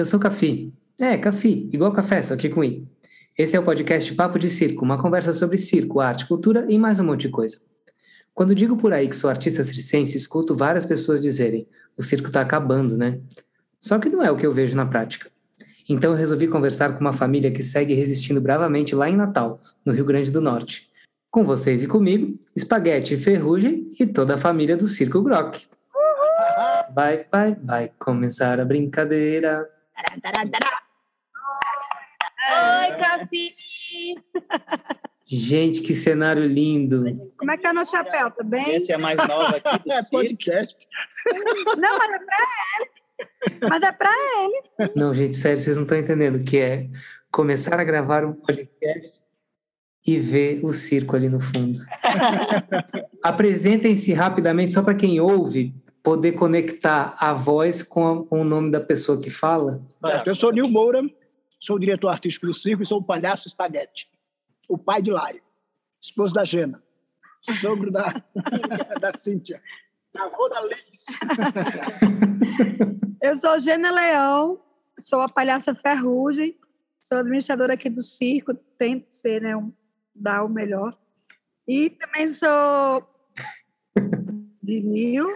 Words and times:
eu 0.00 0.04
sou 0.06 0.18
Cafi. 0.18 0.72
É, 0.98 1.16
Cafi, 1.18 1.68
igual 1.72 1.92
café, 1.92 2.22
só 2.22 2.34
que 2.34 2.48
com 2.48 2.64
I. 2.64 2.88
Esse 3.36 3.54
é 3.54 3.60
o 3.60 3.62
podcast 3.62 4.14
Papo 4.14 4.38
de 4.38 4.50
Circo, 4.50 4.82
uma 4.82 5.00
conversa 5.00 5.32
sobre 5.32 5.58
circo, 5.58 6.00
arte, 6.00 6.26
cultura 6.26 6.64
e 6.68 6.78
mais 6.78 6.98
um 6.98 7.04
monte 7.04 7.22
de 7.22 7.28
coisa. 7.28 7.58
Quando 8.32 8.54
digo 8.54 8.76
por 8.78 8.94
aí 8.94 9.08
que 9.08 9.16
sou 9.16 9.28
artista 9.28 9.62
circense, 9.62 10.16
escuto 10.16 10.56
várias 10.56 10.86
pessoas 10.86 11.20
dizerem: 11.20 11.68
o 11.98 12.02
circo 12.02 12.30
tá 12.30 12.40
acabando, 12.40 12.96
né? 12.96 13.20
Só 13.78 13.98
que 13.98 14.08
não 14.08 14.22
é 14.22 14.30
o 14.30 14.36
que 14.36 14.46
eu 14.46 14.52
vejo 14.52 14.74
na 14.74 14.86
prática. 14.86 15.30
Então 15.86 16.12
eu 16.12 16.16
resolvi 16.16 16.48
conversar 16.48 16.94
com 16.94 17.00
uma 17.00 17.12
família 17.12 17.50
que 17.50 17.62
segue 17.62 17.92
resistindo 17.92 18.40
bravamente 18.40 18.94
lá 18.94 19.08
em 19.08 19.16
Natal, 19.16 19.60
no 19.84 19.92
Rio 19.92 20.04
Grande 20.06 20.30
do 20.30 20.40
Norte. 20.40 20.90
Com 21.30 21.44
vocês 21.44 21.82
e 21.82 21.86
comigo, 21.86 22.38
Espaguete, 22.56 23.18
Ferrugem 23.18 23.86
e 24.00 24.06
toda 24.06 24.34
a 24.34 24.38
família 24.38 24.76
do 24.76 24.88
Circo 24.88 25.22
Grok. 25.22 25.66
Vai, 26.94 27.26
vai, 27.30 27.54
vai 27.54 27.92
começar 27.98 28.58
a 28.58 28.64
brincadeira. 28.64 29.68
Oi, 32.52 32.96
Cafi! 32.98 33.50
Gente, 35.26 35.82
que 35.82 35.94
cenário 35.94 36.44
lindo. 36.46 37.04
Como 37.36 37.50
é 37.52 37.56
que 37.56 37.62
tá 37.62 37.72
no 37.72 37.84
chapéu? 37.86 38.30
Tá 38.30 38.42
bem? 38.42 38.74
Esse 38.74 38.92
é 38.92 38.98
mais 38.98 39.16
nova 39.18 39.56
aqui 39.56 39.78
do 39.84 39.92
É 39.92 40.02
circo. 40.02 40.10
podcast. 40.10 40.76
Não, 41.78 41.98
mas 41.98 42.10
é 42.12 42.18
pra 42.18 42.36
ele. 42.80 42.90
Mas 43.68 43.82
é 43.82 43.92
pra 43.92 44.10
ele. 44.10 44.92
Não, 44.96 45.14
gente, 45.14 45.36
sério, 45.36 45.60
vocês 45.62 45.76
não 45.76 45.84
estão 45.84 45.98
entendendo 45.98 46.36
o 46.36 46.44
que 46.44 46.58
é 46.58 46.88
começar 47.30 47.78
a 47.78 47.84
gravar 47.84 48.24
um 48.24 48.32
podcast 48.32 49.12
e 50.06 50.18
ver 50.18 50.60
o 50.64 50.72
circo 50.72 51.14
ali 51.14 51.28
no 51.28 51.38
fundo. 51.40 51.78
Apresentem-se 53.22 54.12
rapidamente, 54.14 54.72
só 54.72 54.82
para 54.82 54.94
quem 54.94 55.20
ouve 55.20 55.74
poder 56.02 56.32
conectar 56.32 57.14
a 57.18 57.32
voz 57.32 57.82
com, 57.82 58.06
a- 58.06 58.24
com 58.26 58.40
o 58.40 58.44
nome 58.44 58.70
da 58.70 58.80
pessoa 58.80 59.20
que 59.20 59.30
fala. 59.30 59.82
Eu 60.26 60.34
sou 60.34 60.52
Nil 60.52 60.68
Moura, 60.68 61.02
sou 61.58 61.78
diretor 61.78 62.08
artístico 62.08 62.46
do 62.46 62.54
circo 62.54 62.82
e 62.82 62.86
sou 62.86 62.98
o 62.98 63.02
palhaço 63.04 63.46
Espaguete, 63.48 64.10
o 64.68 64.78
pai 64.78 65.02
de 65.02 65.10
Laio, 65.10 65.42
esposo 66.00 66.34
da 66.34 66.44
Gena, 66.44 66.82
sogro 67.42 67.90
da, 67.90 68.22
da 69.00 69.12
Cíntia, 69.12 69.60
avô 70.16 70.48
da 70.48 70.60
Liz. 70.64 71.06
Eu 73.22 73.36
sou 73.36 73.58
Gena 73.58 73.90
Leão, 73.90 74.60
sou 74.98 75.20
a 75.20 75.28
palhaça 75.28 75.74
Ferrugem, 75.74 76.56
sou 77.02 77.18
administradora 77.18 77.74
aqui 77.74 77.90
do 77.90 78.00
circo, 78.02 78.54
tento 78.78 79.06
ser, 79.10 79.42
né, 79.42 79.54
um- 79.56 79.72
dar 80.14 80.44
o 80.44 80.48
melhor. 80.48 80.96
E 81.68 81.90
também 81.90 82.30
sou 82.30 83.06
de 84.62 84.80
Nil, 84.82 85.28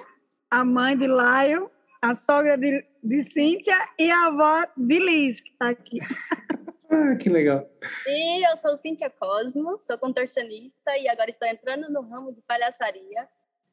a 0.55 0.65
mãe 0.65 0.97
de 0.97 1.09
Lion, 1.09 1.67
a 2.01 2.15
sogra 2.15 2.57
de, 2.57 2.87
de 3.03 3.23
Cíntia 3.25 3.77
e 3.99 4.09
a 4.09 4.27
avó 4.27 4.65
de 4.77 4.99
Liz, 5.01 5.41
que 5.41 5.51
está 5.51 5.69
aqui. 5.71 5.99
Ah, 6.91 7.17
que 7.17 7.29
legal. 7.29 7.69
E 8.07 8.49
eu 8.49 8.57
sou 8.57 8.77
Cíntia 8.77 9.11
Cosmo, 9.11 9.79
sou 9.81 9.99
contorcionista 9.99 10.97
e 10.97 11.09
agora 11.09 11.29
estou 11.29 11.49
entrando 11.49 11.91
no 11.91 12.03
ramo 12.03 12.33
de 12.33 12.41
palhaçaria. 12.43 13.27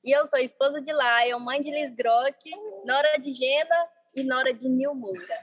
E 0.04 0.18
eu 0.18 0.26
sou 0.26 0.40
esposa 0.40 0.82
de 0.82 0.92
Lion, 0.92 1.38
mãe 1.38 1.60
de 1.60 1.70
Liz 1.70 1.94
Grock, 1.94 2.50
nora 2.84 3.18
de 3.20 3.32
Gena 3.32 3.76
e 4.16 4.24
nora 4.24 4.52
de 4.54 4.68
Nil 4.68 4.96
Moura. 4.96 5.38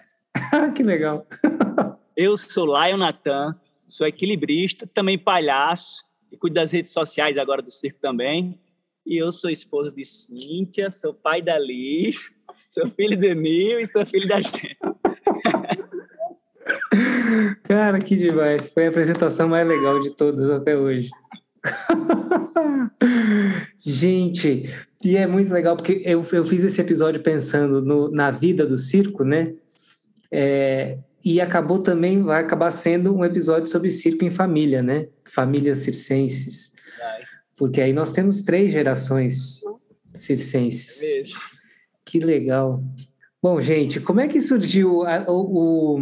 Ah, 0.53 0.73
que 0.75 0.83
legal. 0.83 1.25
Eu 2.17 2.37
sou 2.37 2.67
Lion 2.67 2.97
Natan, 2.97 3.55
sou 3.87 4.07
equilibrista, 4.09 4.85
também 4.87 5.17
palhaço, 5.17 6.03
e 6.33 6.37
cuido 6.37 6.55
das 6.55 6.73
redes 6.73 6.93
sociais 6.93 7.39
agora 7.39 7.63
do 7.63 7.71
circo 7.71 8.01
também. 8.01 8.59
E 9.09 9.17
eu 9.17 9.33
sou 9.33 9.49
esposo 9.49 9.91
de 9.91 10.05
Cíntia, 10.05 10.91
sou 10.91 11.15
pai 11.15 11.41
da 11.41 11.59
Liz, 11.59 12.31
sou 12.69 12.91
filho 12.91 13.19
do 13.19 13.35
Nil 13.35 13.81
e 13.81 13.87
sou 13.87 14.05
filho 14.05 14.29
da 14.29 14.43
gente. 14.43 14.77
Cara, 17.65 17.99
que 17.99 18.15
demais. 18.17 18.69
Foi 18.69 18.85
a 18.85 18.91
apresentação 18.91 19.49
mais 19.49 19.67
legal 19.67 20.03
de 20.03 20.11
todas 20.11 20.51
até 20.51 20.77
hoje. 20.77 21.09
Gente, 23.79 24.65
e 25.03 25.17
é 25.17 25.27
muito 25.27 25.51
legal 25.53 25.77
porque 25.77 26.03
eu, 26.05 26.25
eu 26.33 26.45
fiz 26.45 26.63
esse 26.63 26.81
episódio 26.81 27.23
pensando 27.23 27.81
no- 27.81 28.11
na 28.11 28.31
vida 28.31 28.67
do 28.67 28.77
circo, 28.77 29.25
né? 29.25 29.55
É, 30.31 30.99
e 31.25 31.41
acabou 31.41 31.79
também, 31.79 32.23
vai 32.23 32.43
acabar 32.43 32.71
sendo 32.71 33.17
um 33.17 33.25
episódio 33.25 33.71
sobre 33.71 33.89
circo 33.89 34.25
em 34.25 34.31
família, 34.31 34.83
né? 34.83 35.09
Famílias 35.25 35.79
circenses. 35.79 36.73
Porque 37.59 37.81
aí 37.81 37.93
nós 37.93 38.13
temos 38.13 38.43
três 38.43 38.73
gerações 38.73 39.61
circenses. 40.15 41.01
Mesmo. 41.03 41.41
Que 42.05 42.21
legal. 42.21 42.83
Bom, 43.43 43.61
gente, 43.61 44.01
como 44.01 44.21
é 44.21 44.29
que 44.29 44.41
surgiu 44.41 45.05
a- 45.07 45.25
o, 45.29 45.97
o, 45.97 46.01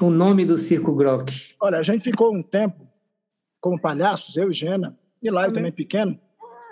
o 0.00 0.10
nome 0.10 0.44
do 0.44 0.58
Circo 0.58 0.94
Grok? 0.94 1.54
Olha, 1.60 1.78
a 1.78 1.82
gente 1.82 2.02
ficou 2.04 2.34
um 2.34 2.42
tempo 2.42 2.86
como 3.60 3.80
palhaços, 3.80 4.36
eu 4.36 4.50
e 4.50 4.52
Gena, 4.52 4.98
e 5.22 5.30
Laio 5.30 5.48
Também. 5.48 5.70
também 5.70 5.72
pequeno, 5.72 6.18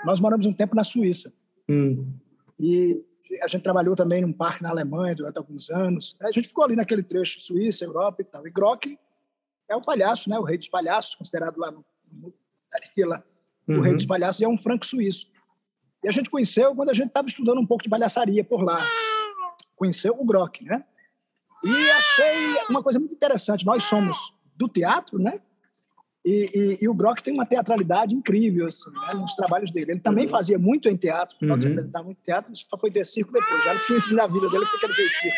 nós 0.05 0.19
moramos 0.21 0.47
um 0.47 0.53
tempo 0.53 0.75
na 0.75 0.83
Suíça. 0.85 1.33
Hum, 1.69 2.13
E 2.59 3.03
a 3.43 3.47
gente 3.47 3.63
trabalhou 3.63 3.95
também 3.95 4.23
num 4.23 4.33
parque 4.33 4.63
na 4.63 4.71
Alemanha 4.71 5.15
durante 5.15 5.39
alguns 5.39 5.71
anos. 5.71 6.17
A 6.21 6.33
gente 6.33 6.49
ficou 6.49 6.65
ali 6.65 6.75
naquele 6.75 7.03
trecho, 7.03 7.41
Suíça, 7.41 7.85
Europa 7.85 8.23
e 8.23 8.25
tal. 8.25 8.45
E 8.47 8.51
Grok 8.51 8.99
é 9.69 9.77
o 9.77 9.81
palhaço, 9.81 10.29
né? 10.29 10.37
O 10.39 10.43
rei 10.43 10.59
dos 10.59 10.69
palhaços, 10.69 11.15
considerado 11.15 11.57
lá 11.59 11.71
no, 11.71 11.85
no 12.13 12.35
ali 12.73 12.87
lá, 13.71 13.77
o 13.77 13.79
uhum. 13.79 13.85
rei 13.85 13.95
dos 13.95 14.07
palhaços, 14.07 14.41
e 14.41 14.45
é 14.45 14.49
um 14.49 14.59
franco 14.59 14.85
suíço. 14.87 15.27
E 16.03 16.09
a 16.09 16.13
gente 16.13 16.31
conheceu 16.31 16.75
quando 16.75 16.91
a 16.91 16.95
gente 16.95 17.09
estava 17.09 17.29
estudando 17.29 17.61
um 17.61 17.67
pouco 17.67 17.85
de 17.85 17.91
palhaçaria 17.91 18.43
por 18.45 18.63
lá. 18.63 18.79
Conheceu 19.77 20.15
o 20.19 20.25
Grok, 20.25 20.65
né? 20.65 20.85
E 21.65 21.91
achei 21.91 22.57
uma 22.71 22.83
coisa 22.83 22.99
muito 22.99 23.15
interessante. 23.15 23.67
Nós 23.67 23.85
somos 23.85 24.35
do 24.57 24.67
teatro, 24.69 25.19
né? 25.19 25.41
E, 26.25 26.51
e- 26.55 26.79
e 26.85 26.89
o 26.89 26.95
Grok 26.95 27.23
tem 27.23 27.33
uma 27.33 27.47
teatralidade 27.47 28.15
incrível 28.15 28.67
assim, 28.67 28.91
né, 28.91 29.15
nos 29.15 29.35
trabalhos 29.35 29.71
dele. 29.71 29.93
Ele 29.93 30.01
também 30.01 30.29
fazia 30.29 30.59
muito 30.59 30.89
em 30.89 30.97
teatro, 30.97 31.37
Grok 31.41 31.61
se 31.63 31.67
Uhum. 31.69 31.73
apresentava 31.75 32.05
muito 32.05 32.19
em 32.19 32.25
teatro, 32.25 32.53
só 32.55 32.77
foi 32.79 32.91
ter 32.91 33.05
circo 33.07 33.33
depois. 33.33 33.65
Já 33.65 33.75
no 33.75 33.81
fim 33.81 34.15
da 34.17 34.27
vida 34.27 34.51
dele, 34.51 34.67
porque 34.67 34.87
ele 34.87 34.95
fez 34.95 35.19
circo. 35.19 35.37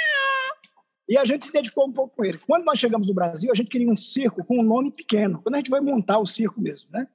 E 1.09 1.19
a 1.19 1.25
gente 1.25 1.45
se 1.45 1.53
dedicou 1.53 1.87
um 1.87 1.93
pouco 1.93 2.17
com 2.17 2.25
ele. 2.25 2.39
Quando 2.39 2.65
nós 2.65 2.79
chegamos 2.79 3.07
no 3.07 3.15
Brasil, 3.15 3.51
a 3.51 3.55
gente 3.55 3.69
queria 3.69 3.91
um 3.91 3.97
circo 3.97 4.45
com 4.45 4.59
um 4.59 4.63
nome 4.63 4.91
pequeno. 4.91 5.41
Quando 5.43 5.57
a 5.57 5.59
gente 5.59 5.71
foi 5.71 5.81
montar 5.81 6.19
o 6.19 6.27
circo 6.27 6.61
mesmo, 6.61 6.91
né? 6.93 7.07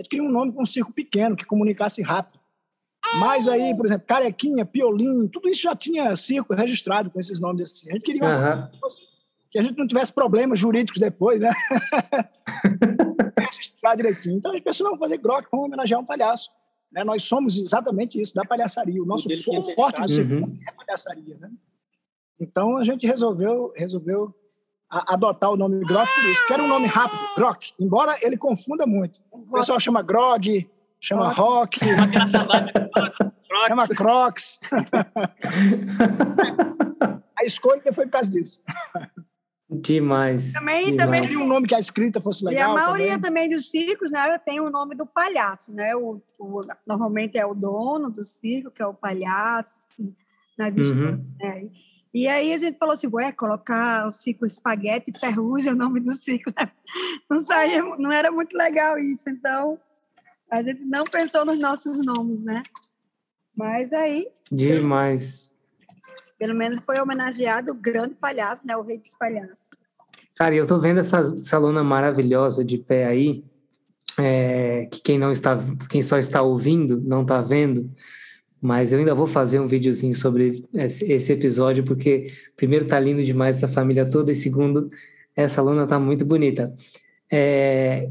A 0.00 0.02
gente 0.02 0.08
queria 0.08 0.24
um 0.26 0.32
nome 0.32 0.50
com 0.50 0.62
um 0.62 0.66
circo 0.66 0.90
pequeno, 0.94 1.36
que 1.36 1.44
comunicasse 1.44 2.00
rápido. 2.00 2.40
Mas 3.18 3.46
aí, 3.46 3.76
por 3.76 3.84
exemplo, 3.84 4.06
Carequinha, 4.06 4.64
Piolim, 4.64 5.28
tudo 5.28 5.46
isso 5.50 5.60
já 5.60 5.76
tinha 5.76 6.16
circo 6.16 6.54
registrado 6.54 7.10
com 7.10 7.20
esses 7.20 7.38
nomes 7.38 7.70
assim. 7.70 7.90
A 7.90 7.92
gente 7.92 8.04
queria 8.04 8.24
Aham. 8.24 8.70
que 8.72 8.80
fosse- 8.80 9.02
que 9.50 9.58
a 9.58 9.62
gente 9.62 9.76
não 9.76 9.86
tivesse 9.86 10.10
problemas 10.10 10.58
jurídicos 10.58 10.98
depois, 11.00 11.42
né? 11.42 11.50
Registrar 13.38 13.94
direitinho. 13.94 14.36
Então 14.38 14.52
a 14.52 14.54
gente 14.54 14.64
pensou, 14.64 14.84
não, 14.84 14.92
vamos 14.92 15.00
fazer 15.04 15.18
Grok, 15.18 15.48
vamos 15.50 15.66
homenagear 15.66 16.00
um 16.00 16.04
palhaço. 16.04 16.50
Né? 16.90 17.04
Nós 17.04 17.22
somos 17.24 17.58
exatamente 17.58 18.18
isso, 18.20 18.34
da 18.34 18.44
palhaçaria. 18.44 19.02
O 19.02 19.06
nosso 19.06 19.28
fechado. 19.28 19.62
forte 19.74 20.00
do 20.00 20.08
circo 20.08 20.32
Uhum. 20.34 20.58
é 20.66 20.70
a 20.70 20.72
palhaçaria, 20.72 21.36
né? 21.38 21.50
Então 22.40 22.76
a 22.78 22.84
gente 22.84 23.06
resolveu, 23.06 23.72
resolveu 23.76 24.34
a- 24.90 25.14
adotar 25.14 25.50
o 25.50 25.56
nome 25.56 25.80
Grok 25.84 26.06
por 26.14 26.24
isso, 26.30 26.46
que 26.46 26.52
era 26.52 26.62
um 26.62 26.68
nome 26.68 26.86
rápido, 26.86 27.20
Grok, 27.36 27.72
embora 27.78 28.16
ele 28.22 28.36
confunda 28.36 28.86
muito. 28.86 29.20
O 29.30 29.38
pessoal 29.52 29.78
chama 29.80 30.02
Grog, 30.02 30.68
chama 31.00 31.32
Rock, 31.32 31.78
chama 33.68 33.88
Crocs. 33.88 34.60
a 37.36 37.44
escolha 37.44 37.92
foi 37.92 38.04
por 38.06 38.10
causa 38.12 38.30
disso. 38.30 38.60
Demais. 39.72 40.52
Também- 40.52 40.96
demais. 40.96 41.20
também- 41.30 41.36
um 41.36 41.46
nome 41.46 41.68
que 41.68 41.74
a 41.74 41.78
escrita 41.78 42.20
fosse 42.20 42.44
E 42.44 42.48
a 42.48 42.50
legal. 42.50 42.74
maioria 42.74 43.12
também. 43.20 43.44
também. 43.44 43.48
dos 43.50 43.70
circos, 43.70 44.10
né, 44.10 44.36
tem 44.38 44.58
o 44.60 44.68
nome 44.68 44.96
do 44.96 45.06
palhaço, 45.06 45.72
né? 45.72 45.94
O, 45.94 46.20
o- 46.38 46.60
normalmente 46.86 47.38
é 47.38 47.46
o 47.46 47.54
dono 47.54 48.10
do 48.10 48.24
circo, 48.24 48.70
que 48.72 48.82
é 48.82 48.86
o 48.86 48.92
palhaço, 48.94 49.84
assim, 49.88 50.14
nas 50.58 50.74
Uhum. 50.76 50.80
histórias, 50.82 51.18
né? 51.40 51.70
E 52.12 52.26
aí 52.26 52.52
a 52.52 52.58
gente 52.58 52.76
falou 52.76 52.94
assim, 52.94 53.08
ué, 53.12 53.30
colocar 53.30 54.06
o 54.08 54.12
circo 54.12 54.44
espaguete 54.44 55.12
e 55.14 55.18
ferrugem 55.18 55.70
é 55.70 55.74
o 55.74 55.78
nome 55.78 56.00
do 56.00 56.12
circo, 56.12 56.52
né? 56.58 56.70
Não 57.30 57.42
saía, 57.44 57.82
não 57.82 58.10
era 58.10 58.32
muito 58.32 58.56
legal 58.56 58.98
isso, 58.98 59.28
então 59.30 59.78
a 60.50 60.62
gente 60.62 60.82
não 60.84 61.04
pensou 61.04 61.44
nos 61.44 61.58
nossos 61.58 62.04
nomes, 62.04 62.42
né? 62.42 62.64
Mas 63.56 63.92
aí, 63.92 64.26
Demais. 64.50 65.52
pelo 66.36 66.54
menos 66.54 66.80
foi 66.80 67.00
homenageado 67.00 67.72
o 67.72 67.76
grande 67.76 68.14
palhaço, 68.14 68.66
né? 68.66 68.76
O 68.76 68.82
rei 68.82 68.98
dos 68.98 69.14
palhaços. 69.14 69.70
Cara, 70.36 70.54
eu 70.54 70.66
tô 70.66 70.78
vendo 70.80 70.98
essa, 70.98 71.18
essa 71.18 71.58
lona 71.58 71.84
maravilhosa 71.84 72.64
de 72.64 72.78
pé 72.78 73.06
aí, 73.06 73.44
é, 74.18 74.88
que 74.90 75.00
quem 75.00 75.18
não 75.18 75.30
está, 75.30 75.56
quem 75.88 76.02
só 76.02 76.18
está 76.18 76.42
ouvindo 76.42 77.00
não 77.00 77.22
está 77.22 77.40
vendo, 77.40 77.88
mas 78.60 78.92
eu 78.92 78.98
ainda 78.98 79.14
vou 79.14 79.26
fazer 79.26 79.58
um 79.58 79.66
videozinho 79.66 80.14
sobre 80.14 80.64
esse, 80.74 81.32
episódio, 81.32 81.82
porque 81.84 82.26
primeiro 82.56 82.84
tá 82.84 83.00
lindo 83.00 83.24
demais 83.24 83.56
essa 83.56 83.68
família 83.68 84.04
toda, 84.04 84.32
e 84.32 84.34
segundo, 84.34 84.90
essa 85.34 85.62
lona 85.62 85.86
tá 85.86 85.98
muito 85.98 86.24
bonita. 86.24 86.72
É, 87.32 88.10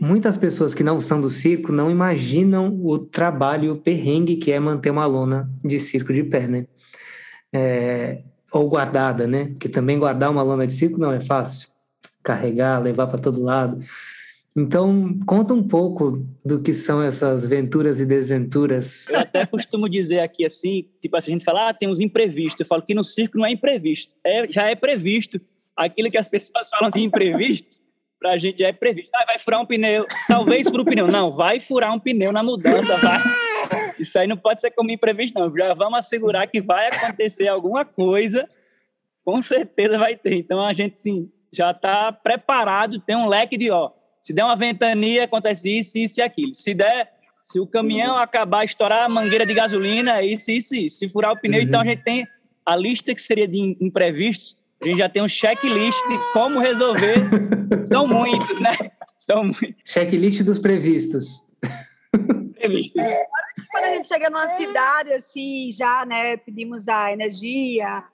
muitas 0.00 0.36
pessoas 0.36 0.74
que 0.74 0.84
não 0.84 1.00
são 1.00 1.20
do 1.20 1.28
circo 1.28 1.72
não 1.72 1.90
imaginam 1.90 2.78
o 2.84 2.98
trabalho, 2.98 3.72
o 3.72 3.76
perrengue 3.76 4.36
que 4.36 4.52
é 4.52 4.60
manter 4.60 4.90
uma 4.90 5.06
lona 5.06 5.50
de 5.64 5.80
circo 5.80 6.12
de 6.12 6.22
pé, 6.22 6.46
né? 6.46 6.66
É, 7.52 8.22
Ou 8.52 8.68
guardada, 8.68 9.26
né? 9.26 9.52
Que 9.58 9.68
também 9.68 9.98
guardar 9.98 10.30
uma 10.30 10.42
lona 10.42 10.66
de 10.66 10.72
circo 10.72 11.00
não 11.00 11.12
é 11.12 11.20
fácil. 11.20 11.68
Carregar, 12.22 12.80
levar 12.80 13.08
para 13.08 13.18
todo 13.18 13.42
lado. 13.42 13.82
Então, 14.56 15.16
conta 15.26 15.54
um 15.54 15.62
pouco 15.62 16.26
do 16.44 16.60
que 16.60 16.74
são 16.74 17.00
essas 17.00 17.46
venturas 17.46 18.00
e 18.00 18.06
desventuras. 18.06 19.08
Eu 19.08 19.20
até 19.20 19.46
costumo 19.46 19.88
dizer 19.88 20.20
aqui 20.20 20.44
assim, 20.44 20.88
tipo 21.00 21.16
assim, 21.16 21.32
a 21.32 21.34
gente 21.34 21.44
fala, 21.44 21.68
ah, 21.68 21.74
tem 21.74 21.88
uns 21.88 22.00
imprevistos. 22.00 22.60
Eu 22.60 22.66
falo 22.66 22.82
que 22.82 22.94
no 22.94 23.04
circo 23.04 23.38
não 23.38 23.46
é 23.46 23.52
imprevisto, 23.52 24.16
é, 24.24 24.50
já 24.50 24.68
é 24.68 24.74
previsto. 24.74 25.40
Aquilo 25.76 26.10
que 26.10 26.18
as 26.18 26.26
pessoas 26.26 26.68
falam 26.68 26.90
de 26.90 27.00
imprevisto, 27.00 27.80
para 28.18 28.32
a 28.32 28.38
gente 28.38 28.58
já 28.58 28.68
é 28.68 28.72
previsto. 28.72 29.10
Ah, 29.14 29.24
vai 29.24 29.38
furar 29.38 29.60
um 29.60 29.66
pneu, 29.66 30.04
talvez 30.26 30.68
fure 30.68 30.82
um 30.82 30.84
pneu. 30.84 31.06
Não, 31.06 31.30
vai 31.30 31.60
furar 31.60 31.94
um 31.94 31.98
pneu 32.00 32.32
na 32.32 32.42
mudança, 32.42 32.96
vai. 32.96 33.20
Isso 34.00 34.18
aí 34.18 34.26
não 34.26 34.36
pode 34.36 34.60
ser 34.60 34.72
como 34.72 34.90
imprevisto, 34.90 35.38
não. 35.38 35.56
Já 35.56 35.74
vamos 35.74 36.00
assegurar 36.00 36.48
que 36.48 36.60
vai 36.60 36.88
acontecer 36.88 37.46
alguma 37.46 37.84
coisa, 37.84 38.48
com 39.24 39.40
certeza 39.40 39.96
vai 39.96 40.16
ter. 40.16 40.34
Então, 40.34 40.60
a 40.60 40.72
gente, 40.72 40.96
sim, 40.98 41.30
já 41.52 41.70
está 41.70 42.12
preparado, 42.12 42.98
tem 43.00 43.16
um 43.16 43.28
leque 43.28 43.56
de, 43.56 43.70
ó, 43.70 43.92
se 44.22 44.32
der 44.32 44.44
uma 44.44 44.56
ventania, 44.56 45.24
acontece 45.24 45.78
isso, 45.78 45.98
isso 45.98 46.20
e 46.20 46.22
aquilo. 46.22 46.54
Se 46.54 46.74
der, 46.74 47.12
se 47.42 47.58
o 47.58 47.66
caminhão 47.66 48.16
acabar, 48.16 48.64
estourar 48.64 49.04
a 49.04 49.08
mangueira 49.08 49.46
de 49.46 49.54
gasolina, 49.54 50.18
é 50.18 50.26
isso, 50.26 50.50
isso, 50.50 50.74
isso. 50.74 50.98
Se 50.98 51.08
furar 51.08 51.32
o 51.32 51.40
pneu, 51.40 51.60
uhum. 51.60 51.66
então 51.66 51.80
a 51.80 51.84
gente 51.84 52.02
tem 52.02 52.26
a 52.64 52.76
lista 52.76 53.14
que 53.14 53.22
seria 53.22 53.48
de 53.48 53.76
imprevistos, 53.80 54.56
a 54.82 54.86
gente 54.86 54.98
já 54.98 55.08
tem 55.08 55.22
um 55.22 55.28
checklist 55.28 55.98
de 56.08 56.32
como 56.32 56.58
resolver. 56.58 57.16
São 57.84 58.06
muitos, 58.06 58.60
né? 58.60 58.72
São 59.18 59.44
muitos. 59.44 59.74
Checklist 59.84 60.42
dos 60.42 60.58
previstos. 60.58 61.48
É, 62.62 63.24
quando 63.70 63.84
a 63.84 63.94
gente 63.94 64.08
chega 64.08 64.30
numa 64.30 64.48
cidade, 64.48 65.12
assim, 65.12 65.70
já, 65.72 66.04
né, 66.04 66.36
pedimos 66.36 66.88
a 66.88 67.12
energia, 67.12 68.04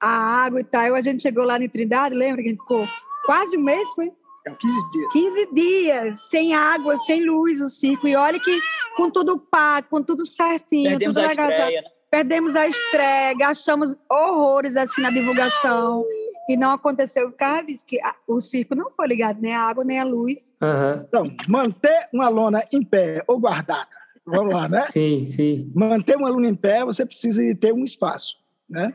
a 0.00 0.08
água 0.44 0.60
e 0.60 0.64
tal, 0.64 0.94
a 0.94 1.00
gente 1.00 1.20
chegou 1.20 1.44
lá 1.44 1.58
em 1.58 1.68
Trindade, 1.68 2.14
lembra 2.14 2.42
que 2.42 2.48
a 2.48 2.52
gente 2.52 2.60
ficou 2.60 2.86
quase 3.26 3.56
um 3.56 3.62
mês, 3.62 3.88
foi? 3.94 4.12
15 4.56 4.90
dias. 4.90 5.12
15 5.12 5.48
dias, 5.52 6.20
sem 6.28 6.54
água, 6.54 6.96
sem 6.96 7.24
luz, 7.24 7.60
o 7.60 7.68
circo. 7.68 8.06
E 8.08 8.16
olha 8.16 8.38
que 8.40 8.60
com 8.96 9.10
tudo 9.10 9.38
pago, 9.38 9.88
com 9.88 10.02
tudo 10.02 10.26
certinho, 10.26 10.90
Perdemos 10.90 11.14
tudo 11.14 11.24
a 11.24 11.28
legal. 11.28 11.50
Estreia, 11.50 11.82
né? 11.82 11.88
Perdemos 12.10 12.56
a 12.56 12.66
estreia, 12.66 13.34
gastamos 13.34 13.96
horrores 14.10 14.76
assim 14.76 15.02
na 15.02 15.10
divulgação. 15.10 16.04
E 16.48 16.56
não 16.56 16.72
aconteceu 16.72 17.30
por 17.30 17.36
causa 17.36 17.64
disso, 17.64 17.84
que 17.84 17.98
o 18.26 18.40
circo 18.40 18.74
não 18.74 18.90
foi 18.90 19.06
ligado 19.06 19.38
nem 19.38 19.54
a 19.54 19.60
água, 19.60 19.84
nem 19.84 20.00
a 20.00 20.04
luz. 20.04 20.54
Uhum. 20.62 21.04
Então, 21.06 21.36
manter 21.46 22.08
uma 22.10 22.30
lona 22.30 22.64
em 22.72 22.82
pé 22.82 23.22
ou 23.26 23.38
guardada. 23.38 23.86
Vamos 24.24 24.54
lá, 24.54 24.68
né? 24.68 24.80
Sim, 24.90 25.26
sim. 25.26 25.70
Manter 25.74 26.16
uma 26.16 26.30
lona 26.30 26.48
em 26.48 26.54
pé, 26.54 26.84
você 26.84 27.04
precisa 27.04 27.42
ter 27.54 27.74
um 27.74 27.84
espaço, 27.84 28.36
né? 28.68 28.94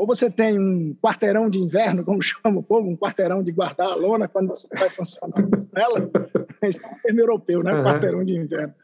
Ou 0.00 0.06
você 0.06 0.30
tem 0.30 0.58
um 0.58 0.94
quarteirão 0.94 1.50
de 1.50 1.58
inverno, 1.58 2.02
como 2.02 2.22
chama 2.24 2.60
o 2.60 2.62
povo, 2.62 2.88
um 2.88 2.96
quarteirão 2.96 3.42
de 3.42 3.52
guardar 3.52 3.88
a 3.88 3.94
lona 3.94 4.26
quando 4.26 4.48
você 4.48 4.66
vai 4.74 4.88
funcionar 4.88 5.42
com 5.42 5.78
ela, 5.78 6.10
esse 6.62 6.82
é 6.82 6.88
um 6.88 6.94
termo 7.02 7.20
europeu, 7.20 7.62
né? 7.62 7.74
Uhum. 7.74 7.84
Quarteirão 7.84 8.24
de 8.24 8.34
inverno. 8.34 8.74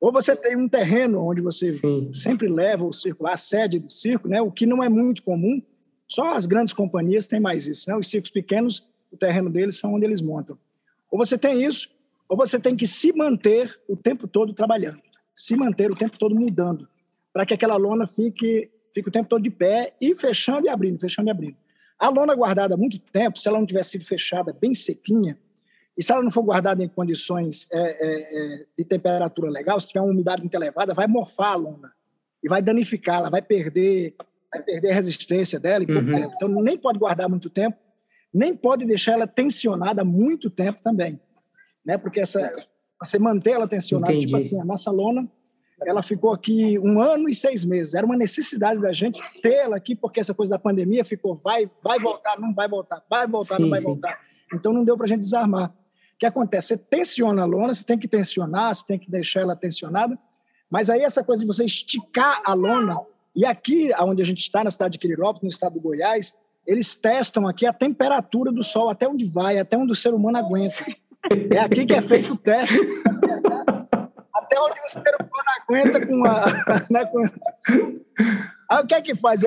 Ou 0.00 0.12
você 0.12 0.36
tem 0.36 0.54
um 0.54 0.68
terreno 0.68 1.20
onde 1.28 1.40
você 1.40 1.72
Sim. 1.72 2.12
sempre 2.12 2.46
leva 2.48 2.84
o 2.84 2.92
circo 2.92 3.26
a 3.26 3.36
sede 3.36 3.80
do 3.80 3.90
circo, 3.90 4.28
né? 4.28 4.40
o 4.40 4.52
que 4.52 4.64
não 4.64 4.84
é 4.84 4.88
muito 4.88 5.24
comum, 5.24 5.60
só 6.06 6.32
as 6.32 6.46
grandes 6.46 6.72
companhias 6.72 7.26
têm 7.26 7.40
mais 7.40 7.66
isso. 7.66 7.90
Né? 7.90 7.96
Os 7.96 8.06
circos 8.06 8.30
pequenos, 8.30 8.86
o 9.10 9.16
terreno 9.16 9.50
deles 9.50 9.80
são 9.80 9.92
onde 9.94 10.06
eles 10.06 10.20
montam. 10.20 10.56
Ou 11.10 11.18
você 11.18 11.36
tem 11.36 11.64
isso, 11.64 11.90
ou 12.28 12.36
você 12.36 12.60
tem 12.60 12.76
que 12.76 12.86
se 12.86 13.12
manter 13.12 13.80
o 13.88 13.96
tempo 13.96 14.28
todo 14.28 14.54
trabalhando, 14.54 15.02
se 15.34 15.56
manter 15.56 15.90
o 15.90 15.96
tempo 15.96 16.16
todo 16.16 16.36
mudando, 16.36 16.86
para 17.32 17.44
que 17.44 17.52
aquela 17.52 17.76
lona 17.76 18.06
fique 18.06 18.70
fica 18.92 19.08
o 19.08 19.12
tempo 19.12 19.28
todo 19.28 19.42
de 19.42 19.50
pé 19.50 19.94
e 20.00 20.14
fechando 20.14 20.66
e 20.66 20.68
abrindo, 20.68 20.98
fechando 20.98 21.28
e 21.28 21.30
abrindo. 21.30 21.56
A 21.98 22.08
lona 22.08 22.34
guardada 22.34 22.74
há 22.74 22.76
muito 22.76 22.98
tempo, 22.98 23.38
se 23.38 23.48
ela 23.48 23.58
não 23.58 23.66
tivesse 23.66 23.90
sido 23.90 24.04
fechada 24.04 24.52
bem 24.52 24.74
sequinha, 24.74 25.38
e 25.96 26.02
se 26.02 26.10
ela 26.10 26.22
não 26.22 26.30
for 26.30 26.42
guardada 26.42 26.82
em 26.82 26.88
condições 26.88 27.68
é, 27.70 27.78
é, 27.80 28.54
é, 28.54 28.64
de 28.78 28.84
temperatura 28.84 29.50
legal, 29.50 29.78
se 29.78 29.88
tiver 29.88 30.00
uma 30.00 30.10
umidade 30.12 30.42
muito 30.42 30.54
elevada, 30.54 30.94
vai 30.94 31.06
morfar 31.06 31.52
a 31.52 31.56
lona 31.56 31.92
e 32.42 32.48
vai 32.48 32.62
danificar, 32.62 33.20
ela 33.20 33.30
vai 33.30 33.42
perder, 33.42 34.14
vai 34.50 34.62
perder 34.62 34.90
a 34.90 34.94
resistência 34.94 35.60
dela 35.60 35.84
uhum. 35.88 36.14
tempo. 36.14 36.32
Então, 36.34 36.48
nem 36.48 36.78
pode 36.78 36.98
guardar 36.98 37.28
muito 37.28 37.50
tempo, 37.50 37.76
nem 38.32 38.56
pode 38.56 38.86
deixar 38.86 39.12
ela 39.12 39.26
tensionada 39.26 40.02
muito 40.02 40.48
tempo 40.48 40.80
também, 40.82 41.20
né? 41.84 41.98
Porque 41.98 42.20
essa, 42.20 42.50
você 43.00 43.18
manter 43.18 43.52
ela 43.52 43.68
tensionada, 43.68 44.12
tipo 44.12 44.24
Entendi. 44.24 44.32
tipo 44.32 44.56
assim, 44.56 44.60
a 44.60 44.64
nossa 44.64 44.90
lona 44.90 45.28
ela 45.86 46.02
ficou 46.02 46.32
aqui 46.32 46.78
um 46.78 47.00
ano 47.00 47.28
e 47.28 47.34
seis 47.34 47.64
meses. 47.64 47.94
Era 47.94 48.06
uma 48.06 48.16
necessidade 48.16 48.80
da 48.80 48.92
gente 48.92 49.20
tê-la 49.42 49.76
aqui, 49.76 49.94
porque 49.94 50.20
essa 50.20 50.34
coisa 50.34 50.50
da 50.50 50.58
pandemia 50.58 51.04
ficou 51.04 51.34
vai, 51.34 51.68
vai 51.82 51.98
voltar, 51.98 52.38
não 52.38 52.54
vai 52.54 52.68
voltar, 52.68 53.02
vai 53.08 53.26
voltar, 53.26 53.56
sim, 53.56 53.62
não 53.62 53.70
vai 53.70 53.80
sim. 53.80 53.86
voltar. 53.86 54.20
Então 54.54 54.72
não 54.72 54.84
deu 54.84 54.96
para 54.96 55.06
a 55.06 55.08
gente 55.08 55.20
desarmar. 55.20 55.70
O 55.70 56.18
que 56.18 56.26
acontece? 56.26 56.68
Você 56.68 56.76
tensiona 56.76 57.42
a 57.42 57.44
lona, 57.44 57.74
você 57.74 57.84
tem 57.84 57.98
que 57.98 58.06
tensionar, 58.06 58.74
você 58.74 58.84
tem 58.86 58.98
que 58.98 59.10
deixar 59.10 59.40
ela 59.40 59.56
tensionada, 59.56 60.18
mas 60.70 60.88
aí 60.88 61.02
essa 61.02 61.24
coisa 61.24 61.40
de 61.40 61.46
você 61.46 61.64
esticar 61.64 62.40
a 62.44 62.54
lona, 62.54 62.98
e 63.34 63.44
aqui 63.44 63.90
onde 64.00 64.22
a 64.22 64.24
gente 64.24 64.40
está, 64.40 64.62
na 64.62 64.70
cidade 64.70 64.92
de 64.92 64.98
Quirilópolis, 64.98 65.42
no 65.42 65.48
estado 65.48 65.74
do 65.74 65.80
Goiás, 65.80 66.34
eles 66.66 66.94
testam 66.94 67.48
aqui 67.48 67.66
a 67.66 67.72
temperatura 67.72 68.52
do 68.52 68.62
sol, 68.62 68.88
até 68.88 69.08
onde 69.08 69.24
vai, 69.24 69.58
até 69.58 69.76
onde 69.76 69.92
o 69.92 69.96
ser 69.96 70.14
humano 70.14 70.38
aguenta. 70.38 70.84
É 71.50 71.58
aqui 71.58 71.86
que 71.86 71.94
é 71.94 72.02
feito 72.02 72.34
o 72.34 72.36
teste 72.36 72.78
até 74.52 74.60
onde 74.60 74.80
o 74.80 74.88
ser 74.88 75.14
humano 75.18 75.50
aguenta 75.60 76.06
com 76.06 76.24
a. 76.26 76.44
Né, 76.90 77.04
com... 77.06 77.22
Aí 78.68 78.82
o 78.82 78.86
que 78.86 78.94
é 78.94 79.02
que 79.02 79.14
faz? 79.14 79.44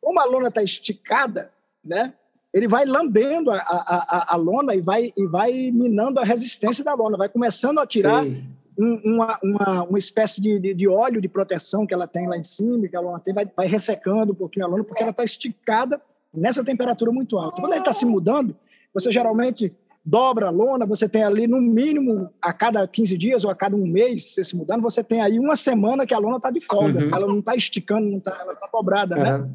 Como 0.00 0.18
a 0.20 0.24
lona 0.24 0.48
está 0.48 0.62
esticada, 0.62 1.50
né? 1.84 2.14
Ele 2.52 2.66
vai 2.66 2.86
lambendo 2.86 3.50
a, 3.50 3.58
a, 3.58 4.34
a, 4.34 4.36
lona 4.36 4.74
e 4.74 4.80
vai, 4.80 5.12
e 5.14 5.26
vai 5.26 5.70
minando 5.70 6.18
a 6.18 6.24
resistência 6.24 6.82
da 6.82 6.94
lona, 6.94 7.18
vai 7.18 7.28
começando 7.28 7.78
a 7.78 7.86
tirar 7.86 8.24
um, 8.24 9.00
uma, 9.04 9.38
uma, 9.42 9.82
uma 9.84 9.98
espécie 9.98 10.40
de, 10.40 10.58
de, 10.58 10.72
de, 10.72 10.88
óleo 10.88 11.20
de 11.20 11.28
proteção 11.28 11.86
que 11.86 11.92
ela 11.92 12.08
tem 12.08 12.26
lá 12.26 12.38
em 12.38 12.42
cima, 12.42 12.88
que 12.88 12.96
a 12.96 13.00
lona 13.00 13.20
tem, 13.20 13.34
vai, 13.34 13.46
vai 13.54 13.66
ressecando 13.66 14.32
um 14.32 14.34
pouquinho 14.34 14.64
a 14.64 14.68
lona, 14.68 14.82
porque 14.82 15.02
ela 15.02 15.10
está 15.10 15.22
esticada 15.22 16.00
nessa 16.32 16.64
temperatura 16.64 17.12
muito 17.12 17.36
alta. 17.36 17.60
Quando 17.60 17.72
ele 17.74 17.82
está 17.82 17.92
se 17.92 18.06
mudando, 18.06 18.56
você 18.94 19.12
geralmente 19.12 19.74
dobra 20.08 20.46
a 20.46 20.50
lona, 20.50 20.86
você 20.86 21.06
tem 21.06 21.22
ali 21.22 21.46
no 21.46 21.60
mínimo 21.60 22.30
a 22.40 22.50
cada 22.50 22.88
15 22.88 23.18
dias 23.18 23.44
ou 23.44 23.50
a 23.50 23.54
cada 23.54 23.76
um 23.76 23.86
mês, 23.86 24.32
você 24.32 24.42
se 24.42 24.56
mudando, 24.56 24.80
você 24.80 25.04
tem 25.04 25.20
aí 25.20 25.38
uma 25.38 25.54
semana 25.54 26.06
que 26.06 26.14
a 26.14 26.18
lona 26.18 26.36
está 26.36 26.50
de 26.50 26.62
folga, 26.62 27.04
uhum. 27.04 27.10
ela 27.12 27.26
não 27.26 27.40
está 27.40 27.54
esticando, 27.54 28.08
não 28.08 28.18
tá, 28.18 28.38
ela 28.40 28.54
está 28.54 28.66
dobrada, 28.72 29.16
uhum. 29.16 29.22
né? 29.22 29.50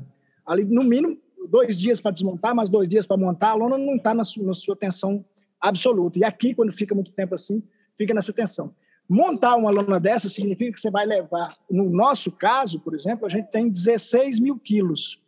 Ali 0.45 0.63
no 0.63 0.83
mínimo 0.83 1.17
dois 1.49 1.75
dias 1.75 1.99
para 1.99 2.11
desmontar, 2.11 2.53
mais 2.53 2.69
dois 2.69 2.87
dias 2.87 3.07
para 3.07 3.17
montar, 3.17 3.49
a 3.49 3.55
lona 3.55 3.79
não 3.79 3.95
está 3.95 4.13
na, 4.13 4.21
na 4.41 4.53
sua 4.53 4.75
tensão 4.75 5.25
absoluta. 5.59 6.19
E 6.19 6.23
aqui, 6.23 6.53
quando 6.53 6.71
fica 6.71 6.93
muito 6.93 7.11
tempo 7.11 7.33
assim, 7.33 7.63
fica 7.97 8.13
nessa 8.13 8.31
tensão. 8.31 8.75
Montar 9.09 9.55
uma 9.55 9.71
lona 9.71 9.99
dessa 9.99 10.29
significa 10.29 10.71
que 10.71 10.79
você 10.79 10.91
vai 10.91 11.05
levar, 11.05 11.57
no 11.69 11.89
nosso 11.89 12.31
caso, 12.31 12.79
por 12.79 12.93
exemplo, 12.93 13.25
a 13.25 13.29
gente 13.29 13.49
tem 13.49 13.69
16 13.69 14.39
mil 14.39 14.55
quilos 14.55 15.19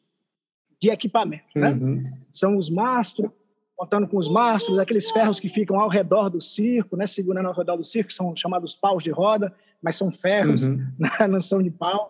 de 0.79 0.89
equipamento, 0.89 1.47
né? 1.55 1.71
Uhum. 1.71 2.11
São 2.31 2.57
os 2.57 2.69
mastros, 2.69 3.31
contando 3.75 4.07
com 4.07 4.17
os 4.17 4.29
mastros, 4.29 4.79
aqueles 4.79 5.11
ferros 5.11 5.39
que 5.39 5.49
ficam 5.49 5.79
ao 5.79 5.89
redor 5.89 6.29
do 6.29 6.39
circo, 6.39 6.95
né, 6.95 7.05
segurando 7.05 7.47
ao 7.47 7.53
redor 7.53 7.75
do 7.75 7.83
circo, 7.83 8.11
são 8.11 8.35
chamados 8.35 8.75
paus 8.75 9.03
de 9.03 9.11
roda, 9.11 9.53
mas 9.81 9.95
são 9.95 10.11
ferros, 10.11 10.65
uhum. 10.65 10.77
né, 10.97 11.27
não 11.27 11.41
são 11.41 11.61
de 11.61 11.69
pau. 11.69 12.09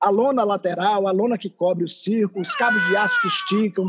A 0.00 0.08
lona 0.08 0.44
lateral, 0.44 1.06
a 1.06 1.10
lona 1.10 1.36
que 1.36 1.50
cobre 1.50 1.84
o 1.84 1.88
circo, 1.88 2.40
os 2.40 2.54
cabos 2.54 2.82
de 2.86 2.96
aço 2.96 3.20
que 3.20 3.28
esticam, 3.28 3.84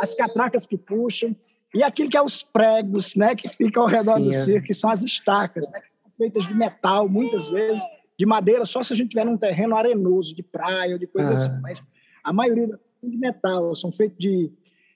as 0.00 0.14
catracas 0.14 0.66
que 0.66 0.76
puxam, 0.76 1.34
e 1.74 1.82
aquilo 1.82 2.10
que 2.10 2.16
é 2.16 2.22
os 2.22 2.42
pregos, 2.42 3.14
né, 3.14 3.34
que 3.34 3.48
ficam 3.48 3.84
ao 3.84 3.88
redor 3.88 4.16
Sim, 4.16 4.24
do 4.24 4.30
é. 4.30 4.32
circo, 4.32 4.66
que 4.66 4.74
são 4.74 4.90
as 4.90 5.02
estacas, 5.02 5.68
né, 5.70 5.80
que 5.80 5.92
são 5.92 6.10
feitas 6.16 6.46
de 6.46 6.54
metal, 6.54 7.08
muitas 7.08 7.48
vezes, 7.48 7.82
de 8.18 8.26
madeira, 8.26 8.64
só 8.64 8.82
se 8.82 8.92
a 8.92 8.96
gente 8.96 9.10
tiver 9.10 9.24
num 9.24 9.36
terreno 9.36 9.76
arenoso, 9.76 10.34
de 10.34 10.42
praia 10.42 10.92
ou 10.92 10.98
de 10.98 11.06
coisa 11.06 11.32
assim. 11.32 11.58
Mas 11.60 11.82
a 12.22 12.32
maioria 12.32 12.78
é 13.02 13.08
de 13.08 13.16
metal, 13.16 13.74
são 13.74 13.90
feitos 13.90 14.18
de 14.18 14.52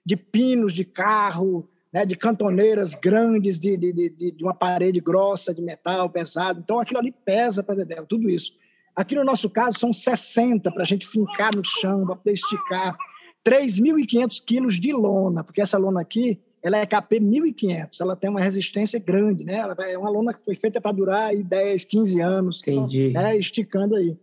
de 0.09 0.17
pinos 0.17 0.73
de 0.73 0.87
carro, 0.87 1.69
né, 1.93 2.07
de 2.07 2.17
cantoneiras 2.17 2.95
grandes, 2.95 3.61
de, 3.61 3.77
de, 3.77 3.93
de, 3.93 4.33
de, 4.33 4.43
uma 4.43 4.55
parede 4.55 5.01
grossa, 5.01 5.53
de 5.53 5.61
metal 5.61 6.09
pesado. 6.09 6.61
Então, 6.65 6.81
aquilo 6.81 6.99
ali 6.99 7.13
pesa 7.13 7.63
para 7.63 7.75
Dedéu, 7.75 8.07
tudo 8.07 8.31
isso. 8.31 8.53
Aqui 8.97 9.15
no 9.15 9.23
nosso 9.23 9.51
caso, 9.51 9.79
são 9.79 9.93
60 9.93 10.73
para 10.73 10.83
a 10.83 10.87
gente 10.87 11.07
fincar 11.07 11.51
no 11.55 11.63
chão, 11.63 12.07
para 12.07 12.17
poder 12.17 12.33
esticar. 12.33 12.97
3.500 13.47 14.43
quilos 14.47 14.81
de 14.81 14.95
lona, 14.95 15.45
porque 15.45 15.61
essa 15.61 15.77
lona 15.77 16.01
aqui 16.01 16.41
ela 16.63 16.79
é 16.79 16.87
KP 16.87 17.21
1.500, 17.21 18.01
ela 18.01 18.17
tem 18.17 18.31
uma 18.31 18.41
resistência 18.41 18.99
grande, 18.99 19.45
né? 19.45 19.57
Ela 19.57 19.77
é 19.87 19.97
uma 19.97 20.11
lona 20.11 20.33
que 20.33 20.43
foi 20.43 20.55
feita 20.55 20.81
para 20.81 20.93
durar 20.93 21.29
aí 21.29 21.43
10, 21.43 21.85
15 21.85 22.21
anos, 22.21 22.63
Entendi. 22.63 23.11
Né? 23.11 23.37
esticando 23.37 23.95
aí. 23.95 24.17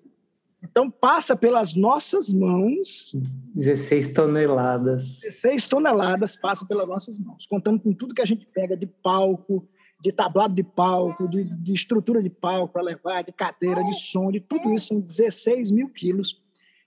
Então, 0.70 0.90
passa 0.90 1.36
pelas 1.36 1.76
nossas 1.76 2.32
mãos. 2.32 3.16
16 3.54 4.14
toneladas. 4.14 5.20
16 5.22 5.68
toneladas 5.68 6.36
passa 6.36 6.66
pelas 6.66 6.88
nossas 6.88 7.20
mãos, 7.20 7.46
contando 7.46 7.80
com 7.80 7.94
tudo 7.94 8.14
que 8.14 8.22
a 8.22 8.26
gente 8.26 8.46
pega 8.48 8.76
de 8.76 8.86
palco, 8.86 9.68
de 10.02 10.12
tablado 10.12 10.54
de 10.54 10.64
palco, 10.64 11.28
de, 11.28 11.44
de 11.44 11.74
estrutura 11.74 12.22
de 12.22 12.30
palco 12.30 12.74
para 12.74 12.82
levar, 12.82 13.24
de 13.24 13.32
cadeira, 13.32 13.84
de 13.84 13.94
som, 13.94 14.32
de 14.32 14.40
tudo 14.40 14.74
isso, 14.74 14.88
são 14.88 15.00
16 15.00 15.72
mil 15.72 15.90
quilos 15.90 16.42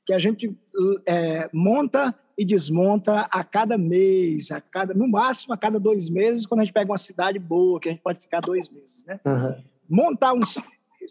que 0.05 0.13
a 0.13 0.19
gente 0.19 0.57
é, 1.07 1.51
monta 1.53 2.15
e 2.37 2.45
desmonta 2.45 3.23
a 3.31 3.43
cada 3.43 3.77
mês, 3.77 4.51
a 4.51 4.61
cada, 4.61 4.95
no 4.95 5.09
máximo 5.09 5.53
a 5.53 5.57
cada 5.57 5.79
dois 5.79 6.09
meses, 6.09 6.47
quando 6.47 6.61
a 6.61 6.65
gente 6.65 6.73
pega 6.73 6.91
uma 6.91 6.97
cidade 6.97 7.39
boa, 7.39 7.81
que 7.81 7.89
a 7.89 7.93
gente 7.93 8.01
pode 8.01 8.21
ficar 8.21 8.41
dois 8.41 8.69
meses. 8.69 9.05
Né? 9.05 9.21
Aham. 9.27 9.57
Montar 9.89 10.33
um 10.35 10.41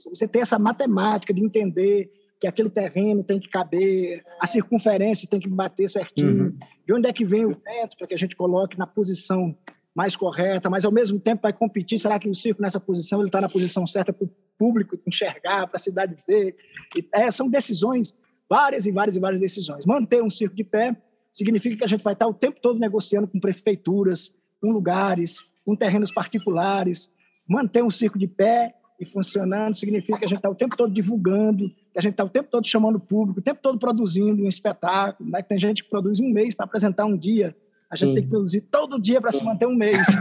você 0.05 0.27
tem 0.27 0.41
essa 0.41 0.59
matemática 0.59 1.33
de 1.33 1.43
entender 1.43 2.11
que 2.39 2.47
aquele 2.47 2.69
terreno 2.69 3.23
tem 3.23 3.39
que 3.39 3.49
caber, 3.49 4.23
a 4.39 4.45
circunferência 4.45 5.27
tem 5.27 5.39
que 5.39 5.47
bater 5.49 5.89
certinho, 5.89 6.45
Uhum. 6.45 6.57
de 6.85 6.93
onde 6.93 7.09
é 7.09 7.13
que 7.13 7.25
vem 7.25 7.45
o 7.45 7.49
vento 7.49 7.97
para 7.97 8.07
que 8.07 8.13
a 8.13 8.17
gente 8.17 8.35
coloque 8.35 8.77
na 8.77 8.85
posição 8.85 9.55
mais 9.95 10.15
correta, 10.15 10.69
mas 10.69 10.85
ao 10.85 10.91
mesmo 10.91 11.19
tempo 11.19 11.41
vai 11.41 11.51
competir, 11.51 11.97
será 11.97 12.19
que 12.19 12.29
o 12.29 12.35
circo 12.35 12.61
nessa 12.61 12.79
posição 12.79 13.19
ele 13.19 13.29
está 13.29 13.41
na 13.41 13.49
posição 13.49 13.87
certa 13.87 14.13
para 14.13 14.25
o 14.25 14.29
público 14.55 14.95
enxergar, 15.07 15.65
para 15.65 15.77
a 15.77 15.79
cidade 15.79 16.15
ver? 16.27 16.55
E, 16.95 17.07
é, 17.11 17.31
são 17.31 17.49
decisões, 17.49 18.13
várias 18.47 18.85
e 18.85 18.91
várias 18.91 19.15
e 19.15 19.19
várias 19.19 19.41
decisões. 19.41 19.87
Manter 19.87 20.21
um 20.21 20.29
circo 20.29 20.55
de 20.55 20.63
pé 20.63 20.95
significa 21.31 21.77
que 21.77 21.83
a 21.83 21.87
gente 21.87 22.03
vai 22.03 22.13
estar 22.13 22.27
o 22.27 22.33
tempo 22.33 22.59
todo 22.61 22.79
negociando 22.79 23.27
com 23.27 23.39
prefeituras, 23.39 24.31
com 24.61 24.69
lugares, 24.71 25.43
com 25.65 25.75
terrenos 25.75 26.11
particulares. 26.11 27.09
Manter 27.49 27.83
um 27.83 27.89
circo 27.89 28.19
de 28.19 28.27
pé 28.27 28.75
e 28.99 29.05
funcionando 29.05 29.75
significa 29.75 30.17
que 30.17 30.25
a 30.25 30.27
gente 30.27 30.39
está 30.39 30.49
o 30.49 30.55
tempo 30.55 30.75
todo 30.75 30.91
divulgando, 30.91 31.69
que 31.69 31.97
a 31.97 32.01
gente 32.01 32.13
está 32.13 32.23
o 32.23 32.29
tempo 32.29 32.49
todo 32.49 32.65
chamando 32.65 32.95
o 32.95 32.99
público, 32.99 33.39
o 33.39 33.43
tempo 33.43 33.59
todo 33.61 33.77
produzindo 33.77 34.43
um 34.43 34.47
espetáculo. 34.47 35.29
Né? 35.29 35.41
Tem 35.41 35.59
gente 35.59 35.83
que 35.83 35.89
produz 35.89 36.19
um 36.19 36.29
mês 36.29 36.55
para 36.55 36.65
apresentar 36.65 37.05
um 37.05 37.15
dia. 37.15 37.55
A 37.89 37.95
gente 37.95 38.09
Sim. 38.09 38.13
tem 38.15 38.23
que 38.23 38.29
produzir 38.29 38.61
todo 38.61 39.01
dia 39.01 39.21
para 39.21 39.31
se 39.31 39.43
manter 39.43 39.67
um 39.67 39.75
mês. 39.75 40.07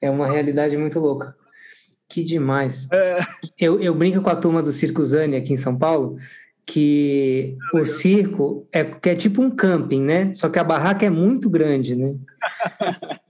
É 0.00 0.08
uma 0.08 0.30
realidade 0.30 0.76
muito 0.76 0.98
louca. 1.00 1.34
Que 2.08 2.22
demais. 2.22 2.88
É. 2.92 3.18
Eu, 3.58 3.80
eu 3.80 3.92
brinco 3.94 4.22
com 4.22 4.30
a 4.30 4.36
turma 4.36 4.62
do 4.62 4.70
Circo 4.70 5.04
Zani 5.04 5.36
aqui 5.36 5.52
em 5.52 5.56
São 5.56 5.76
Paulo, 5.76 6.16
que 6.64 7.56
o 7.74 7.84
circo 7.84 8.66
é, 8.72 8.84
que 8.84 9.10
é 9.10 9.16
tipo 9.16 9.42
um 9.42 9.50
camping, 9.50 10.02
né? 10.02 10.32
Só 10.34 10.48
que 10.48 10.58
a 10.58 10.64
barraca 10.64 11.04
é 11.04 11.10
muito 11.10 11.50
grande, 11.50 11.96
né? 11.96 12.16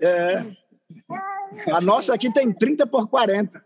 É. 0.00 0.44
A 1.72 1.80
nossa 1.80 2.14
aqui 2.14 2.32
tem 2.32 2.52
30 2.52 2.86
por 2.86 3.08
40. 3.08 3.64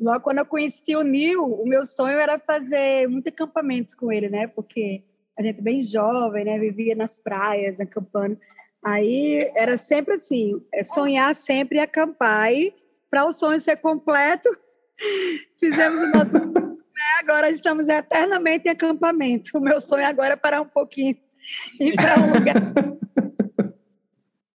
Logo 0.00 0.20
quando 0.20 0.38
eu 0.38 0.46
conheci 0.46 0.94
o 0.96 1.02
Nil, 1.02 1.44
o 1.44 1.66
meu 1.66 1.84
sonho 1.86 2.18
era 2.18 2.38
fazer 2.38 3.08
muitos 3.08 3.32
acampamentos 3.32 3.94
com 3.94 4.12
ele, 4.12 4.28
né? 4.28 4.46
Porque 4.46 5.04
a 5.38 5.42
gente 5.42 5.58
é 5.58 5.62
bem 5.62 5.82
jovem, 5.82 6.44
né? 6.44 6.58
Vivia 6.58 6.94
nas 6.94 7.18
praias, 7.18 7.80
acampando. 7.80 8.38
Aí 8.84 9.50
era 9.54 9.78
sempre 9.78 10.14
assim, 10.14 10.60
é 10.74 10.82
sonhar 10.82 11.34
sempre 11.34 11.78
e 11.78 11.80
acampar. 11.80 12.52
E 12.52 12.74
para 13.10 13.26
o 13.26 13.32
sonho 13.32 13.60
ser 13.60 13.76
completo, 13.76 14.48
fizemos 15.60 16.00
o 16.02 16.06
nosso. 16.08 16.38
né? 16.38 16.74
Agora 17.20 17.50
estamos 17.50 17.88
eternamente 17.88 18.68
em 18.68 18.72
acampamento. 18.72 19.56
O 19.56 19.60
meu 19.60 19.80
sonho 19.80 20.06
agora 20.06 20.34
é 20.34 20.36
parar 20.36 20.60
um 20.60 20.68
pouquinho 20.68 21.16
e 21.78 21.88
ir 21.88 21.96
para 21.96 22.20
um 22.20 22.32
lugar. 22.32 22.54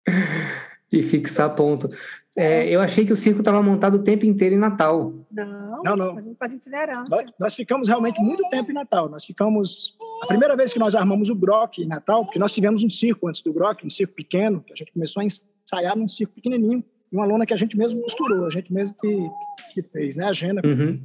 E 0.94 1.04
fixar 1.04 1.56
ponto. 1.56 1.90
É, 2.38 2.68
eu 2.68 2.82
achei 2.82 3.06
que 3.06 3.14
o 3.14 3.18
circo 3.18 3.40
estava 3.42 3.62
montado 3.62 3.96
o 3.96 4.04
tempo 4.04 4.26
inteiro 4.26 4.56
em 4.56 4.58
Natal. 4.58 5.14
Não, 5.32 5.84
Não, 5.84 5.96
não. 5.96 6.18
a 6.18 6.22
gente 6.22 6.36
faz 6.38 6.54
itinerância. 6.54 7.06
Nós, 7.10 7.26
nós 7.40 7.56
ficamos 7.56 7.88
realmente 7.88 8.20
muito 8.22 8.44
tempo 8.50 8.72
em 8.72 8.74
Natal. 8.74 9.08
Nós 9.10 9.24
ficamos. 9.26 9.96
A 10.24 10.28
primeira 10.28 10.56
vez 10.56 10.74
que 10.74 10.80
nós 10.80 10.96
armamos 10.96 11.30
o 11.30 11.36
Brock 11.36 11.80
em 11.80 11.88
Natal, 11.88 12.24
porque 12.26 12.40
nós 12.40 12.54
tivemos 12.54 12.84
um 12.84 12.90
circo 12.90 13.28
antes 13.28 13.42
do 13.42 13.54
Brock, 13.54 13.84
um 13.86 13.90
circo 13.90 14.14
pequeno, 14.16 14.62
que 14.66 14.74
a 14.74 14.76
gente 14.76 14.92
começou 14.92 15.22
a 15.22 15.26
ensaiar 15.26 15.96
num 15.98 16.08
circo 16.08 16.34
pequenininho, 16.34 16.84
e 17.12 17.16
uma 17.16 17.26
lona 17.26 17.46
que 17.46 17.54
a 17.54 17.58
gente 17.58 17.78
mesmo 17.78 18.02
costurou, 18.02 18.46
a 18.46 18.50
gente 18.50 18.74
mesmo 18.74 18.96
que, 19.00 19.30
que 19.74 19.82
fez, 19.84 20.16
né? 20.18 20.26
A 20.26 20.34
Gena 20.34 20.62
Uhum. 20.66 21.00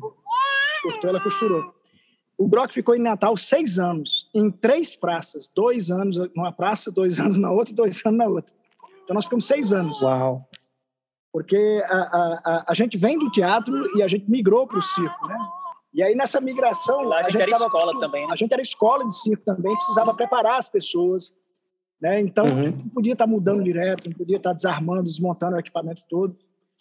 cortou, 0.82 1.10
ela 1.10 1.20
costurou. 1.20 1.74
O 2.38 2.46
Brock 2.48 2.72
ficou 2.72 2.94
em 2.94 3.00
Natal 3.00 3.36
seis 3.36 3.78
anos, 3.78 4.30
em 4.34 4.50
três 4.50 4.94
praças, 4.96 5.50
dois 5.54 5.90
anos 5.90 6.16
numa 6.34 6.52
praça, 6.52 6.90
dois 6.90 7.18
anos 7.20 7.36
na 7.36 7.50
outra 7.50 7.72
e 7.72 7.76
dois 7.76 8.00
anos 8.06 8.18
na 8.18 8.26
outra. 8.26 8.54
Então 9.08 9.14
nós 9.14 9.24
ficamos 9.24 9.46
seis 9.46 9.72
anos, 9.72 10.02
Uau. 10.02 10.46
porque 11.32 11.82
a, 11.86 11.96
a, 11.96 12.40
a, 12.44 12.64
a 12.68 12.74
gente 12.74 12.98
vem 12.98 13.18
do 13.18 13.30
teatro 13.30 13.96
e 13.96 14.02
a 14.02 14.06
gente 14.06 14.30
migrou 14.30 14.66
para 14.66 14.78
o 14.78 14.82
circo, 14.82 15.26
né? 15.26 15.38
E 15.94 16.02
aí 16.02 16.14
nessa 16.14 16.42
migração 16.42 17.00
Lá 17.04 17.20
a 17.20 17.30
gente 17.30 17.40
era 17.40 17.50
tava 17.52 17.64
escola 17.64 17.98
também, 17.98 18.26
né? 18.26 18.32
A 18.34 18.36
gente 18.36 18.52
era 18.52 18.60
escola 18.60 19.06
de 19.06 19.14
circo 19.18 19.42
também, 19.46 19.74
precisava 19.74 20.12
preparar 20.12 20.58
as 20.58 20.68
pessoas, 20.68 21.32
né? 21.98 22.20
Então 22.20 22.44
Uhum. 22.44 22.58
a 22.58 22.60
gente 22.60 22.82
não 22.82 22.90
podia 22.90 23.14
estar 23.14 23.26
mudando 23.26 23.64
direto, 23.64 24.10
não 24.10 24.16
podia 24.16 24.36
estar 24.36 24.52
desarmando, 24.52 25.04
desmontando 25.04 25.56
o 25.56 25.58
equipamento 25.58 26.02
todo. 26.06 26.36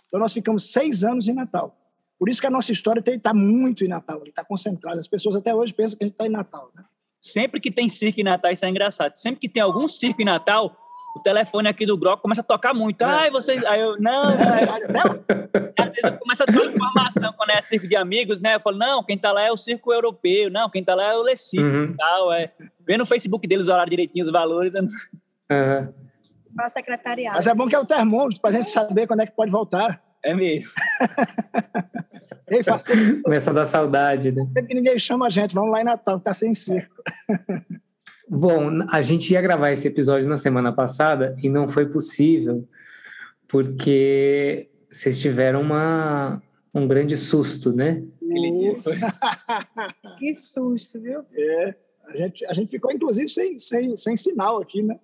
Então 0.06 0.20
nós 0.20 0.34
ficamos 0.34 0.70
seis 0.70 1.06
anos 1.06 1.30
em 1.30 1.34
Natal. 1.34 1.78
Por 2.20 2.28
isso 2.28 2.42
que 2.42 2.48
a 2.48 2.52
nossa 2.52 2.74
história 2.74 3.02
está 3.06 3.34
muito 3.34 3.86
em 3.86 3.88
Natal, 3.88 4.22
está 4.26 4.44
concentrada. 4.44 5.00
As 5.00 5.08
pessoas 5.08 5.38
até 5.38 5.56
hoje 5.56 5.74
pensam 5.74 5.98
que 5.98 6.04
a 6.04 6.08
gente 6.08 6.14
está 6.16 6.26
em 6.26 6.30
Natal, 6.30 6.72
né? 6.76 6.84
Sempre 7.22 7.62
que 7.62 7.72
tem 7.72 7.88
circo 7.88 8.20
em 8.20 8.24
Natal, 8.24 8.52
isso 8.52 8.66
é 8.66 8.70
engraçado. 8.70 9.16
Sempre 9.16 9.40
que 9.40 9.48
tem 9.48 9.64
algum 9.64 9.88
circo 9.88 10.22
em 10.22 10.26
Natal, 10.26 10.76
o 11.16 11.20
telefone 11.20 11.68
aqui 11.68 11.86
do 11.86 11.98
Groco 11.98 12.22
começa 12.22 12.42
a 12.42 12.44
tocar 12.44 12.74
muito. 12.74 13.02
É. 13.02 13.06
Ai, 13.06 13.32
vocês. 13.32 13.64
Aí 13.66 13.80
eu, 13.82 14.00
não, 14.00 14.26
não, 14.26 14.36
Às 15.80 15.86
vezes 15.94 16.04
eu 16.04 16.18
começo 16.18 16.44
a 16.44 16.46
dar 16.46 16.66
informação 16.66 17.34
quando 17.34 17.50
é 17.52 17.62
circo 17.62 17.88
de 17.88 17.96
amigos, 17.96 18.40
né? 18.42 18.56
Eu 18.56 18.60
falo, 18.60 18.78
não, 18.78 19.04
quem 19.04 19.18
tá 19.18 19.32
lá 19.32 19.42
é 19.44 19.52
o 19.52 19.58
circo 19.58 19.92
europeu, 19.92 20.50
não, 20.52 20.70
quem 20.70 20.84
tá 20.84 20.94
lá 20.96 21.06
é 21.14 21.16
o 21.16 21.22
Lecico 21.24 21.64
Uhum. 21.64 21.86
e 21.86 21.98
tal. 21.98 22.34
É. 22.34 22.52
Vê 22.86 22.98
no 22.98 23.06
Facebook 23.06 23.48
deles 23.48 23.68
o 23.68 23.72
horário 23.72 23.90
direitinho, 23.90 24.24
os 24.26 24.32
valores. 24.32 24.76
eu 24.76 24.84
não- 24.84 24.90
Aham. 25.52 25.94
Para 26.56 26.70
secretariado. 26.70 27.36
Mas 27.36 27.48
é 27.48 27.54
bom 27.54 27.68
que 27.68 27.76
é 27.76 27.80
o 27.80 27.86
termômetro 27.86 28.42
para 28.42 28.50
a 28.50 28.54
gente 28.54 28.70
saber 28.70 29.06
quando 29.08 29.22
é 29.22 29.26
que 29.28 29.36
pode 29.36 29.52
voltar. 29.52 30.02
É 30.24 30.34
mesmo. 30.34 30.70
Ei, 32.50 32.64
faz 32.64 32.84
tempo, 32.84 33.24
Começa 33.24 33.52
a 33.52 33.54
dar 33.54 33.66
saudade, 33.66 34.32
né? 34.32 34.38
faz 34.38 34.50
tempo 34.50 34.68
que 34.70 34.76
ninguém 34.76 34.98
chama 34.98 35.28
a 35.28 35.30
gente. 35.30 35.54
Vamos 35.54 35.72
lá 35.72 35.82
em 35.82 35.84
Natal, 35.84 36.16
que 36.16 36.22
está 36.22 36.34
sem 36.34 36.54
circo. 36.54 36.96
Bom, 38.30 38.86
a 38.90 39.02
gente 39.02 39.32
ia 39.32 39.42
gravar 39.42 39.72
esse 39.72 39.88
episódio 39.88 40.28
na 40.28 40.38
semana 40.38 40.74
passada 40.74 41.36
e 41.42 41.50
não 41.50 41.68
foi 41.68 41.86
possível 41.86 42.68
porque 43.48 44.70
vocês 44.92 45.20
tiveram 45.20 45.62
uma, 45.62 46.42
um 46.74 46.88
grande 46.88 47.18
susto, 47.18 47.72
né? 47.72 48.04
Que 50.20 50.34
susto, 50.34 51.00
viu? 51.00 51.24
É, 51.34 51.76
a 52.08 52.18
gente, 52.18 52.46
a 52.46 52.54
gente 52.54 52.72
ficou, 52.72 52.92
inclusive, 52.92 53.30
sem, 53.30 53.58
sem, 53.58 53.96
sem 53.96 54.18
sinal 54.18 54.62
aqui, 54.62 54.82
né? 54.82 55.00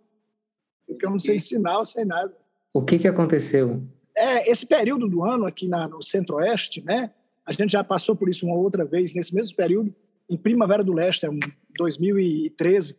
Ficamos 0.85 1.23
sem 1.23 1.37
sinal, 1.37 1.85
sem 1.85 2.03
nada. 2.03 2.35
O 2.73 2.83
que, 2.83 2.99
que 2.99 3.07
aconteceu? 3.07 3.79
É, 4.15 4.51
esse 4.51 4.65
período 4.65 5.07
do 5.07 5.23
ano 5.23 5.45
aqui 5.45 5.67
na, 5.67 5.87
no 5.87 6.03
Centro-Oeste, 6.03 6.83
né? 6.83 7.11
A 7.45 7.51
gente 7.51 7.71
já 7.71 7.83
passou 7.83 8.15
por 8.15 8.27
isso 8.27 8.45
uma 8.45 8.55
outra 8.55 8.85
vez, 8.85 9.13
nesse 9.13 9.33
mesmo 9.33 9.55
período, 9.55 9.93
em 10.29 10.37
Primavera 10.37 10.83
do 10.83 10.93
Leste, 10.93 11.25
é 11.25 11.29
um 11.29 11.39
2013. 11.77 12.95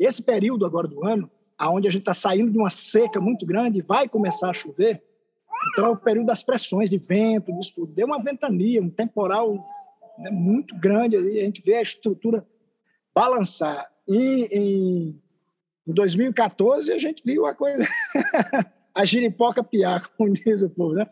Esse 0.00 0.22
período 0.22 0.64
agora 0.64 0.88
do 0.88 1.06
ano, 1.06 1.30
aonde 1.58 1.86
a 1.86 1.90
gente 1.90 2.00
está 2.00 2.14
saindo 2.14 2.50
de 2.50 2.56
uma 2.56 2.70
seca 2.70 3.20
muito 3.20 3.44
grande, 3.44 3.82
vai 3.82 4.08
começar 4.08 4.48
a 4.48 4.54
chover. 4.54 5.04
Então 5.72 5.84
é 5.84 5.88
o 5.90 5.96
período 5.96 6.26
das 6.26 6.42
pressões 6.42 6.88
de 6.88 6.96
vento, 6.96 7.52
disso 7.52 7.74
tudo. 7.76 7.92
Deu 7.92 8.06
uma 8.06 8.22
ventania, 8.22 8.80
um 8.80 8.88
temporal 8.88 9.52
né, 10.18 10.30
muito 10.30 10.74
grande. 10.74 11.16
A 11.16 11.20
gente 11.20 11.60
vê 11.60 11.74
a 11.74 11.82
estrutura 11.82 12.46
balançar. 13.14 13.90
E 14.08 14.48
em, 14.50 15.22
em 15.86 15.92
2014 15.92 16.90
a 16.92 16.98
gente 16.98 17.22
viu 17.22 17.44
a 17.44 17.54
coisa, 17.54 17.86
a 18.94 19.04
giripoca 19.04 19.62
piar, 19.62 20.08
como 20.16 20.32
diz 20.32 20.62
o 20.62 20.70
povo, 20.70 20.94
né? 20.94 21.06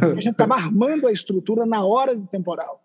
A 0.00 0.14
gente 0.14 0.30
estava 0.30 0.54
armando 0.54 1.06
a 1.06 1.12
estrutura 1.12 1.66
na 1.66 1.84
hora 1.84 2.16
do 2.16 2.26
temporal. 2.26 2.82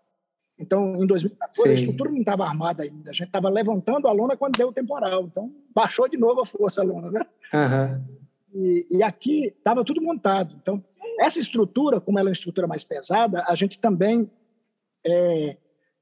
Então, 0.58 1.02
em 1.02 1.06
2014, 1.06 1.62
a 1.72 1.76
Sim. 1.76 1.82
estrutura 1.82 2.10
não 2.10 2.20
estava 2.20 2.44
armada 2.44 2.82
ainda. 2.82 3.10
A 3.10 3.12
gente 3.12 3.26
estava 3.26 3.48
levantando 3.50 4.08
a 4.08 4.12
lona 4.12 4.36
quando 4.36 4.56
deu 4.56 4.68
o 4.68 4.72
temporal. 4.72 5.24
Então, 5.24 5.52
baixou 5.74 6.08
de 6.08 6.16
novo 6.16 6.40
a 6.40 6.46
força 6.46 6.80
a 6.80 6.84
lona, 6.84 7.10
né? 7.10 7.20
Aham. 7.52 8.04
E, 8.54 8.86
e 8.90 9.02
aqui 9.02 9.46
estava 9.48 9.84
tudo 9.84 10.00
montado. 10.00 10.56
Então, 10.60 10.82
essa 11.20 11.38
estrutura, 11.38 12.00
como 12.00 12.18
ela 12.18 12.28
é 12.28 12.30
uma 12.30 12.34
estrutura 12.34 12.66
mais 12.66 12.84
pesada, 12.84 13.44
a 13.46 13.54
gente 13.54 13.78
também 13.78 14.30
é, 15.06 15.56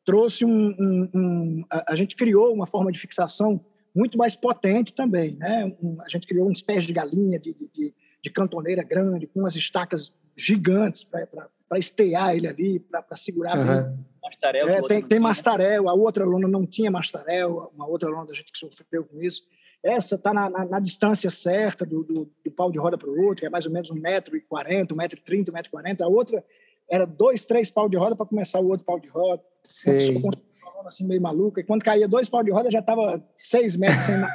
trouxe 0.04 0.44
um, 0.44 0.68
um- 0.78 1.10
um- 1.14 1.64
a, 1.68 1.92
a 1.92 1.96
gente 1.96 2.14
criou 2.14 2.52
uma 2.54 2.66
forma 2.66 2.92
de 2.92 2.98
fixação 2.98 3.60
muito 3.94 4.16
mais 4.16 4.34
potente 4.36 4.94
também, 4.94 5.36
né? 5.36 5.76
Um- 5.82 6.00
a 6.00 6.08
gente 6.08 6.26
criou 6.26 6.48
uns 6.48 6.62
pés 6.62 6.84
de 6.84 6.92
galinha 6.92 7.38
de, 7.40 7.52
de- 7.54 7.68
de, 7.72 7.94
de 8.22 8.30
cantoneira 8.30 8.82
grande, 8.84 9.26
com 9.26 9.40
umas 9.40 9.56
estacas 9.56 10.12
gigantes 10.36 11.04
para 11.04 11.78
estear 11.78 12.36
ele 12.36 12.46
ali, 12.48 12.78
para 12.80 13.04
segurar 13.16 13.56
bem 13.56 13.64
Aham. 13.68 13.98
Mastarel, 14.22 14.68
é, 14.68 14.82
tem, 14.88 15.02
tem 15.02 15.18
mastarel, 15.20 15.86
a 15.88 15.92
outra 15.94 16.24
lona 16.24 16.48
não 16.48 16.66
tinha 16.66 16.90
mastarel, 16.90 17.70
uma 17.74 17.86
outra 17.86 18.08
lona 18.08 18.24
da 18.26 18.32
gente 18.32 18.50
que 18.52 18.58
sofreu 18.58 19.04
com 19.04 19.20
isso. 19.20 19.42
Essa 19.82 20.14
está 20.14 20.32
na, 20.32 20.48
na- 20.48 20.64
na 20.64 20.80
distância 20.80 21.28
certa 21.28 21.84
do, 21.84 22.02
do, 22.02 22.30
do 22.42 22.50
pau 22.50 22.72
de 22.72 22.78
roda 22.78 22.96
para 22.96 23.10
o 23.10 23.20
outro, 23.20 23.36
que 23.40 23.46
é 23.46 23.50
mais 23.50 23.66
ou 23.66 23.72
menos 23.72 23.90
um 23.90 23.94
metro 23.96 24.34
e 24.34 24.40
quarenta, 24.40 24.94
um 24.94 24.96
metro 24.96 25.18
e 25.18 25.22
trinta, 25.22 25.50
um 25.50 25.54
metro 25.54 25.68
e 25.68 25.70
quarenta. 25.70 26.04
A 26.04 26.08
outra 26.08 26.42
era 26.90 27.04
dois, 27.04 27.44
três 27.44 27.70
pau 27.70 27.86
de 27.86 27.98
roda 27.98 28.16
para 28.16 28.24
começar 28.24 28.60
o 28.60 28.68
outro 28.68 28.86
pau 28.86 28.98
de 28.98 29.08
roda. 29.08 29.42
Sei. 29.62 30.14
com 30.14 30.20
uma 30.28 30.74
lona 30.76 30.86
assim 30.86 31.06
meio 31.06 31.20
maluca. 31.20 31.60
E 31.60 31.64
quando 31.64 31.82
caía 31.84 32.08
dois 32.08 32.30
pau 32.30 32.42
de 32.42 32.50
roda, 32.50 32.70
já 32.70 32.78
estava 32.78 33.22
seis 33.36 33.76
metros 33.76 34.04
sem 34.04 34.16
nada. 34.16 34.32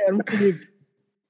Era 0.00 0.14
um 0.14 0.18
perigo. 0.18 0.60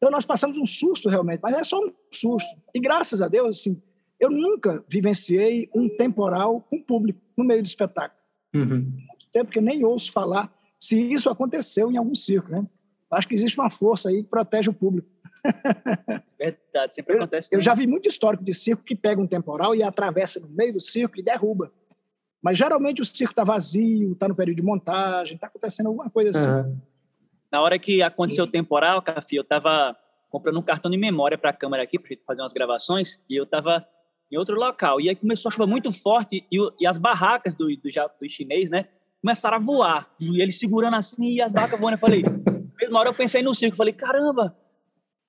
Então 0.05 0.13
nós 0.13 0.27
passamos 0.27 0.59
um 0.59 0.67
susto 0.67 1.09
realmente, 1.09 1.41
mas 1.43 1.55
é 1.55 1.65
só 1.65 1.81
um 1.81 1.91
susto. 2.13 2.51
E 2.75 2.79
graças 2.79 3.23
a 3.23 3.29
Deus, 3.29 3.59
assim, 3.59 3.81
eu 4.21 4.31
nunca 4.31 4.85
vivenciei 4.87 5.71
um 5.75 5.89
temporal 5.89 6.61
com 6.61 6.79
público 6.79 7.19
no 7.35 7.43
meio 7.43 7.63
do 7.63 7.67
espetáculo 7.67 8.23
Uhum. 8.55 8.81
muito 8.83 9.33
tempo 9.33 9.51
que 9.51 9.59
eu 9.59 9.63
nem 9.63 9.83
ouço 9.83 10.13
falar. 10.13 10.53
se 10.79 11.01
isso 11.01 11.31
aconteceu 11.31 11.91
em 11.91 11.97
algum 11.97 12.15
circo, 12.15 12.51
né? 12.51 12.69
Acho 13.11 13.27
que 13.27 13.35
existe 13.35 13.59
uma 13.59 13.71
força 13.71 14.11
aí 14.11 14.23
que 14.23 14.29
protege 14.29 14.69
o 14.69 14.75
público. 14.75 15.09
Verdade, 16.39 16.95
sempre 16.95 17.17
acontece. 17.17 17.49
Eu, 17.51 17.59
eu 17.59 17.63
já 17.63 17.75
vi 17.75 17.87
muito 17.87 18.07
histórico 18.07 18.45
de 18.45 18.53
circo 18.53 18.85
que 18.85 18.95
pega 18.95 19.19
um 19.19 19.27
temporal 19.27 19.75
e 19.75 19.83
atravessa 19.83 20.39
no 20.39 20.49
meio 20.51 20.75
do 20.75 20.81
circo 20.81 21.19
e 21.19 21.23
derruba. 21.23 21.73
Mas 22.43 22.59
geralmente 22.59 23.01
o 23.01 23.05
circo 23.07 23.33
está 23.33 23.43
vazio, 23.43 24.13
está 24.13 24.29
no 24.29 24.35
período 24.35 24.59
de 24.59 24.63
montagem, 24.63 25.37
está 25.37 25.47
acontecendo 25.47 25.87
alguma 25.87 26.11
coisa 26.11 26.31
assim. 26.31 26.51
Uhum. 26.51 26.79
Na 27.55 27.61
hora 27.61 27.79
que 27.79 28.03
aconteceu 28.03 28.43
o 28.43 28.49
temporal, 28.49 29.01
Cafi, 29.01 29.37
eu 29.37 29.43
estava 29.43 29.97
comprando 30.29 30.59
um 30.59 30.63
cartão 30.63 30.91
de 30.91 30.97
memória 30.97 31.39
para 31.39 31.51
a 31.51 31.53
câmera 31.53 31.85
aqui, 31.85 32.01
para 32.01 32.09
gente 32.09 32.25
fazer 32.27 32.43
umas 32.43 32.53
gravações, 32.53 33.21
e 33.31 33.37
eu 33.37 33.45
estava 33.45 33.87
em 34.29 34.37
outro 34.37 34.57
local. 34.57 35.01
E 35.01 35.09
aí 35.09 35.15
começou 35.15 35.51
a 35.51 35.53
chover 35.53 35.71
muito 35.71 35.93
forte 35.93 36.45
e, 36.51 36.59
e 36.81 36.85
as 36.85 36.99
barracas 36.99 37.55
do, 37.55 37.69
do, 37.69 37.89
do, 38.21 38.29
chinês, 38.29 38.71
né, 38.71 38.89
começaram 39.23 39.59
a 39.59 39.61
voar. 39.61 40.13
E 40.19 40.43
eles 40.43 40.59
segurando 40.59 40.97
assim 40.97 41.29
e 41.29 41.41
as 41.41 41.53
barracas 41.53 41.79
voando. 41.79 41.95
Eu 41.95 42.01
falei, 42.01 42.25
mesma 42.77 42.99
hora 42.99 43.11
eu 43.11 43.15
pensei 43.15 43.41
no 43.41 43.55
circo, 43.55 43.77
falei, 43.77 43.93
caramba, 43.93 44.59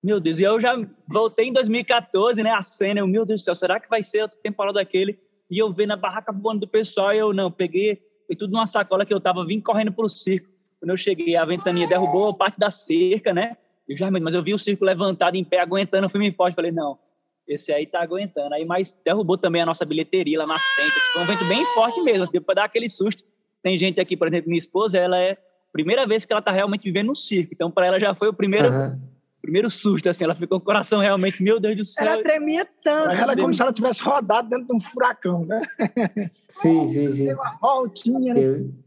meu 0.03 0.19
Deus. 0.19 0.39
E 0.39 0.43
eu 0.45 0.59
já 0.59 0.73
voltei 1.07 1.49
em 1.49 1.53
2014, 1.53 2.41
né, 2.41 2.49
a 2.49 2.61
cena, 2.63 3.01
eu, 3.01 3.07
meu 3.07 3.23
Deus 3.23 3.41
do 3.41 3.45
céu, 3.45 3.53
será 3.53 3.79
que 3.79 3.87
vai 3.87 4.01
ser 4.01 4.23
outro 4.23 4.39
temporal 4.41 4.73
daquele? 4.73 5.19
E 5.47 5.59
eu 5.59 5.71
vendo 5.71 5.91
a 5.91 5.95
barraca 5.95 6.33
voando 6.33 6.61
do 6.61 6.67
pessoal 6.67 7.13
e 7.13 7.19
eu, 7.19 7.31
não, 7.31 7.51
peguei, 7.51 8.01
foi 8.25 8.35
tudo 8.35 8.51
numa 8.51 8.65
sacola 8.65 9.05
que 9.05 9.13
eu 9.13 9.21
tava, 9.21 9.45
vim 9.45 9.61
correndo 9.61 9.91
pro 9.91 10.09
circo. 10.09 10.54
Quando 10.85 10.91
eu 10.91 10.97
cheguei, 10.97 11.35
a 11.35 11.43
ventania 11.43 11.87
derrubou 11.87 12.31
parte 12.31 12.59
da 12.59 12.69
cerca, 12.69 13.33
né? 13.33 13.57
Eu 13.89 13.97
já, 13.97 14.11
mas 14.11 14.35
eu 14.35 14.43
vi 14.43 14.53
o 14.53 14.59
circo 14.59 14.85
levantado 14.85 15.35
em 15.35 15.43
pé, 15.43 15.59
aguentando 15.59 16.05
o 16.05 16.09
filme 16.11 16.31
forte. 16.31 16.53
Falei, 16.53 16.71
não, 16.71 16.99
esse 17.47 17.73
aí 17.73 17.87
tá 17.87 18.03
aguentando. 18.03 18.53
Aí, 18.53 18.63
mas 18.63 18.95
derrubou 19.03 19.35
também 19.35 19.63
a 19.63 19.65
nossa 19.65 19.83
bilheteria 19.83 20.37
lá 20.37 20.45
na 20.45 20.59
frente. 20.59 20.93
Foi 21.11 21.23
um 21.23 21.25
vento 21.25 21.43
bem 21.45 21.65
forte 21.73 21.99
mesmo, 22.03 22.31
deu 22.31 22.39
para 22.39 22.53
dar 22.53 22.65
aquele 22.65 22.87
susto. 22.87 23.23
Tem 23.63 23.75
gente 23.79 23.99
aqui, 23.99 24.15
por 24.15 24.27
exemplo, 24.27 24.47
minha 24.47 24.59
esposa, 24.59 24.99
ela 24.99 25.17
é 25.17 25.31
a 25.31 25.37
primeira 25.73 26.05
vez 26.05 26.23
que 26.23 26.31
ela 26.31 26.41
tá 26.41 26.51
realmente 26.51 26.83
vivendo 26.83 27.07
no 27.07 27.15
circo. 27.15 27.51
Então, 27.51 27.71
para 27.71 27.87
ela 27.87 27.99
já 27.99 28.13
foi 28.13 28.27
o 28.27 28.33
primeiro, 28.33 28.71
uhum. 28.71 28.99
primeiro 29.41 29.71
susto, 29.71 30.07
assim. 30.07 30.23
Ela 30.23 30.35
ficou 30.35 30.59
com 30.59 30.65
o 30.65 30.67
coração 30.67 30.99
realmente, 30.99 31.41
meu 31.41 31.59
Deus 31.59 31.77
do 31.77 31.83
céu. 31.83 32.05
Ela 32.05 32.21
tremia 32.21 32.67
tanto. 32.83 33.09
Ela 33.09 33.33
é 33.33 33.35
como 33.35 33.51
se 33.51 33.61
ela 33.63 33.73
tivesse 33.73 34.03
rodado 34.03 34.49
dentro 34.49 34.67
de 34.67 34.73
um 34.75 34.79
furacão, 34.79 35.47
né? 35.47 35.61
Sim, 36.47 36.87
sim, 36.89 37.11
sim. 37.11 37.25
Deu 37.25 37.37
uma 37.37 37.57
voltinha. 37.59 38.35
Né? 38.35 38.43
Eu... 38.43 38.84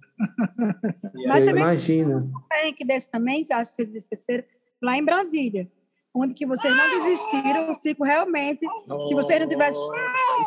Mas 1.26 1.46
eu 1.46 1.56
imagino. 1.56 2.18
Tem 2.50 2.72
que 2.72 2.84
desse 2.84 3.10
também, 3.10 3.46
acho 3.50 3.74
que 3.74 3.84
vocês 3.84 3.94
esqueceram, 3.94 4.44
lá 4.82 4.96
em 4.96 5.04
Brasília, 5.04 5.70
onde 6.14 6.34
que 6.34 6.46
vocês 6.46 6.74
não 6.74 7.00
desistiram, 7.00 7.70
o 7.70 7.74
ciclo 7.74 8.04
realmente, 8.04 8.66
se 9.06 9.14
vocês 9.14 9.40
não 9.40 9.48
tivessem 9.48 9.82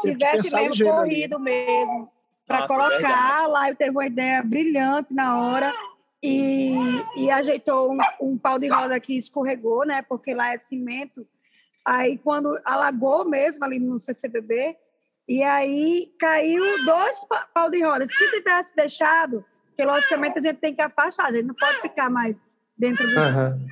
tivesse 0.02 0.56
mesmo 0.56 0.86
corrido 0.86 1.36
ali. 1.36 1.44
mesmo, 1.44 2.10
para 2.46 2.68
colocar 2.68 3.48
lá, 3.48 3.70
eu 3.70 3.76
teve 3.76 3.92
uma 3.92 4.06
ideia 4.06 4.44
brilhante 4.44 5.14
na 5.14 5.40
hora 5.40 5.74
e, 6.22 6.76
e 7.16 7.32
ajeitou 7.32 7.94
um, 7.94 7.98
um 8.22 8.38
pau 8.38 8.60
de 8.60 8.68
roda 8.68 9.00
que 9.00 9.18
escorregou, 9.18 9.86
né? 9.86 10.02
Porque 10.02 10.34
lá 10.34 10.54
é 10.54 10.58
cimento. 10.58 11.26
Aí 11.86 12.18
quando 12.18 12.60
alagou 12.66 13.28
mesmo 13.28 13.64
ali 13.64 13.80
no 13.80 14.00
CCBB, 14.00 14.78
e 15.28 15.42
aí 15.44 16.14
caiu 16.20 16.64
dois 16.84 17.26
pau 17.54 17.70
de 17.70 17.82
roda. 17.82 18.06
Se 18.06 18.32
tivesse 18.32 18.76
deixado, 18.76 19.46
porque 19.82 19.86
logicamente 19.86 20.40
a 20.40 20.42
gente 20.42 20.58
tem 20.58 20.74
que 20.74 20.82
afastar, 20.82 21.28
a 21.28 21.32
gente 21.32 21.46
não 21.46 21.56
pode 21.56 21.78
ficar 21.82 22.10
mais 22.10 22.40
dentro 22.78 23.08
do. 23.08 23.20
Uhum. 23.20 23.68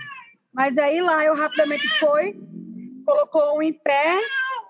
Mas 0.54 0.78
aí 0.78 1.02
lá 1.02 1.24
eu 1.24 1.36
rapidamente 1.36 1.88
fui, 2.00 2.36
colocou 3.06 3.58
um 3.58 3.62
em 3.62 3.74
pé. 3.74 4.20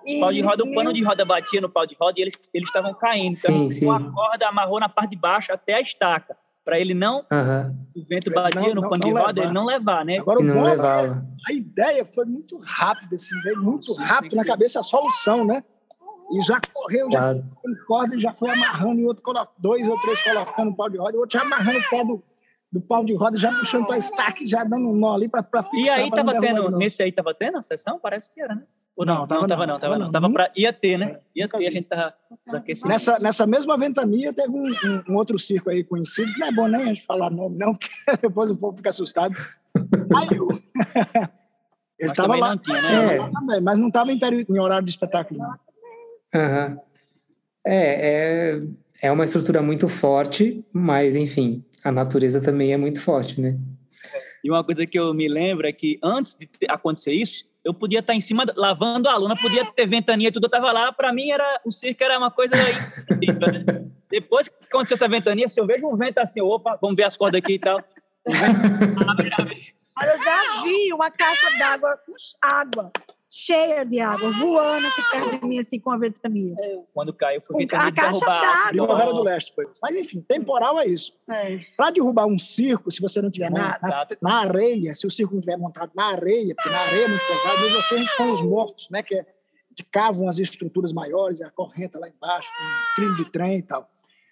E 0.06 0.20
pau 0.20 0.34
de 0.34 0.42
roda, 0.42 0.64
o 0.64 0.74
pano 0.74 0.94
de 0.94 1.04
roda 1.04 1.24
batia 1.24 1.62
no 1.62 1.70
pau 1.70 1.86
de 1.86 1.96
roda 2.00 2.20
e 2.20 2.24
eles 2.24 2.36
eles 2.54 2.68
estavam 2.68 2.94
caindo. 2.94 3.38
Então, 3.38 3.72
sim, 3.72 3.90
a 3.90 4.00
corda 4.12 4.48
amarrou 4.48 4.80
na 4.80 4.90
parte 4.90 5.12
de 5.12 5.18
baixo 5.18 5.54
até 5.54 5.76
a 5.76 5.82
estaca, 5.82 6.36
para 6.66 6.80
ele 6.80 6.94
não. 6.94 7.26
Uhum. 7.32 7.76
O 7.96 8.06
vento 8.06 8.32
batia 8.32 8.62
não, 8.62 8.82
no 8.82 8.90
pano 8.90 9.02
de 9.02 9.12
roda, 9.12 9.28
levar. 9.28 9.44
ele 9.44 9.54
não 9.54 9.66
levar, 9.66 10.06
né? 10.06 10.18
Agora, 10.18 10.40
o 10.40 10.44
não 10.44 10.56
bom 10.56 10.68
é 10.68 10.72
levava. 10.72 11.26
a 11.48 11.54
ideia 11.54 12.06
foi 12.06 12.26
muito 12.26 12.58
rápida, 12.58 13.16
assim, 13.16 13.40
veio 13.42 13.62
muito 13.62 13.94
sim, 13.94 14.04
rápido 14.04 14.36
na 14.36 14.44
cabeça 14.44 14.80
a 14.80 14.84
solução, 14.84 15.46
né? 15.46 15.64
E 16.32 16.42
já 16.42 16.60
correu, 16.74 17.10
já 17.12 17.20
claro. 17.20 17.44
com 17.56 17.76
corda, 17.88 18.20
já 18.20 18.34
foi 18.34 18.50
amarrando, 18.52 19.00
e 19.00 19.06
outro 19.06 19.24
dois 19.58 19.88
ou 19.88 20.00
três 20.00 20.22
colocando 20.22 20.72
o 20.72 20.76
pau 20.76 20.90
de 20.90 20.98
roda, 20.98 21.16
e 21.16 21.20
outro 21.20 21.38
já 21.40 21.46
amarrando 21.46 21.80
o 21.80 21.90
pé 21.90 22.06
do, 22.06 22.24
do 22.72 22.82
pau 22.82 23.04
de 23.04 23.16
roda, 23.16 23.38
já 23.38 23.52
puxando 23.52 23.88
para 23.88 23.98
estaque, 23.98 24.46
já 24.46 24.64
dando 24.64 24.90
um 24.90 24.96
nó 24.96 25.16
ali 25.16 25.28
para 25.28 25.44
fixar. 25.64 26.00
E 26.00 26.02
aí 26.02 26.12
tava 26.12 26.40
tendo, 26.40 26.70
nesse 26.72 27.02
aí 27.02 27.12
tava 27.12 27.34
tendo 27.34 27.58
a 27.58 27.62
sessão? 27.62 28.00
Parece 28.00 28.30
que 28.32 28.42
era, 28.42 28.56
né? 28.56 28.64
Ou 28.96 29.06
não, 29.06 29.20
não, 29.20 29.28
tava, 29.28 29.42
não, 29.42 29.48
tava 29.48 29.66
não, 29.66 29.80
tava 29.80 29.98
não. 29.98 30.12
Tava 30.12 30.30
para 30.30 30.52
ia 30.56 30.74
ter, 30.74 30.98
né? 30.98 31.22
Ia 31.34 31.48
ter, 31.48 31.68
a 31.68 31.72
gente 31.72 31.88
tava 31.88 32.14
Nessa, 32.86 33.18
nessa 33.20 33.48
mesma 33.48 33.78
ventania 33.78 34.34
teve 34.34 34.52
um, 34.52 34.68
um, 34.68 35.04
um, 35.14 35.16
outro 35.16 35.40
circo 35.40 35.70
aí 35.70 35.86
conhecido, 35.86 36.34
que 36.34 36.40
não 36.40 36.48
é 36.48 36.52
bom 36.52 36.68
nem 36.68 36.82
a 36.82 36.86
gente 36.88 37.06
falar 37.06 37.30
nome, 37.30 37.58
não, 37.58 37.74
porque 37.80 37.90
depois 38.22 38.52
o 38.52 38.58
povo 38.58 38.76
fica 38.76 38.90
assustado. 38.90 39.36
Aí 40.16 40.38
eu... 40.38 40.50
Ele 42.00 42.12
estava 42.12 42.36
lá, 42.36 42.58
tinha, 42.58 42.82
né? 42.82 43.18
é. 43.18 43.30
também, 43.30 43.62
mas 43.62 43.78
não 43.78 43.90
estava 43.90 44.12
em, 44.12 44.20
em, 44.50 44.60
horário 44.60 44.86
de 44.86 44.92
espetáculo. 44.92 45.42
Uhum. 46.34 46.80
É, 47.66 47.76
é, 47.76 48.62
é 49.02 49.12
uma 49.12 49.26
estrutura 49.26 49.62
muito 49.62 49.88
forte, 49.88 50.64
mas 50.72 51.16
enfim, 51.16 51.64
a 51.84 51.92
natureza 51.92 52.42
também 52.42 52.74
é 52.74 52.78
muito 52.78 53.02
forte, 53.02 53.40
né? 53.40 53.58
E 54.44 54.50
uma 54.50 54.64
coisa 54.64 54.86
que 54.86 54.98
eu 54.98 55.14
me 55.14 55.28
lembro 55.28 55.68
é 55.68 55.74
que 55.74 56.00
antes 56.02 56.36
de 56.36 56.48
acontecer 56.70 57.12
isso, 57.12 57.46
eu 57.64 57.74
podia 57.74 58.00
estar 58.00 58.14
em 58.14 58.22
cima 58.22 58.46
lavando 58.56 59.10
a 59.10 59.18
luna, 59.18 59.36
podia 59.36 59.66
ter 59.66 59.86
ventania 59.86 60.30
e 60.30 60.32
tudo, 60.32 60.46
eu 60.46 60.48
estava 60.48 60.72
lá, 60.72 60.92
para 60.94 61.12
mim 61.12 61.30
era 61.30 61.60
o 61.66 61.72
circo 61.72 62.04
era 62.04 62.18
uma 62.18 62.32
coisa 62.32 62.56
incrível, 63.12 63.52
né? 63.52 63.86
Depois 64.10 64.48
que 64.48 64.56
aconteceu 64.66 64.96
essa 64.96 65.08
ventania, 65.08 65.50
se 65.50 65.60
eu 65.60 65.68
vejo 65.68 65.86
um 65.88 65.96
vento 65.96 66.18
assim, 66.20 66.42
opa, 66.42 66.78
vamos 66.82 66.96
ver 66.96 67.04
as 67.04 67.18
cordas 67.18 67.40
aqui 67.40 67.54
e 67.54 67.60
tal. 67.60 67.84
Mas 69.96 70.10
eu 70.12 70.24
já 70.24 70.64
vi 70.64 70.94
uma 70.94 71.12
caixa 71.12 71.58
d'água 71.58 71.98
com 72.06 72.14
água 72.42 72.92
cheia 73.30 73.86
de 73.86 74.00
água, 74.00 74.32
voando 74.32 74.88
aqui 74.88 75.02
perto 75.12 75.40
de 75.40 75.48
mim, 75.48 75.60
assim, 75.60 75.80
com 75.80 75.92
a 75.92 75.98
ventania. 75.98 76.56
É, 76.58 76.80
quando 76.94 77.14
caiu, 77.14 77.40
foi 77.42 77.58
ventania 77.58 77.88
a 77.88 77.92
caixa 77.92 78.26
d'água. 78.26 78.70
Primavera 78.70 79.14
do 79.14 79.22
Leste 79.22 79.54
foi. 79.54 79.68
Mas, 79.82 79.96
enfim, 79.96 80.20
temporal 80.22 80.80
é 80.80 80.88
isso. 80.88 81.14
É. 81.30 81.60
Para 81.78 81.92
derrubar 81.92 82.26
um 82.26 82.40
circo, 82.40 82.90
se 82.90 83.00
você 83.00 83.22
não 83.22 83.30
tiver 83.30 83.52
na, 83.52 83.78
na, 83.82 84.08
na, 84.20 84.40
areia, 84.40 84.96
se 84.96 85.06
o 85.06 85.12
circo 85.12 85.36
não 85.36 85.42
tiver 85.42 85.58
montado 85.58 85.92
na 85.96 86.06
areia, 86.06 86.56
porque 86.56 86.70
na 86.70 86.80
areia 86.80 87.06
é 87.06 87.08
muito 87.08 87.28
pesado, 87.28 87.56
às 87.56 87.62
vezes 87.62 87.86
você 87.86 87.96
assim, 87.96 88.08
com 88.18 88.32
os 88.32 88.42
mortos, 88.42 88.90
né, 88.90 89.04
que 89.04 89.14
é, 89.14 89.26
cavam 89.92 90.28
as 90.28 90.40
estruturas 90.40 90.92
maiores, 90.92 91.42
a 91.42 91.52
correnta 91.52 92.00
lá 92.00 92.10
embaixo, 92.10 92.50
com 92.50 92.64
um 92.64 92.96
trilho 92.96 93.24
de 93.24 93.32
trem 93.32 93.60
e 93.60 93.64
tal. 93.64 93.88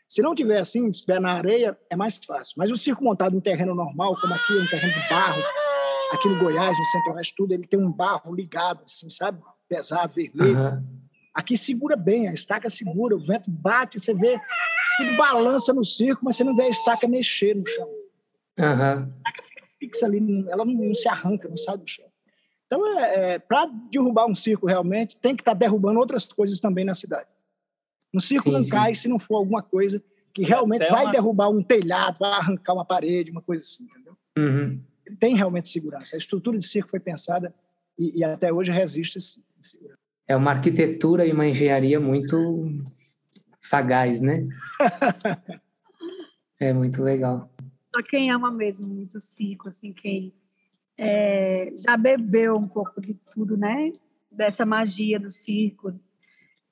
Se 0.08 0.22
não 0.22 0.34
tiver 0.34 0.58
assim, 0.58 0.84
se 0.86 1.00
estiver 1.00 1.20
na 1.20 1.34
areia, 1.34 1.78
é 1.90 1.96
mais 1.96 2.24
fácil. 2.24 2.56
Mas 2.58 2.72
o 2.72 2.78
circo 2.78 3.04
montado 3.04 3.36
em 3.36 3.42
terreno 3.42 3.76
normal, 3.76 4.16
como 4.20 4.34
aqui, 4.34 4.54
um 4.54 4.66
terreno 4.68 4.94
de 4.94 5.10
barro, 5.10 5.42
aqui 6.12 6.30
no 6.30 6.40
Goiás, 6.40 6.78
no 6.78 6.86
Centro-Oeste, 6.86 7.34
tudo, 7.36 7.54
ele 7.54 7.68
tem 7.68 7.80
um 7.80 7.92
barro 7.92 8.34
ligado, 8.34 8.82
assim, 8.86 9.10
sabe? 9.10 9.42
Pesado, 9.68 10.14
vermelho. 10.14 10.58
Uhum. 10.58 10.84
Aqui 11.34 11.58
segura 11.58 11.96
bem, 11.96 12.28
a 12.28 12.34
estaca 12.34 12.70
segura, 12.70 13.16
o 13.16 13.20
vento 13.20 13.50
bate, 13.50 14.00
você 14.00 14.14
vê, 14.14 14.40
tudo 14.98 15.18
balança 15.18 15.74
no 15.74 15.84
circo, 15.84 16.26
mas 16.26 16.36
você 16.36 16.44
não 16.44 16.56
vê 16.56 16.64
a 16.64 16.70
estaca 16.70 17.08
mexer 17.08 17.56
no 17.56 17.66
chão. 17.66 17.88
Uhum. 18.58 18.66
A 18.66 19.18
estaca 19.18 19.44
fica 19.44 19.66
fixa 19.80 20.06
ali, 20.06 20.46
ela 20.50 20.66
não, 20.66 20.74
não 20.74 20.96
se 20.96 21.08
arranca, 21.08 21.48
não 21.48 21.58
sai 21.58 21.78
do 21.78 21.88
chão. 21.88 22.06
Então, 22.66 23.00
é, 23.00 23.34
é 23.34 23.40
para 23.40 23.66
derrubar 23.92 24.28
um 24.28 24.36
circo 24.36 24.66
realmente, 24.66 25.16
tem 25.18 25.36
que 25.36 25.42
estar 25.42 25.54
tá 25.54 25.58
derrubando 25.58 26.00
outras 26.00 26.26
coisas 26.26 26.60
também 26.60 26.84
na 26.84 26.94
cidade. 26.94 27.30
Um 28.14 28.20
circo 28.20 28.50
sim, 28.50 28.52
não 28.52 28.64
sim. 28.64 28.70
cai 28.70 28.96
se 28.96 29.08
não 29.08 29.20
for 29.20 29.36
alguma 29.36 29.62
coisa 29.62 30.04
que 30.34 30.44
realmente 30.44 30.90
vai 30.90 31.06
uma... 31.06 31.12
derrubar 31.12 31.50
um 31.50 31.62
telhado, 31.62 32.18
vai 32.20 32.32
arrancar 32.32 32.74
uma 32.74 32.86
parede, 32.86 33.32
uma 33.32 33.42
coisa 33.42 33.62
assim, 33.62 33.84
entendeu? 33.84 34.18
Uhum 34.38 34.82
ele 35.08 35.16
tem 35.16 35.36
realmente 35.36 35.70
segurança. 35.70 36.16
A 36.16 36.20
estrutura 36.20 36.58
de 36.58 36.68
circo 36.68 36.90
foi 36.90 37.00
pensada 37.00 37.54
e, 37.98 38.20
e 38.20 38.24
até 38.24 38.52
hoje 38.52 38.72
resiste 38.72 39.20
segurança. 39.20 39.78
É 40.28 40.36
uma 40.36 40.52
arquitetura 40.52 41.26
e 41.26 41.32
uma 41.32 41.48
engenharia 41.48 42.00
muito 42.00 42.70
sagaz, 43.60 44.22
né? 44.22 44.46
é 46.60 46.74
muito 46.74 47.02
legal. 47.02 47.50
Só 47.96 48.04
quem 48.04 48.30
ama 48.30 48.52
mesmo 48.52 48.88
muito 48.88 49.22
circo, 49.22 49.70
assim, 49.70 49.94
quem 49.94 50.34
é, 50.98 51.74
já 51.78 51.96
bebeu 51.96 52.58
um 52.58 52.68
pouco 52.68 53.00
de 53.00 53.14
tudo, 53.14 53.56
né? 53.56 53.94
Dessa 54.30 54.66
magia 54.66 55.18
do 55.18 55.30
circo, 55.30 55.98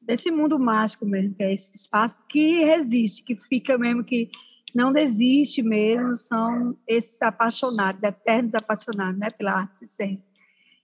desse 0.01 0.29
mundo 0.29 0.59
mágico 0.59 1.05
mesmo, 1.05 1.33
que 1.33 1.43
é 1.43 1.53
esse 1.53 1.71
espaço 1.73 2.21
que 2.27 2.65
resiste, 2.65 3.23
que 3.23 3.37
fica 3.37 3.77
mesmo 3.77 4.03
que 4.03 4.29
não 4.75 4.91
desiste 4.91 5.63
mesmo, 5.63 6.13
são 6.17 6.77
esses 6.85 7.21
apaixonados, 7.21 8.03
eternos 8.03 8.53
apaixonados 8.53 9.17
né, 9.17 9.29
pela 9.29 9.53
arte 9.53 9.85
e 9.85 9.87
ciência. 9.87 10.33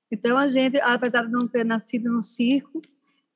Então, 0.10 0.38
a 0.38 0.47
gente, 0.47 0.80
apesar 0.80 1.25
de 1.25 1.32
não 1.32 1.45
ter 1.45 1.65
nascido 1.65 2.10
no 2.10 2.21
circo, 2.21 2.82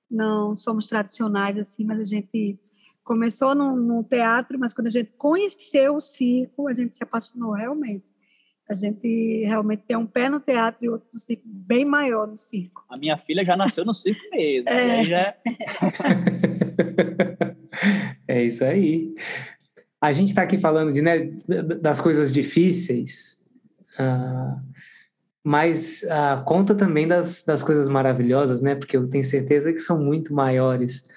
não 0.09 0.55
somos 0.55 0.87
tradicionais 0.87 1.57
assim, 1.57 1.83
mas 1.83 1.99
a 1.99 2.05
gente 2.05 2.57
começou 3.03 3.53
no, 3.53 3.75
no, 3.75 4.01
teatro, 4.03 4.57
mas 4.57 4.73
quando 4.73 4.87
a 4.87 4.91
gente 4.91 5.11
conheceu 5.17 5.97
o 5.97 6.01
circo, 6.01 6.69
a 6.69 6.73
gente 6.73 6.95
se 6.95 7.03
apaixonou 7.03 7.51
realmente. 7.51 8.15
A 8.69 8.73
gente 8.73 9.43
realmente 9.45 9.83
tem 9.85 9.97
um 9.97 10.07
pé 10.07 10.29
no 10.29 10.39
teatro 10.39 10.85
e 10.85 10.89
outro 10.89 11.07
no 11.13 11.19
circo, 11.19 11.43
bem 11.45 11.85
maior 11.85 12.27
no 12.27 12.37
circo. 12.37 12.83
A 12.89 12.97
minha 12.97 13.17
filha 13.17 13.43
já 13.43 13.57
nasceu 13.57 13.83
no 13.85 13.93
circo 13.93 14.21
mesmo. 14.31 14.69
É, 14.69 15.03
já... 15.03 15.35
é 18.27 18.43
isso 18.43 18.63
aí. 18.63 19.13
A 20.05 20.11
gente 20.11 20.29
está 20.29 20.43
aqui 20.43 20.57
falando 20.57 20.93
de, 20.93 21.01
né, 21.01 21.31
das 21.81 21.99
coisas 21.99 22.31
difíceis, 22.31 23.41
uh, 23.99 24.61
mas 25.43 26.03
uh, 26.03 26.43
conta 26.45 26.75
também 26.75 27.07
das, 27.07 27.43
das 27.43 27.63
coisas 27.63 27.89
maravilhosas, 27.89 28.61
né? 28.61 28.75
Porque 28.75 28.95
eu 28.95 29.09
tenho 29.09 29.23
certeza 29.23 29.73
que 29.73 29.79
são 29.79 29.99
muito 29.99 30.31
maiores 30.31 31.07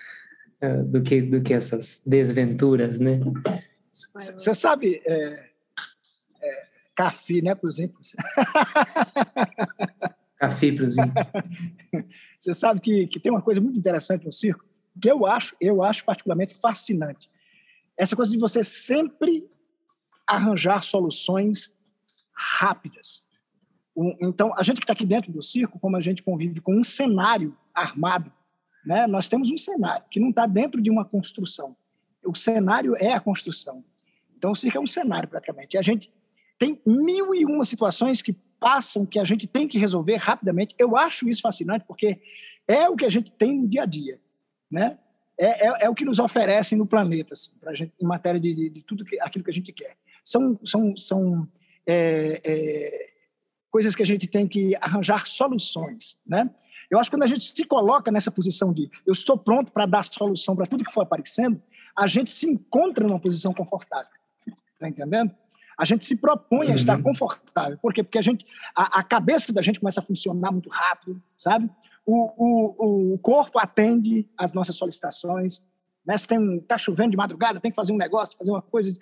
uh, 0.63 0.89
do, 0.89 1.03
que, 1.03 1.21
do 1.21 1.43
que 1.43 1.53
essas 1.53 2.01
desventuras, 2.07 2.99
né? 2.99 3.21
Você 4.17 4.55
sabe, 4.55 5.03
é, 5.07 5.49
é, 6.43 6.67
café, 6.97 7.43
né, 7.43 7.55
para 7.55 7.69
os 7.69 7.79
ímpios? 7.79 8.15
Café 10.39 10.73
para 10.73 10.87
os. 10.87 10.97
Você 12.39 12.53
sabe 12.55 12.81
que, 12.81 13.07
que 13.09 13.21
tem 13.21 13.33
uma 13.33 13.43
coisa 13.43 13.61
muito 13.61 13.79
interessante 13.79 14.25
no 14.25 14.33
circo, 14.33 14.65
que 15.01 15.11
eu 15.11 15.27
acho, 15.27 15.55
eu 15.61 15.83
acho 15.83 16.05
particularmente 16.05 16.55
fascinante. 16.55 17.29
Essa 17.99 18.15
coisa 18.15 18.31
de 18.31 18.39
você 18.39 18.63
sempre 18.63 19.51
arranjar 20.27 20.85
soluções 20.85 21.73
rápidas. 22.33 23.25
Então, 24.21 24.55
a 24.57 24.63
gente 24.63 24.77
que 24.77 24.85
está 24.85 24.93
aqui 24.93 25.05
dentro 25.05 25.33
do 25.33 25.43
circo, 25.43 25.81
como 25.81 25.97
a 25.97 26.01
gente 26.01 26.23
convive 26.23 26.61
com 26.61 26.79
um 26.79 26.85
cenário 26.85 27.57
armado, 27.75 28.33
né? 28.87 29.09
nós 29.09 29.29
temos 29.29 29.51
um 29.51 29.59
cenário 29.59 30.07
que 30.09 30.21
não 30.21 30.31
está 30.31 30.47
dentro 30.47 30.81
de 30.81 30.89
uma 30.89 31.05
construção. 31.05 31.77
O 32.25 32.35
cenário 32.37 32.95
é 32.97 33.13
a 33.13 33.21
construção. 33.21 33.85
Então, 34.37 34.53
o 34.53 34.55
circo 34.55 34.79
é 34.79 34.81
um 34.81 34.87
cenário, 34.87 35.29
praticamente. 35.29 35.75
E 35.75 35.79
a 35.79 35.83
gente 35.83 36.13
tem 36.57 36.81
mil 36.87 37.35
e 37.35 37.45
uma 37.45 37.65
situações 37.65 38.23
que 38.23 38.33
passam, 38.61 39.05
que 39.05 39.19
a 39.19 39.25
gente 39.25 39.49
tem 39.49 39.67
que 39.67 39.79
resolver 39.79 40.17
rapidamente. 40.17 40.75
Eu 40.79 40.97
acho 40.97 41.29
isso 41.29 41.43
fascinante, 41.43 41.85
porque 41.85 42.21
é 42.69 42.89
o 42.89 42.95
que 42.95 43.05
a 43.05 43.11
gente 43.11 43.33
tem 43.33 43.57
no 43.57 43.69
dia 43.69 43.83
a 43.83 43.87
dia. 43.87 44.21
Né? 44.71 44.99
É, 45.39 45.67
é, 45.67 45.85
é 45.85 45.91
o 45.91 45.95
que 45.95 46.05
nos 46.05 46.19
oferecem 46.19 46.77
no 46.77 46.87
planeta, 46.87 47.33
assim, 47.33 47.53
gente, 47.73 47.93
em 48.01 48.07
matéria 48.07 48.41
de, 48.41 48.53
de, 48.53 48.71
de 48.71 48.83
tudo 48.83 49.05
que, 49.05 49.21
aquilo 49.21 49.45
que 49.45 49.51
a 49.51 49.55
gente 49.55 49.73
quer. 49.73 49.97
São, 50.25 50.59
são, 50.65 50.97
são 50.97 51.49
é, 51.87 52.41
é 52.45 53.09
coisas 53.71 53.95
que 53.95 54.03
a 54.03 54.07
gente 54.07 54.27
tem 54.27 54.49
que 54.49 54.75
arranjar 54.81 55.27
soluções, 55.27 56.17
né? 56.27 56.51
Eu 56.91 56.99
acho 56.99 57.11
que 57.11 57.17
quando 57.17 57.25
a 57.25 57.29
gente 57.29 57.45
se 57.45 57.65
coloca 57.65 58.11
nessa 58.11 58.31
posição 58.31 58.73
de 58.73 58.91
eu 59.07 59.13
estou 59.13 59.37
pronto 59.37 59.71
para 59.71 59.85
dar 59.85 60.03
solução 60.03 60.57
para 60.57 60.67
tudo 60.67 60.85
que 60.85 60.93
for 60.93 61.03
aparecendo, 61.03 61.63
a 61.97 62.07
gente 62.07 62.33
se 62.33 62.49
encontra 62.49 63.07
numa 63.07 63.21
posição 63.21 63.53
confortável. 63.53 64.11
Tá 64.79 64.89
entendendo? 64.89 65.35
A 65.77 65.85
gente 65.85 66.05
se 66.05 66.17
propõe 66.17 66.67
uhum. 66.67 66.73
a 66.73 66.77
estar 66.77 66.97
uhum. 66.97 67.03
confortável. 67.03 67.79
Por 67.79 67.93
quê? 67.93 68.03
Porque 68.03 68.19
a 68.19 68.23
gente, 68.23 68.47
a, 68.75 69.01
a, 69.01 69.03
cabeça 69.03 69.53
da 69.53 69.61
gente 69.61 69.79
começa 69.79 70.01
a 70.01 70.03
funcionar 70.03 70.51
muito 70.51 70.69
rápido, 70.71 71.23
sabe? 71.37 71.71
O, 72.11 72.33
o, 72.39 73.15
o 73.15 73.19
corpo 73.19 73.59
atende 73.59 74.27
às 74.35 74.55
nossas 74.55 74.77
solicitações. 74.77 75.63
Né? 76.07 76.17
Se 76.17 76.27
tem 76.27 76.59
tá 76.61 76.79
chovendo 76.79 77.11
de 77.11 77.19
madrugada, 77.19 77.61
tem 77.61 77.71
que 77.71 77.77
fazer 77.77 77.93
um 77.93 77.99
negócio, 77.99 78.39
fazer 78.39 78.51
uma 78.51 78.63
coisa, 78.63 78.99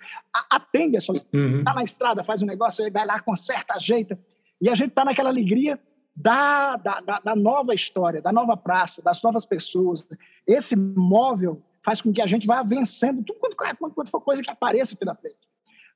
atende 0.49 0.97
a 0.97 0.99
solicitação. 0.99 1.39
Uhum. 1.39 1.63
Tá 1.63 1.73
na 1.73 1.83
estrada, 1.85 2.21
faz 2.21 2.41
um 2.41 2.45
negócio, 2.45 2.91
vai 2.91 3.05
lá, 3.05 3.21
conserta, 3.21 3.75
ajeita. 3.75 4.19
E 4.59 4.67
a 4.67 4.75
gente 4.75 4.89
está 4.89 5.05
naquela 5.05 5.29
alegria 5.29 5.79
da, 6.13 6.75
da, 6.75 6.99
da, 6.99 7.19
da, 7.19 7.33
nova 7.33 7.73
história, 7.73 8.21
da 8.21 8.33
nova 8.33 8.57
praça, 8.57 9.01
das 9.01 9.21
novas 9.21 9.45
pessoas. 9.45 10.05
Esse 10.45 10.75
móvel 10.75 11.63
faz 11.81 12.01
com 12.01 12.11
que 12.11 12.21
a 12.21 12.27
gente 12.27 12.45
vá 12.45 12.61
vencendo 12.61 13.23
tudo 13.23 13.39
quanto, 13.39 13.55
quanto, 13.55 13.95
quanto 13.95 14.11
for 14.11 14.19
coisa 14.19 14.43
que 14.43 14.51
apareça 14.51 14.97
pela 14.97 15.15
frente. 15.15 15.37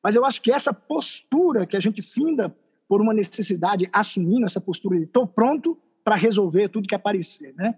Mas 0.02 0.16
eu 0.16 0.24
acho 0.24 0.42
que 0.42 0.50
essa 0.50 0.74
postura 0.74 1.66
que 1.66 1.76
a 1.76 1.80
gente 1.82 2.02
finda 2.02 2.56
por 2.88 3.02
uma 3.02 3.14
necessidade, 3.14 3.90
assumindo 3.92 4.46
essa 4.46 4.62
postura 4.62 4.98
de 4.98 5.04
estou 5.04 5.28
pronto 5.28 5.78
para 6.04 6.16
resolver 6.16 6.70
tudo 6.70 6.88
que 6.88 6.96
aparecer, 6.96 7.54
né? 7.56 7.76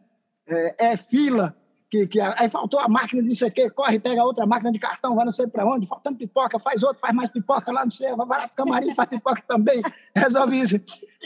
É, 0.47 0.91
é 0.91 0.97
fila, 0.97 1.55
que, 1.93 2.07
que 2.07 2.19
aí 2.19 2.49
faltou 2.49 2.79
a 2.79 2.87
máquina 2.87 3.21
de 3.21 3.27
não 3.27 3.35
sei 3.35 3.49
o 3.49 3.51
quê, 3.51 3.69
corre, 3.69 3.99
pega 3.99 4.23
outra 4.23 4.47
máquina 4.47 4.71
de 4.71 4.79
cartão, 4.79 5.15
vai 5.15 5.23
não 5.23 5.31
sei 5.31 5.45
para 5.45 5.63
onde, 5.63 5.85
faltando 5.85 6.17
pipoca, 6.17 6.57
faz 6.57 6.81
outro, 6.81 6.99
faz 6.99 7.13
mais 7.13 7.29
pipoca 7.29 7.71
lá, 7.71 7.83
não 7.83 7.91
sei, 7.91 8.07
vai 8.15 8.25
lá 8.25 8.25
para 8.25 8.45
o 8.47 8.55
camarim, 8.55 8.95
faz 8.95 9.07
pipoca 9.07 9.43
também, 9.47 9.79
resolve 10.15 10.59
isso. 10.59 10.75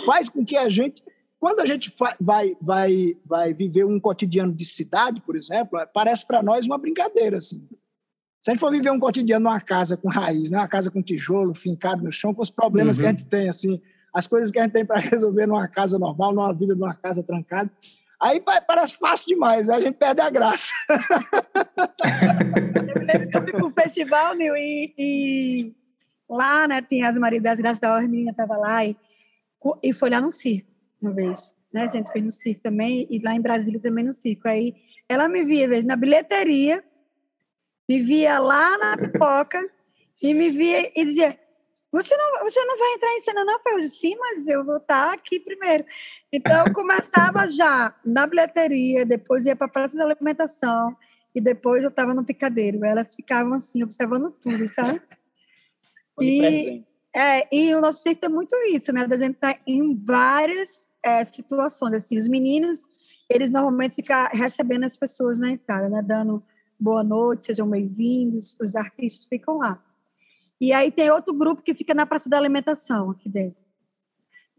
Faz 0.06 0.28
com 0.28 0.44
que 0.44 0.58
a 0.58 0.68
gente, 0.68 1.02
quando 1.40 1.62
a 1.62 1.66
gente 1.66 1.96
vai, 2.20 2.58
vai, 2.62 3.16
vai 3.26 3.54
viver 3.54 3.86
um 3.86 3.98
cotidiano 3.98 4.54
de 4.54 4.66
cidade, 4.66 5.22
por 5.22 5.38
exemplo, 5.38 5.80
parece 5.94 6.26
para 6.26 6.44
nós 6.44 6.66
uma 6.66 6.78
brincadeira, 6.78 7.38
assim. 7.38 7.66
Se 8.42 8.52
a 8.52 8.54
gente 8.54 8.60
for 8.60 8.72
viver 8.72 8.92
um 8.92 9.00
cotidiano 9.00 9.46
numa 9.46 9.62
casa 9.62 9.96
com 9.96 10.10
raiz, 10.10 10.52
né, 10.52 10.58
uma 10.58 10.68
casa 10.68 10.92
com 10.92 11.02
tijolo, 11.02 11.54
fincado 11.54 12.04
no 12.04 12.12
chão, 12.12 12.34
com 12.34 12.42
os 12.42 12.52
problemas 12.52 12.98
uhum. 12.98 13.04
que 13.04 13.08
a 13.08 13.12
gente 13.12 13.26
tem, 13.26 13.48
assim, 13.48 13.82
as 14.14 14.28
coisas 14.28 14.52
que 14.52 14.60
a 14.60 14.64
gente 14.64 14.74
tem 14.74 14.86
para 14.86 15.00
resolver 15.00 15.46
numa 15.46 15.68
casa 15.68 16.00
normal, 16.00 16.34
numa 16.34 16.54
vida 16.54 16.76
numa 16.76 16.94
casa 16.94 17.24
trancada, 17.24 17.72
Aí 18.20 18.44
parece 18.66 18.98
fácil 18.98 19.28
demais, 19.28 19.70
aí 19.70 19.80
a 19.80 19.86
gente 19.86 19.96
perde 19.96 20.22
a 20.22 20.30
graça. 20.30 20.74
eu 23.32 23.42
fui 23.44 23.52
para 23.52 23.66
o 23.66 23.72
festival, 23.72 24.34
Nil, 24.34 24.58
e, 24.58 24.94
e, 24.98 25.76
lá, 26.28 26.68
né, 26.68 26.82
tem 26.82 27.06
as 27.06 27.16
Maria 27.16 27.40
das 27.40 27.60
Graças 27.60 27.80
da 27.80 27.94
Ordem, 27.94 28.08
a 28.08 28.10
menina 28.10 28.32
estava 28.32 28.58
lá 28.58 28.84
e, 28.84 28.98
e 29.84 29.94
foi 29.94 30.10
lá 30.10 30.20
no 30.20 30.32
circo 30.32 30.68
uma 31.00 31.14
vez. 31.14 31.54
Né? 31.72 31.84
A 31.84 31.88
gente 31.88 32.12
foi 32.12 32.22
no 32.22 32.32
circo 32.32 32.62
também, 32.64 33.08
e 33.10 33.20
lá 33.20 33.36
em 33.36 33.42
Brasília 33.42 33.80
também 33.80 34.04
no 34.04 34.14
circo. 34.14 34.48
Aí 34.48 34.74
ela 35.08 35.30
me 35.30 35.44
via, 35.44 35.68
vezes, 35.68 35.86
na 35.86 35.96
bilheteria, 35.96 36.84
me 37.88 38.00
via 38.00 38.40
lá 38.40 38.78
na 38.80 38.98
pipoca, 38.98 39.64
e 40.22 40.34
me 40.34 40.50
via 40.50 40.92
e 41.00 41.06
dizia: 41.06 41.38
você 41.98 42.16
não, 42.16 42.44
você 42.44 42.64
não 42.64 42.78
vai 42.78 42.94
entrar 42.94 43.14
em 43.14 43.22
cena, 43.22 43.44
não? 43.44 43.60
Eu 43.66 43.80
disse, 43.80 43.98
sim, 43.98 44.16
mas 44.18 44.48
eu 44.48 44.64
vou 44.64 44.78
estar 44.78 45.14
aqui 45.14 45.40
primeiro. 45.40 45.84
Então, 46.32 46.68
eu 46.68 46.74
começava 46.74 47.48
já 47.48 47.96
na 48.06 48.28
bilheteria, 48.28 49.04
depois 49.06 49.46
ia 49.46 49.56
para 49.56 49.66
a 49.66 49.70
praça 49.70 49.98
da 49.98 50.04
alimentação, 50.04 50.96
e 51.34 51.42
depois 51.42 51.84
eu 51.84 51.90
estava 51.90 52.14
no 52.14 52.24
picadeiro. 52.24 52.86
Elas 52.86 53.16
ficavam 53.16 53.54
assim, 53.54 53.84
observando 53.84 54.32
tudo, 54.32 54.68
sabe? 54.68 55.02
E, 56.22 56.84
é, 57.16 57.48
e 57.56 57.74
o 57.74 57.82
nosso 57.82 58.04
circo 58.04 58.26
é 58.26 58.30
muito 58.30 58.56
isso, 58.72 58.92
né? 58.94 59.08
Da 59.08 59.18
gente 59.18 59.36
estar 59.36 59.56
tá 59.56 59.62
em 59.66 59.96
várias 59.96 60.90
é, 61.04 61.24
situações. 61.26 61.94
Assim, 61.94 62.18
os 62.18 62.28
meninos, 62.28 62.88
eles 63.30 63.50
normalmente 63.50 63.96
ficam 63.96 64.28
recebendo 64.32 64.84
as 64.84 64.98
pessoas 64.98 65.40
na 65.40 65.52
entrada, 65.52 65.90
né? 65.90 66.02
Dando 66.04 66.44
boa 66.80 67.04
noite, 67.04 67.46
sejam 67.46 67.70
bem-vindos. 67.70 68.56
Os 68.60 68.76
artistas 68.76 69.26
ficam 69.26 69.58
lá. 69.58 69.84
E 70.60 70.74
aí 70.74 70.92
tem 70.92 71.12
outro 71.12 71.34
grupo 71.34 71.62
que 71.62 71.76
fica 71.76 71.94
na 71.94 72.06
praça 72.06 72.30
da 72.30 72.38
alimentação, 72.38 73.12
aqui 73.12 73.30
dentro. 73.30 73.60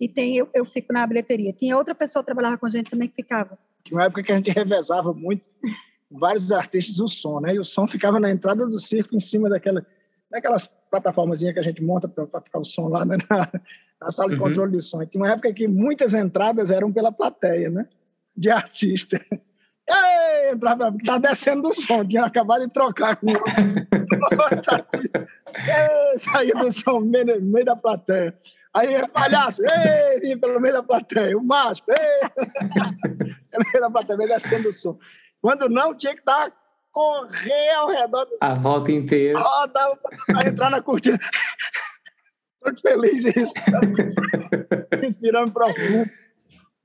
E 0.01 0.09
tem 0.09 0.37
eu, 0.37 0.49
eu 0.55 0.65
fico 0.65 0.93
na 0.93 1.07
bilheteria. 1.07 1.53
Tinha 1.53 1.77
outra 1.77 1.95
pessoa 1.95 2.23
que 2.23 2.27
trabalhava 2.27 2.57
com 2.57 2.67
a 2.67 2.71
gente 2.71 2.91
também 2.91 3.09
que 3.09 3.17
ficava. 3.17 3.59
Tinha 3.85 3.99
uma 3.99 4.05
época 4.05 4.23
que 4.23 4.33
a 4.33 4.37
gente 4.37 4.51
revezava 4.51 5.13
muito 5.13 5.45
vários 6.11 6.53
artistas 6.53 7.01
o 7.01 7.09
som, 7.09 7.41
né? 7.41 7.55
E 7.55 7.59
o 7.59 7.65
som 7.65 7.87
ficava 7.87 8.21
na 8.21 8.31
entrada 8.31 8.67
do 8.67 8.79
circo, 8.79 9.15
em 9.15 9.21
cima 9.21 9.49
daquela, 9.49 9.85
daquelas 10.31 10.67
plataformas 10.91 11.41
que 11.41 11.59
a 11.59 11.63
gente 11.63 11.83
monta 11.83 12.09
para 12.09 12.41
ficar 12.41 12.61
o 12.61 12.65
som 12.65 12.87
lá 12.87 13.05
né? 13.05 13.17
na, 13.29 13.51
na, 14.01 14.11
sala 14.11 14.31
de 14.31 14.37
uhum. 14.37 14.43
controle 14.43 14.73
de 14.73 14.83
som. 14.83 15.03
E 15.03 15.07
tinha 15.07 15.23
uma 15.23 15.33
época 15.33 15.53
que 15.53 15.67
muitas 15.67 16.15
entradas 16.15 16.71
eram 16.71 16.93
pela 16.93 17.11
plateia, 17.13 17.71
né? 17.71 17.89
De 18.37 18.51
artista. 18.51 19.21
Ei, 19.90 20.51
entrava, 20.51 20.94
tá 21.05 21.18
descendo 21.18 21.62
do 21.62 21.74
som, 21.74 22.07
tinha 22.07 22.24
acabado 22.24 22.66
de 22.66 22.72
trocar 22.72 23.16
com 23.16 23.29
outro 23.29 23.38
saía 26.18 26.55
do 26.55 26.70
som 26.70 27.01
no 27.01 27.07
meio, 27.07 27.64
da 27.64 27.74
plateia. 27.74 28.38
Aí, 28.74 29.09
palhaço, 29.09 29.62
ei, 29.62 30.20
vinha 30.20 30.38
pelo 30.38 30.61
meio 30.61 30.74
da 30.74 30.83
plateia, 30.83 31.37
o 31.37 31.42
mágico, 31.42 31.90
ei, 31.90 32.29
pelo 33.51 33.64
meio 33.72 33.81
da 33.81 33.90
plateia, 33.90 34.18
meio 34.18 34.31
descendo 34.31 34.64
do 34.64 34.72
som. 34.72 34.98
Quando 35.40 35.68
não, 35.68 35.94
tinha 35.94 36.14
que 36.14 36.24
dar, 36.24 36.53
correr 36.92 37.70
ao 37.77 37.88
redor 37.88 38.24
do... 38.24 38.37
A 38.40 38.55
volta 38.55 38.92
inteira. 38.92 39.38
Rodava 39.38 39.98
para 40.27 40.48
entrar 40.48 40.70
na 40.70 40.83
cortina. 40.83 41.18
Tô 42.62 42.74
feliz 42.81 43.24
isso. 43.24 43.55
Respirando 45.01 45.53
profundo. 45.53 46.11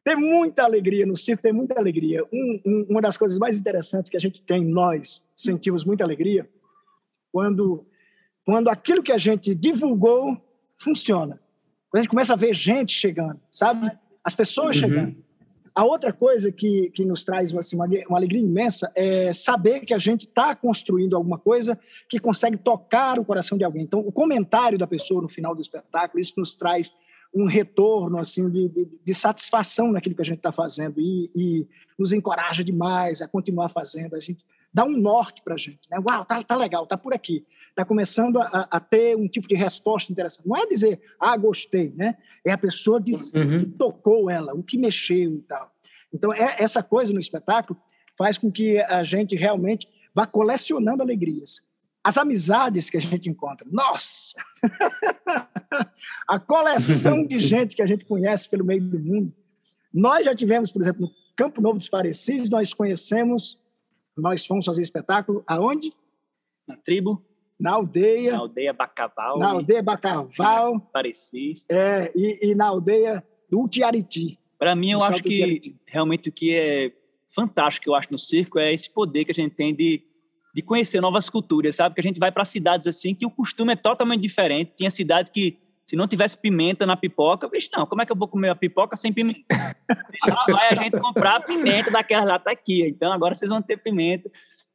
Tem 0.04 0.16
muita 0.18 0.64
alegria 0.64 1.06
no 1.06 1.16
circo, 1.16 1.42
tem 1.42 1.54
muita 1.54 1.80
alegria. 1.80 2.24
Um, 2.32 2.62
um, 2.66 2.86
uma 2.90 3.02
das 3.02 3.18
coisas 3.18 3.38
mais 3.38 3.58
interessantes 3.58 4.10
que 4.10 4.18
a 4.18 4.20
gente 4.20 4.42
tem, 4.42 4.64
nós 4.66 5.22
sentimos 5.34 5.86
muita 5.86 6.04
alegria, 6.04 6.50
quando, 7.32 7.86
quando 8.46 8.70
aquilo 8.70 9.02
que 9.02 9.14
a 9.14 9.18
gente 9.18 9.56
divulgou 9.56 10.38
funciona. 10.76 11.40
Quando 11.90 12.00
a 12.00 12.02
gente 12.04 12.10
começa 12.10 12.34
a 12.34 12.36
ver 12.36 12.54
gente 12.54 12.92
chegando, 12.92 13.40
sabe? 13.50 13.92
As 14.24 14.36
pessoas 14.36 14.76
uhum. 14.76 14.82
chegando. 14.82 15.16
A 15.76 15.84
outra 15.84 16.14
coisa 16.14 16.52
que, 16.52 16.92
que 16.92 17.04
nos 17.04 17.24
traz 17.24 17.56
assim, 17.56 17.76
uma, 17.76 17.88
uma 18.08 18.18
alegria 18.18 18.42
imensa 18.42 18.92
é 18.96 19.34
saber 19.34 19.80
que 19.80 19.94
a 19.94 19.98
gente 19.98 20.28
está 20.28 20.56
construindo 20.56 21.16
alguma 21.16 21.40
coisa 21.40 21.80
que 22.08 22.20
consegue 22.20 22.58
tocar 22.58 23.18
o 23.18 23.26
coração 23.26 23.58
de 23.58 23.64
alguém. 23.64 23.84
Então, 23.84 24.02
o 24.02 24.12
comentário 24.12 24.78
da 24.78 24.86
pessoa 24.86 25.22
no 25.22 25.28
final 25.28 25.56
do 25.56 25.62
espetáculo, 25.62 26.20
isso 26.20 26.34
nos 26.38 26.54
traz 26.54 26.94
um 27.34 27.46
retorno 27.46 28.20
assim 28.20 28.50
de, 28.50 28.70
de, 28.70 28.88
de, 29.04 29.14
satisfação 29.14 29.92
naquilo 29.92 30.16
que 30.16 30.22
a 30.22 30.26
gente 30.26 30.38
está 30.38 30.52
fazendo 30.52 31.00
e, 31.02 31.32
e, 31.36 31.68
nos 31.98 32.14
encoraja 32.14 32.64
demais 32.64 33.22
a 33.22 33.28
continuar 33.28 33.70
fazendo. 33.70 34.16
A 34.16 34.20
gente 34.20 34.46
dá 34.72 34.84
um 34.84 34.92
norte 34.92 35.42
para 35.44 35.56
a 35.56 35.58
gente, 35.58 35.90
né? 35.90 35.98
Uau, 35.98 36.24
tá, 36.26 36.42
tá 36.44 36.56
legal, 36.56 36.86
tá 36.86 36.98
por 36.98 37.14
aqui, 37.14 37.46
tá 37.76 37.84
começando 37.84 38.40
a, 38.40 38.68
a, 38.70 38.80
ter 38.80 39.18
um 39.18 39.28
tipo 39.28 39.48
de 39.48 39.56
resposta 39.56 40.12
interessante. 40.12 40.48
Não 40.48 40.56
é 40.58 40.68
dizer, 40.68 41.02
ah, 41.20 41.36
gostei, 41.36 41.92
né? 41.96 42.18
É 42.46 42.52
a 42.52 42.58
pessoa 42.58 43.02
dizer 43.02 43.46
uhum. 43.46 43.60
que 43.60 43.66
tocou 43.72 44.30
ela, 44.30 44.54
o 44.54 44.64
que 44.64 44.78
mexeu 44.78 45.36
e 45.36 45.42
tal. 45.42 45.72
Então 46.14 46.32
é, 46.34 46.62
essa 46.62 46.84
coisa 46.84 47.12
no 47.12 47.20
espetáculo 47.20 47.80
faz 48.16 48.38
com 48.38 48.52
que 48.52 48.80
a 48.80 49.04
gente 49.04 49.36
realmente 49.36 49.88
vá 50.14 50.28
colecionando 50.28 51.02
alegrias. 51.02 51.62
As 52.04 52.18
amizades 52.18 52.90
que 52.90 52.98
a 52.98 53.00
gente 53.00 53.30
encontra. 53.30 53.66
Nossa! 53.72 54.38
a 56.28 56.40
coleção 56.40 57.26
de 57.26 57.40
gente 57.40 57.76
que 57.76 57.82
a 57.82 57.86
gente 57.86 58.06
conhece 58.06 58.50
pelo 58.50 58.66
meio 58.66 58.84
do 58.84 59.00
mundo. 59.00 59.34
Nós 59.94 60.26
já 60.26 60.36
tivemos, 60.36 60.72
por 60.72 60.82
exemplo, 60.82 61.04
no 61.04 61.12
Campo 61.36 61.62
Novo 61.62 61.78
dos 61.78 61.88
Parecis, 61.88 62.50
nós 62.50 62.74
conhecemos, 62.74 63.58
nós 64.18 64.46
fomos 64.46 64.66
fazer 64.66 64.82
espetáculo 64.82 65.44
aonde? 65.48 65.94
Na 66.68 66.76
tribo. 66.76 67.24
Na 67.60 67.74
aldeia. 67.74 68.34
Na 68.34 68.40
aldeia 68.40 68.74
Bacaval. 68.74 69.40
Na 69.40 69.52
aldeia 69.52 69.82
Bacaval. 69.82 70.80
Parecis. 70.92 71.66
É, 71.70 72.12
e, 72.14 72.52
e 72.52 72.56
na 72.56 72.66
aldeia 72.66 73.26
do 73.50 73.68
Tiariti. 73.68 74.38
Para 74.58 74.76
mim, 74.76 74.92
eu 74.92 75.04
acho 75.04 75.24
que 75.24 75.76
realmente 75.86 76.30
o 76.30 76.32
que 76.32 76.54
é 76.56 76.92
fantástico, 77.30 77.90
eu 77.90 77.96
acho, 77.96 78.12
no 78.12 78.20
circo 78.20 78.60
é 78.60 78.74
esse 78.74 78.90
poder 78.90 79.26
que 79.26 79.32
a 79.32 79.36
gente 79.36 79.56
tem 79.56 79.74
de 79.74 80.04
de 80.54 80.62
conhecer 80.62 81.02
novas 81.02 81.30
culturas, 81.30 81.76
sabe? 81.76 81.96
Que 81.96 82.02
a 82.02 82.04
gente 82.04 82.20
vai 82.20 82.32
para 82.32 82.46
cidades 82.46 82.88
assim 82.88 83.16
que 83.16 83.26
o 83.26 83.32
costume 83.32 83.74
é 83.74 83.76
totalmente 83.76 84.22
diferente. 84.22 84.74
Tinha 84.76 84.92
cidade 84.92 85.32
que 85.32 85.58
se 85.84 85.96
não 85.96 86.08
tivesse 86.08 86.38
pimenta 86.38 86.86
na 86.86 86.96
pipoca, 86.96 87.48
bicho, 87.50 87.70
não, 87.76 87.86
como 87.86 88.02
é 88.02 88.06
que 88.06 88.12
eu 88.12 88.16
vou 88.16 88.28
comer 88.28 88.50
a 88.50 88.56
pipoca 88.56 88.96
sem 88.96 89.12
pimenta? 89.12 89.42
lá 90.28 90.44
vai 90.48 90.70
a 90.70 90.76
gente 90.76 90.98
comprar 90.98 91.42
pimenta 91.42 91.92
daquela 91.92 92.24
lá 92.24 92.40
tá 92.40 92.52
aqui. 92.52 92.86
Então 92.88 93.12
agora 93.12 93.34
vocês 93.34 93.50
vão 93.50 93.62
ter 93.62 93.78
pimenta. 93.78 94.30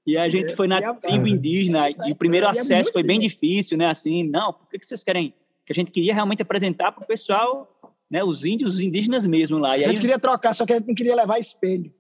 E 0.07 0.17
a 0.17 0.29
gente 0.29 0.57
foi 0.57 0.67
na 0.67 0.95
tribo 0.95 1.29
indígena 1.29 1.91
e 1.91 2.13
o 2.13 2.17
primeiro 2.17 2.47
é 2.47 2.51
acesso 2.51 2.91
foi 2.93 3.03
bem 3.03 3.21
difícil, 3.21 3.77
né? 3.77 3.87
Assim, 3.87 4.25
não, 4.25 4.53
por 4.53 4.69
que 4.69 4.85
vocês 4.85 5.05
querem? 5.05 5.35
Que 5.67 5.73
a 5.73 5.75
gente 5.75 5.91
queria 5.91 6.15
realmente 6.15 6.41
apresentar 6.41 6.93
para 6.93 7.05
o 7.05 7.07
pessoal, 7.07 7.69
né? 8.11 8.25
Os 8.25 8.45
índios, 8.45 8.75
os 8.75 8.81
indígenas 8.81 9.27
mesmo 9.27 9.59
lá. 9.59 9.77
E 9.77 9.85
a 9.85 9.89
gente 9.89 9.99
aí... 9.99 10.01
queria 10.01 10.19
trocar, 10.19 10.55
só 10.55 10.65
que 10.65 10.73
a 10.73 10.77
gente 10.77 10.89
não 10.89 10.95
queria 10.95 11.15
levar 11.15 11.39
espelho. 11.39 11.93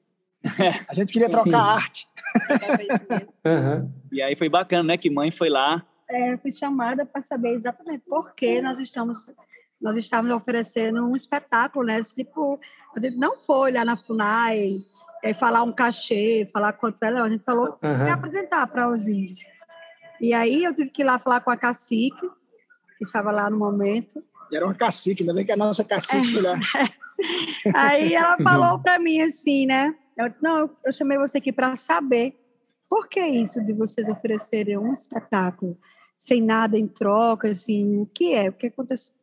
A 0.89 0.95
gente 0.95 1.13
queria 1.13 1.29
trocar 1.29 1.45
Sim. 1.45 1.55
arte. 1.55 2.09
uhum. 3.45 3.89
E 4.11 4.23
aí 4.23 4.35
foi 4.37 4.49
bacana, 4.49 4.83
né? 4.83 4.97
Que 4.97 5.11
mãe 5.11 5.31
foi 5.31 5.49
lá. 5.49 5.85
É, 6.11 6.37
fui 6.39 6.51
chamada 6.51 7.05
para 7.05 7.23
saber 7.23 7.51
exatamente 7.51 8.03
por 8.09 8.35
que 8.35 8.63
nós 8.63 8.79
estamos 8.79 9.31
nós 9.81 9.97
estávamos 9.97 10.35
oferecendo 10.35 11.07
um 11.07 11.15
espetáculo, 11.15 11.87
né? 11.87 12.03
Tipo, 12.03 12.59
a 12.97 13.01
gente 13.01 13.17
não 13.17 13.39
foi 13.39 13.73
lá 13.73 13.85
na 13.85 13.97
Funai 13.97 14.79
é, 15.23 15.33
falar 15.33 15.63
um 15.63 15.73
cachê, 15.73 16.49
falar 16.53 16.73
quanto 16.73 17.03
era, 17.03 17.23
a 17.23 17.31
gente 17.31 17.45
falou 17.45 17.79
uhum. 17.83 18.13
apresentar 18.13 18.67
para 18.67 18.91
os 18.91 19.07
índios. 19.07 19.41
E 20.21 20.35
aí 20.35 20.65
eu 20.65 20.75
tive 20.75 20.91
que 20.91 21.03
ir 21.03 21.05
lá 21.05 21.19
falar 21.19 21.41
com 21.41 21.51
a 21.51 21.57
cacique, 21.57 22.29
que 22.97 23.05
estava 23.05 23.31
lá 23.31 23.49
no 23.49 23.59
momento. 23.59 24.23
E 24.51 24.57
era 24.57 24.65
uma 24.65 24.75
cacique, 24.75 25.23
ainda 25.23 25.35
bem 25.35 25.47
que 25.47 25.53
a 25.53 25.57
nossa 25.57 25.85
cacique 25.85 26.33
foi 26.33 26.43
lá. 26.43 26.59
aí 27.75 28.15
ela 28.15 28.37
falou 28.43 28.81
para 28.81 28.99
mim 28.99 29.21
assim, 29.21 29.67
né? 29.67 29.95
Ela 30.19 30.29
disse, 30.29 30.43
não, 30.43 30.71
eu 30.85 30.93
chamei 30.93 31.17
você 31.17 31.39
aqui 31.39 31.53
para 31.53 31.77
saber 31.77 32.37
por 32.89 33.09
que 33.09 33.21
isso 33.21 33.65
de 33.65 33.73
vocês 33.73 34.09
oferecerem 34.09 34.77
um 34.77 34.93
espetáculo 34.93 35.79
sem 36.17 36.43
nada 36.43 36.77
em 36.77 36.89
troca, 36.89 37.49
assim, 37.49 38.01
o 38.01 38.07
que 38.07 38.35
é? 38.35 38.49
O 38.49 38.53
que 38.53 38.67
aconteceu? 38.67 39.15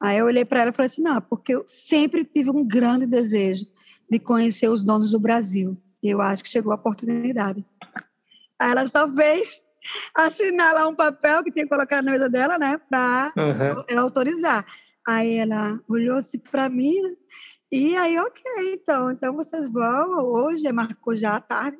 Aí 0.00 0.16
eu 0.18 0.26
olhei 0.26 0.44
para 0.44 0.60
ela 0.60 0.70
e 0.70 0.72
falei 0.72 0.86
assim, 0.86 1.02
não, 1.02 1.20
porque 1.20 1.54
eu 1.54 1.64
sempre 1.66 2.24
tive 2.24 2.50
um 2.50 2.66
grande 2.66 3.06
desejo 3.06 3.66
de 4.10 4.18
conhecer 4.18 4.68
os 4.68 4.82
donos 4.82 5.10
do 5.10 5.20
Brasil. 5.20 5.76
E 6.02 6.08
eu 6.08 6.22
acho 6.22 6.42
que 6.42 6.48
chegou 6.48 6.72
a 6.72 6.76
oportunidade. 6.76 7.64
Aí 8.58 8.70
ela 8.70 8.86
só 8.86 9.10
fez 9.12 9.62
assinar 10.14 10.74
lá 10.74 10.88
um 10.88 10.94
papel 10.94 11.44
que 11.44 11.52
tinha 11.52 11.68
colocado 11.68 12.04
na 12.04 12.12
mesa 12.12 12.28
dela, 12.28 12.58
né, 12.58 12.78
para 12.88 13.32
uhum. 13.36 13.84
ela 13.88 14.00
autorizar. 14.00 14.64
Aí 15.06 15.36
ela 15.36 15.78
olhou-se 15.88 16.38
para 16.38 16.68
mim, 16.68 17.00
né, 17.02 17.14
e 17.76 17.96
aí, 17.96 18.18
ok, 18.18 18.42
então, 18.72 19.10
então 19.10 19.34
vocês 19.34 19.68
vão, 19.68 20.24
hoje 20.24 20.70
marcou 20.72 21.14
já 21.14 21.36
à 21.36 21.40
tarde, 21.40 21.78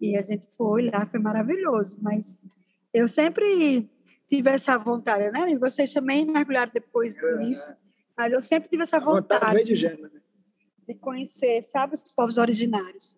e 0.00 0.16
a 0.16 0.22
gente 0.22 0.48
foi 0.56 0.90
lá, 0.90 1.06
foi 1.06 1.18
maravilhoso, 1.18 1.96
mas 2.00 2.44
eu 2.92 3.08
sempre 3.08 3.90
tive 4.28 4.50
essa 4.50 4.78
vontade, 4.78 5.30
né? 5.30 5.50
E 5.50 5.58
vocês 5.58 5.92
também 5.92 6.24
mergulharam 6.26 6.70
depois 6.72 7.14
disso, 7.14 7.74
mas 8.16 8.32
eu 8.32 8.40
sempre 8.40 8.68
tive 8.68 8.82
essa 8.82 9.00
vontade, 9.00 9.64
de, 9.64 9.74
gênero, 9.74 10.02
né? 10.02 10.20
de 10.86 10.94
conhecer, 10.94 11.62
sabe, 11.62 11.94
os 11.94 12.02
povos 12.12 12.38
originários. 12.38 13.16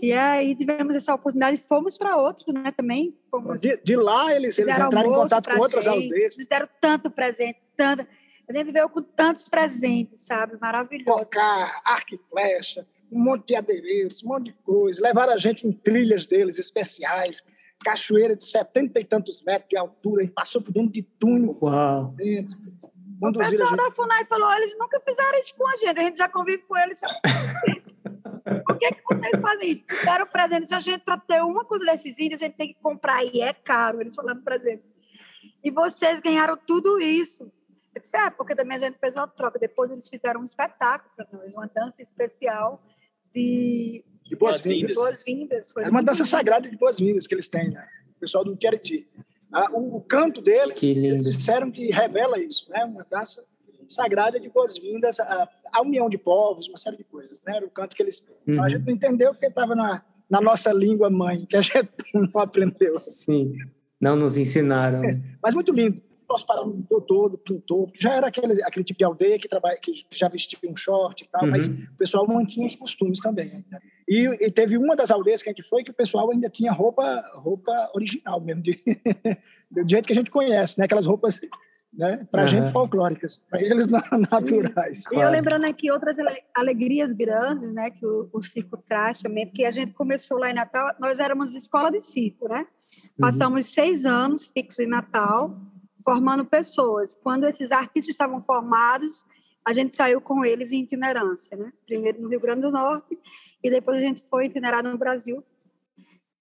E 0.00 0.12
aí 0.12 0.56
tivemos 0.56 0.96
essa 0.96 1.14
oportunidade, 1.14 1.58
fomos 1.58 1.96
para 1.96 2.16
outro, 2.16 2.52
né, 2.52 2.72
também. 2.76 3.16
Fomos, 3.30 3.60
de, 3.60 3.76
de, 3.84 3.94
lá 3.94 4.34
eles, 4.34 4.58
eles 4.58 4.76
entraram 4.76 5.10
em 5.10 5.14
contato 5.14 5.48
com 5.48 5.60
outras 5.60 5.84
gente, 5.84 6.04
aldeias. 6.04 6.36
Nos 6.36 6.46
deram 6.46 6.68
tanto 6.80 7.10
presente, 7.10 7.60
tanto 7.76 8.04
a 8.48 8.52
gente 8.52 8.72
veio 8.72 8.88
com 8.88 9.02
tantos 9.02 9.48
presentes, 9.48 10.20
sabe? 10.20 10.58
Maravilhoso. 10.60 11.18
Cocar, 11.18 11.80
arco 11.84 12.14
e 12.14 12.20
flecha, 12.30 12.86
um 13.10 13.22
monte 13.22 13.48
de 13.48 13.56
adereço, 13.56 14.26
um 14.26 14.30
monte 14.30 14.46
de 14.46 14.52
coisa. 14.64 15.02
Levaram 15.02 15.32
a 15.32 15.38
gente 15.38 15.66
em 15.66 15.72
trilhas 15.72 16.26
deles 16.26 16.58
especiais, 16.58 17.42
cachoeira 17.84 18.36
de 18.36 18.44
setenta 18.44 19.00
e 19.00 19.04
tantos 19.04 19.42
metros 19.42 19.68
de 19.68 19.76
altura, 19.76 20.24
e 20.24 20.28
passou 20.28 20.60
por 20.60 20.72
dentro 20.72 20.92
de 20.92 21.02
túnel. 21.02 21.56
Uau! 21.60 22.14
Dentro. 22.16 22.56
O 23.20 23.32
pessoal 23.32 23.76
da 23.76 23.90
FUNAI 23.92 24.24
falou, 24.24 24.52
eles 24.54 24.76
nunca 24.76 25.00
fizeram 25.00 25.38
isso 25.38 25.54
com 25.54 25.68
a 25.68 25.76
gente, 25.76 26.00
a 26.00 26.02
gente 26.02 26.18
já 26.18 26.28
convive 26.28 26.58
com 26.66 26.76
eles. 26.76 27.00
Por 28.66 28.78
que, 28.78 28.90
que 28.94 29.02
vocês 29.08 29.40
fazem 29.40 29.70
isso? 29.70 30.04
Deram 30.04 30.26
presentes 30.26 30.72
a 30.72 30.80
gente 30.80 31.00
para 31.04 31.16
ter 31.18 31.40
uma 31.42 31.64
coisa 31.64 31.84
desses 31.84 32.18
índios, 32.18 32.42
a 32.42 32.46
gente 32.46 32.56
tem 32.56 32.68
que 32.68 32.80
comprar, 32.82 33.24
e 33.24 33.40
é 33.40 33.52
caro, 33.52 34.00
eles 34.00 34.14
falando 34.14 34.42
presente. 34.42 34.82
E 35.62 35.70
vocês 35.70 36.20
ganharam 36.20 36.56
tudo 36.66 37.00
isso. 37.00 37.52
Eu 37.94 38.00
disse, 38.00 38.16
é, 38.16 38.30
porque 38.30 38.54
também 38.54 38.76
a 38.76 38.80
gente 38.80 38.98
fez 38.98 39.14
uma 39.14 39.28
troca. 39.28 39.58
Depois 39.58 39.90
eles 39.90 40.08
fizeram 40.08 40.40
um 40.40 40.44
espetáculo 40.44 41.10
para 41.14 41.26
nós, 41.32 41.52
uma 41.52 41.66
dança 41.66 42.02
especial 42.02 42.82
de, 43.34 44.04
de 44.24 44.36
boas-vindas. 44.36 44.94
Boas 44.94 45.22
é 45.86 45.90
uma 45.90 46.02
dança 46.02 46.24
sagrada 46.24 46.70
de 46.70 46.76
boas-vindas 46.76 47.26
que 47.26 47.34
eles 47.34 47.48
têm, 47.48 47.70
né? 47.70 47.86
O 48.16 48.20
pessoal 48.20 48.44
do 48.44 48.56
Queriti. 48.56 49.06
Ah, 49.52 49.70
o, 49.72 49.96
o, 49.96 50.00
canto 50.00 50.40
deles, 50.40 50.82
eles 50.82 51.24
disseram 51.24 51.70
que 51.70 51.90
revela 51.90 52.38
isso, 52.38 52.70
né? 52.70 52.84
Uma 52.84 53.04
dança 53.10 53.44
sagrada 53.86 54.40
de 54.40 54.48
boas-vindas 54.48 55.20
à, 55.20 55.48
à, 55.70 55.82
união 55.82 56.08
de 56.08 56.16
povos, 56.16 56.68
uma 56.68 56.78
série 56.78 56.96
de 56.96 57.04
coisas, 57.04 57.42
né? 57.42 57.56
Era 57.56 57.66
o 57.66 57.70
canto 57.70 57.94
que 57.94 58.02
eles... 58.02 58.26
Uhum. 58.46 58.62
A 58.62 58.70
gente 58.70 58.86
não 58.86 58.94
entendeu 58.94 59.32
porque 59.32 59.46
estava 59.46 59.74
na, 59.74 60.02
na 60.30 60.40
nossa 60.40 60.72
língua 60.72 61.10
mãe, 61.10 61.44
que 61.44 61.56
a 61.56 61.60
gente 61.60 61.90
não 62.14 62.40
aprendeu. 62.40 62.94
Sim, 62.94 63.52
não 64.00 64.16
nos 64.16 64.38
ensinaram. 64.38 65.04
É, 65.04 65.20
mas 65.42 65.54
muito 65.54 65.72
lindo 65.72 66.00
nós 66.32 66.42
paramos 66.42 66.76
no 66.76 67.00
todo, 67.00 67.36
pintor, 67.36 67.90
já 67.94 68.14
era 68.14 68.26
aquele, 68.26 68.62
aquele 68.64 68.84
tipo 68.84 68.98
de 68.98 69.04
aldeia 69.04 69.38
que, 69.38 69.48
trabalha, 69.48 69.78
que 69.78 69.92
já 70.10 70.28
vestia 70.28 70.58
um 70.68 70.76
short 70.76 71.22
e 71.22 71.28
tal, 71.28 71.44
uhum. 71.44 71.50
mas 71.50 71.68
o 71.68 71.96
pessoal 71.98 72.26
mantinha 72.26 72.66
os 72.66 72.74
costumes 72.74 73.20
também. 73.20 73.64
E, 74.08 74.26
e, 74.40 74.50
teve 74.50 74.78
uma 74.78 74.96
das 74.96 75.10
aldeias 75.10 75.42
que 75.42 75.50
a 75.50 75.52
gente 75.52 75.62
foi 75.62 75.84
que 75.84 75.90
o 75.90 75.94
pessoal 75.94 76.30
ainda 76.30 76.48
tinha 76.48 76.72
roupa, 76.72 77.22
roupa 77.34 77.90
original 77.94 78.40
mesmo, 78.40 78.62
de, 78.62 78.80
do 79.70 79.88
jeito 79.88 80.06
que 80.06 80.12
a 80.12 80.16
gente 80.16 80.30
conhece, 80.30 80.78
né? 80.78 80.86
aquelas 80.86 81.06
roupas 81.06 81.40
né? 81.92 82.26
Para 82.30 82.42
uhum. 82.42 82.48
gente 82.48 82.72
folclóricas, 82.72 83.36
para 83.36 83.60
eles 83.60 83.86
naturais. 84.30 85.04
E 85.12 85.16
eu 85.16 85.28
lembrando 85.28 85.66
aqui 85.66 85.90
outras 85.90 86.16
alegrias 86.54 87.12
grandes, 87.12 87.74
né, 87.74 87.90
que 87.90 88.06
o, 88.06 88.30
o, 88.32 88.42
circo 88.42 88.78
traz 88.78 89.20
também, 89.20 89.46
porque 89.46 89.66
a 89.66 89.70
gente 89.70 89.92
começou 89.92 90.38
lá 90.38 90.50
em 90.50 90.54
Natal, 90.54 90.94
nós 90.98 91.18
éramos 91.18 91.54
escola 91.54 91.90
de 91.90 92.00
circo, 92.00 92.48
né? 92.48 92.60
Uhum. 92.60 93.08
Passamos 93.20 93.66
uhum. 93.66 93.72
seis 93.72 94.06
anos 94.06 94.46
fixos 94.46 94.78
em 94.78 94.88
Natal, 94.88 95.54
formando 96.02 96.44
pessoas. 96.44 97.14
Quando 97.14 97.44
esses 97.44 97.72
artistas 97.72 98.14
estavam 98.14 98.42
formados, 98.42 99.24
a 99.64 99.72
gente 99.72 99.94
saiu 99.94 100.20
com 100.20 100.44
eles 100.44 100.72
em 100.72 100.80
itinerância, 100.80 101.56
né? 101.56 101.72
Primeiro 101.86 102.20
no 102.20 102.28
Rio 102.28 102.40
Grande 102.40 102.62
do 102.62 102.70
Norte 102.70 103.18
e 103.62 103.70
depois 103.70 103.98
a 103.98 104.00
gente 104.00 104.22
foi 104.28 104.46
itinerado 104.46 104.90
no 104.90 104.98
Brasil. 104.98 105.42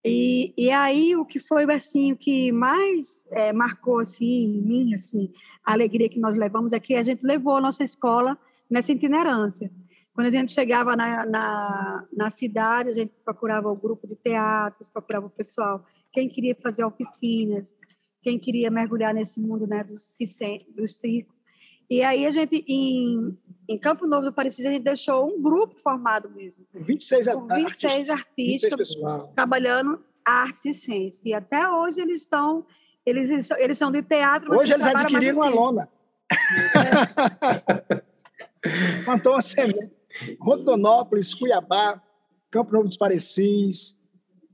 E, 0.04 0.54
e 0.58 0.72
aí 0.72 1.16
o 1.16 1.24
que 1.24 1.40
foi 1.40 1.64
assim 1.72 2.12
o 2.12 2.18
que 2.18 2.52
mais 2.52 3.28
é, 3.30 3.54
marcou 3.54 4.00
assim 4.00 4.46
em 4.46 4.60
mim 4.60 4.94
assim 4.96 5.32
a 5.64 5.74
alegria 5.74 6.10
que 6.10 6.20
nós 6.20 6.36
levamos 6.36 6.74
é 6.74 6.80
que 6.80 6.96
a 6.96 7.04
gente 7.04 7.24
levou 7.24 7.56
a 7.56 7.62
nossa 7.62 7.84
escola 7.84 8.36
nessa 8.68 8.92
itinerância. 8.92 9.72
Quando 10.14 10.28
a 10.28 10.32
gente 10.32 10.52
chegava 10.52 10.96
na, 10.96 11.26
na, 11.26 12.06
na 12.12 12.30
cidade, 12.30 12.90
a 12.90 12.94
gente 12.94 13.14
procurava 13.24 13.70
o 13.70 13.76
grupo 13.76 14.08
de 14.08 14.16
teatros, 14.16 14.88
procurava 14.88 15.28
o 15.28 15.30
pessoal, 15.30 15.86
quem 16.12 16.28
queria 16.28 16.56
fazer 16.62 16.84
oficinas, 16.84 17.76
quem 18.22 18.38
queria 18.40 18.70
mergulhar 18.70 19.14
nesse 19.14 19.40
mundo 19.40 19.68
né, 19.68 19.84
do, 19.84 19.96
do 19.96 20.88
circo. 20.88 21.34
E 21.90 22.02
aí 22.04 22.26
a 22.26 22.32
gente, 22.32 22.64
em, 22.68 23.38
em 23.68 23.78
Campo 23.78 24.08
Novo 24.08 24.28
do 24.28 24.34
Parecis, 24.34 24.66
a 24.66 24.72
gente 24.72 24.84
deixou 24.84 25.28
um 25.28 25.42
grupo 25.42 25.76
formado 25.76 26.30
mesmo. 26.30 26.66
26, 26.74 27.26
26 27.26 28.10
artistas, 28.10 28.72
artistas 28.72 29.34
trabalhando 29.36 30.02
artes 30.26 30.66
e 30.66 30.74
ciências. 30.74 31.26
E 31.26 31.34
até 31.34 31.70
hoje 31.70 32.00
eles 32.00 32.22
estão, 32.22 32.66
eles, 33.06 33.50
eles 33.52 33.78
são 33.78 33.92
de 33.92 34.02
teatro. 34.02 34.58
Hoje 34.58 34.74
eles 34.74 34.86
adquiriram 34.86 35.38
uma 35.38 35.50
lona. 35.50 35.90
É. 37.92 38.02
Plantou 39.04 39.34
uma 39.34 39.42
semente. 39.42 39.92
Rondonópolis, 40.40 41.34
Cuiabá, 41.34 42.02
Campo 42.50 42.72
Novo 42.72 42.88
dos 42.88 42.98
Parecis, 42.98 43.98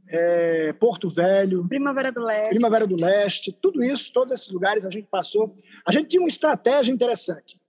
é, 0.09 0.73
Porto 0.73 1.09
Velho, 1.09 1.67
Primavera 1.67 2.11
do 2.11 2.23
Leste, 2.23 2.49
Primavera 2.49 2.87
do 2.87 2.95
Leste, 2.95 3.51
tudo 3.51 3.83
isso, 3.83 4.11
todos 4.13 4.31
esses 4.31 4.49
lugares 4.49 4.85
a 4.85 4.89
gente 4.89 5.07
passou. 5.07 5.55
A 5.85 5.91
gente 5.91 6.07
tinha 6.07 6.21
uma 6.21 6.27
estratégia 6.27 6.91
interessante. 6.91 7.59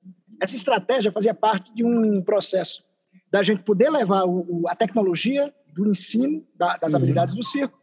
Essa 0.41 0.57
estratégia 0.57 1.11
fazia 1.11 1.35
parte 1.35 1.75
de 1.75 1.85
um 1.85 2.23
processo 2.23 2.85
da 3.31 3.43
gente 3.43 3.63
poder 3.63 3.91
levar 3.91 4.25
o, 4.25 4.63
o, 4.63 4.69
a 4.69 4.75
tecnologia 4.75 5.53
do 5.75 5.89
ensino 5.89 6.45
da, 6.57 6.77
das 6.77 6.93
uhum. 6.93 6.99
habilidades 6.99 7.35
do 7.35 7.45
circo 7.45 7.79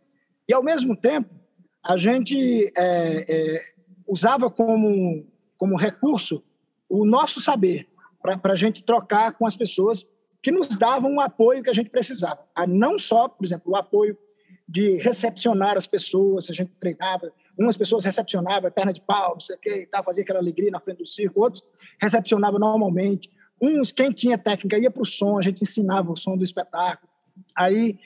e, 0.48 0.54
ao 0.54 0.63
mesmo 0.63 0.96
tempo, 0.96 1.30
a 1.84 1.98
gente 1.98 2.72
é, 2.76 3.26
é, 3.28 3.62
usava 4.08 4.50
como, 4.50 5.26
como 5.58 5.78
recurso 5.78 6.44
o 6.89 7.06
nosso 7.06 7.39
saber 7.39 7.88
para 8.22 8.54
a 8.54 8.56
gente 8.56 8.84
trocar 8.84 9.34
com 9.34 9.46
as 9.46 9.56
pessoas 9.56 10.08
que 10.41 10.52
nos 10.52 10.68
davam 10.78 11.15
o 11.15 11.22
apoio 11.22 11.63
que 11.63 11.70
a 11.70 11.74
gente 11.74 11.89
precisava. 11.89 12.39
Ah, 12.56 12.68
não 12.68 12.98
só, 12.98 13.28
por 13.28 13.46
exemplo, 13.46 13.72
o 13.72 13.76
apoio 13.76 14.18
de 14.67 14.97
recepcionar 14.97 15.78
as 15.78 15.86
pessoas, 15.86 16.49
a 16.49 16.54
gente 16.54 16.71
treinava, 16.80 17.32
umas 17.58 17.78
pessoas 17.78 18.04
recepcionavam 18.04 18.71
perna 18.71 18.91
de 18.91 19.01
pau, 19.01 19.34
não 19.34 19.39
sei 19.39 19.56
o 19.56 19.60
quê, 19.60 19.82
e 19.84 19.86
tal, 19.86 20.04
fazia 20.04 20.23
aquela 20.23 20.39
alegria 20.39 20.71
na 20.71 20.80
frente 20.80 20.97
do 20.97 21.06
circo, 21.06 21.41
outros 21.41 21.63
recepcionavam 22.01 22.60
normalmente, 22.60 23.30
uns, 23.62 23.91
quem 23.91 24.12
tinha 24.12 24.38
técnica, 24.38 24.78
ia 24.78 24.89
para 24.89 25.04
o 25.04 25.06
som, 25.06 25.38
a 25.38 25.41
gente 25.41 25.62
ensinava 25.62 26.12
o 26.12 26.15
som 26.15 26.36
do 26.36 26.43
espetáculo, 26.43 27.10
aí, 27.56 27.97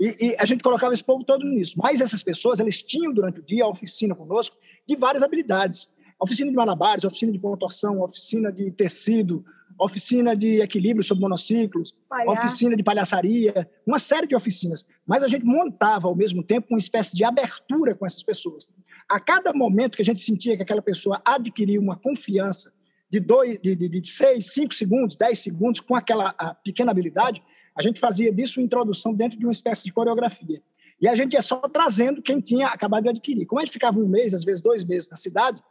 e, 0.00 0.28
e, 0.28 0.36
a 0.38 0.44
gente 0.44 0.62
colocava 0.62 0.94
esse 0.94 1.04
povo 1.04 1.22
todo 1.22 1.44
nisso, 1.44 1.74
mas 1.76 2.00
essas 2.00 2.22
pessoas, 2.22 2.60
eles 2.60 2.82
tinham 2.82 3.12
durante 3.12 3.40
o 3.40 3.42
dia 3.42 3.64
a 3.64 3.68
oficina 3.68 4.14
conosco 4.14 4.56
de 4.86 4.96
várias 4.96 5.22
habilidades, 5.22 5.90
oficina 6.18 6.50
de 6.50 6.56
malabares, 6.56 7.04
oficina 7.04 7.30
de 7.30 7.38
pontuação, 7.38 8.00
oficina 8.00 8.50
de 8.50 8.70
tecido, 8.70 9.44
oficina 9.78 10.36
de 10.36 10.60
equilíbrio 10.60 11.04
sobre 11.04 11.22
monociclos, 11.22 11.94
oficina 12.26 12.76
de 12.76 12.82
palhaçaria, 12.82 13.68
uma 13.86 13.98
série 13.98 14.26
de 14.26 14.34
oficinas. 14.34 14.84
Mas 15.06 15.22
a 15.22 15.28
gente 15.28 15.44
montava, 15.44 16.08
ao 16.08 16.14
mesmo 16.14 16.42
tempo, 16.42 16.68
uma 16.70 16.78
espécie 16.78 17.14
de 17.14 17.24
abertura 17.24 17.94
com 17.94 18.06
essas 18.06 18.22
pessoas. 18.22 18.68
A 19.08 19.20
cada 19.20 19.52
momento 19.52 19.96
que 19.96 20.02
a 20.02 20.04
gente 20.04 20.20
sentia 20.20 20.56
que 20.56 20.62
aquela 20.62 20.82
pessoa 20.82 21.20
adquiria 21.24 21.80
uma 21.80 21.96
confiança 21.96 22.72
de, 23.10 23.20
dois, 23.20 23.58
de, 23.60 23.76
de, 23.76 23.88
de 23.88 24.08
seis, 24.08 24.52
cinco 24.52 24.74
segundos, 24.74 25.16
dez 25.16 25.38
segundos, 25.38 25.80
com 25.80 25.94
aquela 25.94 26.32
pequena 26.64 26.90
habilidade, 26.90 27.42
a 27.76 27.82
gente 27.82 28.00
fazia 28.00 28.32
disso 28.32 28.58
uma 28.58 28.64
introdução 28.64 29.12
dentro 29.14 29.38
de 29.38 29.44
uma 29.44 29.52
espécie 29.52 29.84
de 29.84 29.92
coreografia. 29.92 30.62
E 31.00 31.06
a 31.06 31.14
gente 31.14 31.34
ia 31.34 31.42
só 31.42 31.56
trazendo 31.68 32.22
quem 32.22 32.40
tinha 32.40 32.68
acabado 32.68 33.04
de 33.04 33.10
adquirir. 33.10 33.44
Como 33.46 33.60
a 33.60 33.64
gente 33.64 33.72
ficava 33.72 33.98
um 33.98 34.08
mês, 34.08 34.32
às 34.32 34.44
vezes 34.44 34.62
dois 34.62 34.84
meses 34.84 35.10
na 35.10 35.16
cidade, 35.16 35.62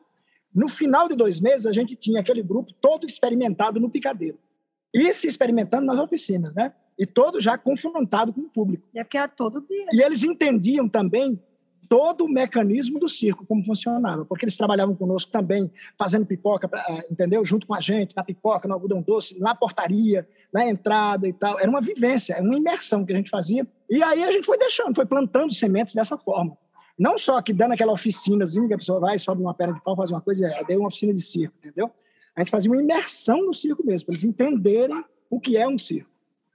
no 0.55 0.69
final 0.69 1.09
de 1.09 1.15
dois 1.15 1.41
meses, 1.41 1.67
a 1.67 1.73
gente 1.73 1.97
tinha 1.97 2.21
aquele 2.21 2.41
grupo 2.41 2.71
todo 2.79 3.05
experimentado 3.05 3.77
no 3.77 3.89
picadeiro. 3.89 4.39
E 4.93 5.11
se 5.11 5.27
experimentando 5.27 5.85
nas 5.85 5.99
oficinas, 5.99 6.55
né? 6.55 6.73
E 6.97 7.05
todo 7.05 7.41
já 7.41 7.57
confrontado 7.57 8.31
com 8.31 8.39
o 8.41 8.49
público. 8.49 8.87
É 8.95 9.03
porque 9.03 9.17
era 9.17 9.27
todo 9.27 9.59
dia. 9.69 9.87
E 9.91 10.01
eles 10.01 10.23
entendiam 10.23 10.87
também 10.87 11.37
todo 11.89 12.23
o 12.23 12.29
mecanismo 12.29 12.97
do 12.97 13.09
circo, 13.09 13.45
como 13.45 13.63
funcionava, 13.65 14.25
porque 14.25 14.45
eles 14.45 14.55
trabalhavam 14.55 14.95
conosco 14.95 15.29
também, 15.29 15.69
fazendo 15.97 16.25
pipoca, 16.25 16.69
eh, 16.73 17.07
entendeu? 17.11 17.43
Junto 17.43 17.67
com 17.67 17.75
a 17.75 17.81
gente, 17.81 18.15
na 18.15 18.23
pipoca, 18.23 18.67
no 18.67 18.73
algodão 18.73 19.01
doce, 19.01 19.37
na 19.37 19.53
portaria, 19.53 20.27
na 20.53 20.65
entrada 20.65 21.27
e 21.27 21.33
tal. 21.33 21.59
Era 21.59 21.69
uma 21.69 21.81
vivência, 21.81 22.33
era 22.33 22.43
uma 22.43 22.57
imersão 22.57 23.05
que 23.05 23.11
a 23.11 23.15
gente 23.17 23.29
fazia. 23.29 23.67
E 23.89 24.01
aí 24.01 24.23
a 24.23 24.31
gente 24.31 24.45
foi 24.45 24.57
deixando, 24.57 24.95
foi 24.95 25.05
plantando 25.05 25.53
sementes 25.53 25.93
dessa 25.93 26.17
forma. 26.17 26.57
Não 26.97 27.17
só 27.17 27.41
que 27.41 27.51
dando 27.51 27.73
aquela 27.73 27.91
oficinazinha 27.91 28.67
que 28.67 28.73
a 28.73 28.77
pessoa 28.77 28.99
vai, 28.99 29.19
sobe 29.19 29.41
uma 29.41 29.53
perna 29.53 29.73
de 29.73 29.81
pau, 29.81 29.95
faz 29.95 30.11
uma 30.11 30.21
coisa, 30.21 30.47
é, 30.47 30.63
deu 30.63 30.79
uma 30.79 30.87
oficina 30.87 31.13
de 31.13 31.21
circo, 31.21 31.53
entendeu? 31.59 31.91
A 32.35 32.41
gente 32.41 32.51
fazia 32.51 32.71
uma 32.71 32.81
imersão 32.81 33.45
no 33.45 33.53
circo 33.53 33.85
mesmo, 33.85 34.05
para 34.05 34.13
eles 34.13 34.25
entenderem 34.25 35.03
o 35.29 35.39
que 35.39 35.57
é 35.57 35.67
um 35.67 35.77
circo, 35.77 36.09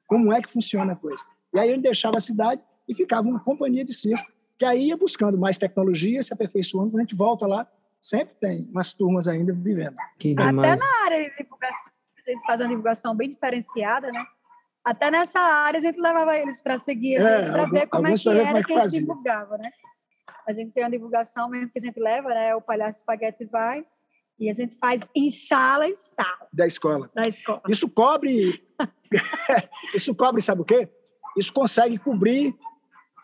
como 0.07 0.33
é 0.33 0.41
que 0.41 0.51
funciona 0.51 0.95
a 0.95 0.97
coisa. 0.97 1.23
E 1.53 1.59
aí 1.59 1.71
a 1.71 1.75
gente 1.75 1.83
deixava 1.83 2.17
a 2.17 2.21
cidade 2.21 2.63
e 2.89 2.95
ficava 2.95 3.29
uma 3.29 3.41
companhia 3.41 3.85
de 3.85 3.93
circo, 3.93 4.25
que 4.59 4.65
aí 4.65 4.89
ia 4.89 4.97
buscando 4.97 5.39
mais 5.39 5.59
tecnologia, 5.59 6.23
se 6.23 6.33
aperfeiçoando, 6.33 6.91
quando 6.91 7.01
a 7.01 7.03
gente 7.03 7.17
volta 7.17 7.47
lá, 7.47 7.67
sempre 8.01 8.35
tem 8.41 8.69
umas 8.71 8.93
turmas 8.93 9.29
ainda 9.29 9.53
vivendo. 9.53 9.97
Até 10.61 10.77
na 10.77 11.05
área 11.05 11.31
de 11.31 11.37
divulgação, 11.37 11.93
a 12.27 12.31
gente 12.31 12.47
faz 12.47 12.61
uma 12.61 12.69
divulgação 12.69 13.15
bem 13.15 13.31
diferenciada, 13.31 14.11
né? 14.11 14.25
Até 14.83 15.11
nessa 15.11 15.39
área 15.39 15.79
a 15.79 15.81
gente 15.81 16.01
levava 16.01 16.37
eles 16.37 16.61
para 16.61 16.79
seguir, 16.79 17.17
é, 17.17 17.51
para 17.51 17.67
ver 17.67 17.87
como 17.89 18.07
é 18.07 18.15
que 18.15 18.29
era 18.29 18.59
é 18.59 18.63
que, 18.63 18.65
que 18.65 18.73
eles 18.73 18.93
divulgavam, 18.93 19.59
né? 19.59 19.71
A 20.47 20.53
gente 20.53 20.73
tem 20.73 20.83
uma 20.83 20.91
divulgação 20.91 21.49
mesmo 21.49 21.71
que 21.71 21.79
a 21.79 21.83
gente 21.83 22.01
leva, 22.01 22.29
né? 22.29 22.55
O 22.55 22.61
Palhaço 22.61 22.99
Espaguete 22.99 23.45
vai 23.47 23.85
e 24.39 24.51
a 24.51 24.55
gente 24.55 24.77
faz 24.79 25.03
em 25.15 25.31
sala 25.31 25.87
em 25.87 25.97
sala. 25.97 26.49
Da 26.53 26.67
escola. 26.67 27.11
Da 27.15 27.29
escola. 27.29 27.63
Isso 27.69 27.91
cobre... 27.91 28.65
isso 29.95 30.15
cobre, 30.15 30.41
sabe 30.41 30.63
o 30.63 30.65
quê? 30.65 30.89
Isso 31.37 31.53
consegue 31.53 31.99
cobrir 31.99 32.55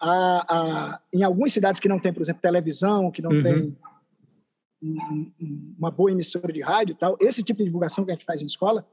a, 0.01 0.45
a, 0.49 1.01
em 1.13 1.23
algumas 1.23 1.53
cidades 1.53 1.81
que 1.81 1.89
não 1.89 1.99
tem, 1.99 2.13
por 2.13 2.21
exemplo, 2.21 2.43
televisão, 2.43 3.11
que 3.11 3.23
não 3.23 3.31
uhum. 3.31 3.43
tem 3.43 3.79
uma 5.79 5.91
boa 5.91 6.13
emissora 6.13 6.53
de 6.53 6.61
rádio 6.61 6.93
e 6.93 6.97
tal, 6.97 7.17
esse 7.19 7.43
tipo 7.43 7.59
de 7.59 7.65
divulgação 7.65 8.05
que 8.05 8.11
a 8.11 8.15
gente 8.15 8.27
faz 8.27 8.43
em 8.43 8.47
escola, 8.47 8.87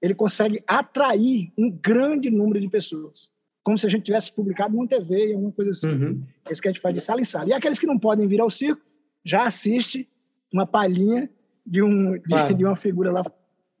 ele 0.00 0.14
consegue 0.14 0.62
atrair 0.66 1.52
um 1.58 1.70
grande 1.70 2.30
número 2.30 2.60
de 2.60 2.68
pessoas 2.68 3.33
como 3.64 3.78
se 3.78 3.86
a 3.86 3.88
gente 3.88 4.04
tivesse 4.04 4.30
publicado 4.30 4.76
numa 4.76 4.86
TV, 4.86 5.32
alguma 5.32 5.50
coisa 5.50 5.70
assim. 5.70 5.88
Uhum. 5.88 6.22
Esse 6.48 6.60
que 6.60 6.68
a 6.68 6.70
gente 6.70 6.82
faz 6.82 6.94
de 6.94 7.00
sala 7.00 7.22
em 7.22 7.24
sala. 7.24 7.48
E 7.48 7.52
aqueles 7.54 7.78
que 7.78 7.86
não 7.86 7.98
podem 7.98 8.28
vir 8.28 8.40
ao 8.40 8.50
circo, 8.50 8.82
já 9.24 9.46
assiste 9.46 10.06
uma 10.52 10.66
palhinha 10.66 11.30
de, 11.66 11.82
um, 11.82 12.12
de, 12.12 12.20
claro. 12.20 12.54
de 12.54 12.64
uma 12.64 12.76
figura 12.76 13.10
lá, 13.10 13.24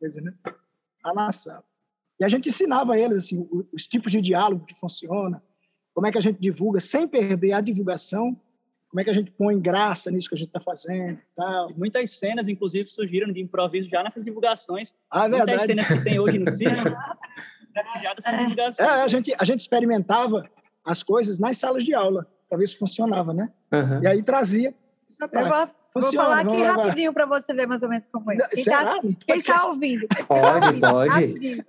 coisa, 0.00 0.22
né? 0.22 0.32
lá 1.04 1.14
na 1.14 1.32
sala. 1.32 1.62
E 2.18 2.24
a 2.24 2.28
gente 2.28 2.48
ensinava 2.48 2.94
a 2.94 2.98
eles 2.98 3.24
assim, 3.24 3.46
os, 3.50 3.66
os 3.72 3.86
tipos 3.86 4.10
de 4.10 4.22
diálogo 4.22 4.64
que 4.64 4.74
funciona, 4.74 5.42
como 5.92 6.06
é 6.06 6.12
que 6.12 6.18
a 6.18 6.22
gente 6.22 6.40
divulga 6.40 6.80
sem 6.80 7.06
perder 7.06 7.52
a 7.52 7.60
divulgação, 7.60 8.34
como 8.88 9.00
é 9.00 9.04
que 9.04 9.10
a 9.10 9.14
gente 9.14 9.32
põe 9.32 9.60
graça 9.60 10.10
nisso 10.10 10.28
que 10.28 10.34
a 10.34 10.38
gente 10.38 10.46
está 10.46 10.60
fazendo 10.60 11.18
tal. 11.36 11.70
Muitas 11.76 12.12
cenas, 12.12 12.48
inclusive, 12.48 12.88
surgiram 12.88 13.32
de 13.32 13.40
improviso 13.40 13.90
já 13.90 14.02
nessas 14.02 14.24
divulgações. 14.24 14.94
Ah, 15.10 15.28
Muitas 15.28 15.46
verdade. 15.46 15.66
cenas 15.66 15.88
que 15.88 16.04
tem 16.04 16.18
hoje 16.18 16.38
no 16.38 16.48
circo 16.50 16.90
é, 18.78 18.84
a 18.86 19.08
gente, 19.08 19.34
a 19.38 19.44
gente 19.44 19.60
experimentava 19.60 20.48
as 20.84 21.02
coisas 21.02 21.38
nas 21.38 21.56
salas 21.56 21.84
de 21.84 21.94
aula, 21.94 22.26
para 22.48 22.58
ver 22.58 22.66
se 22.66 22.78
funcionava, 22.78 23.32
né? 23.32 23.50
Uhum. 23.72 24.02
E 24.02 24.06
aí 24.06 24.22
trazia. 24.22 24.74
Vou, 25.18 25.30
Funciona, 25.30 25.74
vou 25.92 26.12
falar 26.12 26.40
aqui 26.40 26.62
rapidinho 26.62 27.12
para 27.12 27.24
você 27.24 27.54
ver 27.54 27.66
mais 27.66 27.82
ou 27.82 27.88
menos 27.88 28.04
como 28.10 28.30
é. 28.32 28.36
Quem 28.36 28.58
está 28.58 29.00
quem 29.26 29.40
tá 29.40 29.66
ouvindo? 29.66 30.06
Pode, 30.26 30.80
tá 30.80 30.90
pode. 30.90 31.64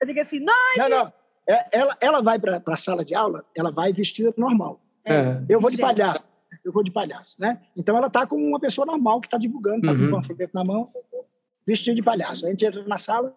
Eu 0.00 0.06
digo 0.06 0.20
assim, 0.20 0.40
nós... 0.40 0.76
Não, 0.76 0.88
não. 0.88 1.12
É, 1.48 1.78
ela, 1.78 1.96
ela 2.00 2.22
vai 2.22 2.38
para 2.38 2.62
a 2.66 2.76
sala 2.76 3.04
de 3.04 3.14
aula, 3.14 3.44
ela 3.56 3.70
vai 3.72 3.92
vestida 3.92 4.32
normal. 4.36 4.80
É. 5.04 5.42
Eu 5.48 5.60
vou 5.60 5.70
de 5.70 5.78
palhaço. 5.78 6.24
Eu 6.64 6.70
vou 6.70 6.84
de 6.84 6.90
palhaço, 6.92 7.36
né? 7.40 7.60
Então 7.74 7.96
ela 7.96 8.06
está 8.06 8.26
como 8.26 8.44
uma 8.46 8.60
pessoa 8.60 8.86
normal 8.86 9.20
que 9.20 9.26
está 9.26 9.38
divulgando, 9.38 9.78
está 9.78 9.92
uhum. 9.92 9.98
com 9.98 10.04
um 10.04 10.20
panfleto 10.20 10.54
na 10.54 10.62
mão, 10.62 10.88
vestido 11.66 11.96
de 11.96 12.02
palhaço. 12.02 12.46
A 12.46 12.50
gente 12.50 12.64
entra 12.64 12.84
na 12.84 12.98
sala, 12.98 13.34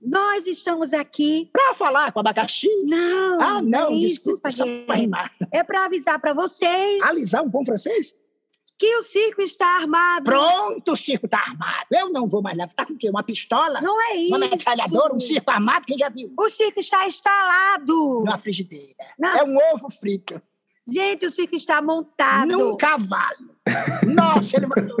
nós 0.00 0.46
estamos 0.46 0.92
aqui 0.92 1.50
para 1.52 1.74
falar 1.74 2.12
com 2.12 2.20
abacaxi. 2.20 2.68
Não. 2.84 3.38
Ah, 3.40 3.60
não, 3.60 3.88
é 3.92 3.98
desculpa, 3.98 4.48
para 4.86 4.94
rimar. 4.94 5.32
É 5.50 5.62
para 5.64 5.86
avisar 5.86 6.20
para 6.20 6.32
vocês. 6.32 7.02
Alisar 7.02 7.42
um 7.42 7.50
pão 7.50 7.64
francês? 7.64 8.14
Que 8.78 8.94
o 8.96 9.02
circo 9.02 9.42
está 9.42 9.66
armado. 9.80 10.24
Pronto, 10.24 10.92
o 10.92 10.96
circo 10.96 11.26
está 11.26 11.38
armado. 11.40 11.86
Eu 11.90 12.10
não 12.10 12.28
vou 12.28 12.40
mais 12.40 12.56
lá. 12.56 12.64
Está 12.64 12.86
com 12.86 12.92
o 12.92 12.96
quê? 12.96 13.10
Uma 13.10 13.24
pistola? 13.24 13.80
Não 13.80 14.00
é 14.00 14.14
isso. 14.14 14.36
Uma 14.36 14.38
metralhadora, 14.38 15.14
um 15.16 15.18
circo 15.18 15.50
armado, 15.50 15.84
quem 15.84 15.98
já 15.98 16.08
viu? 16.08 16.32
O 16.38 16.48
circo 16.48 16.78
está 16.78 17.04
instalado. 17.04 18.20
Numa 18.20 18.38
frigideira. 18.38 18.94
Não. 19.18 19.36
É 19.36 19.42
um 19.42 19.56
ovo 19.74 19.90
frito. 19.90 20.40
Gente, 20.86 21.26
o 21.26 21.30
circo 21.30 21.56
está 21.56 21.82
montado. 21.82 22.46
Num 22.46 22.76
cavalo. 22.76 23.56
Nossa, 24.06 24.56
ele 24.56 24.68
mandou 24.68 24.96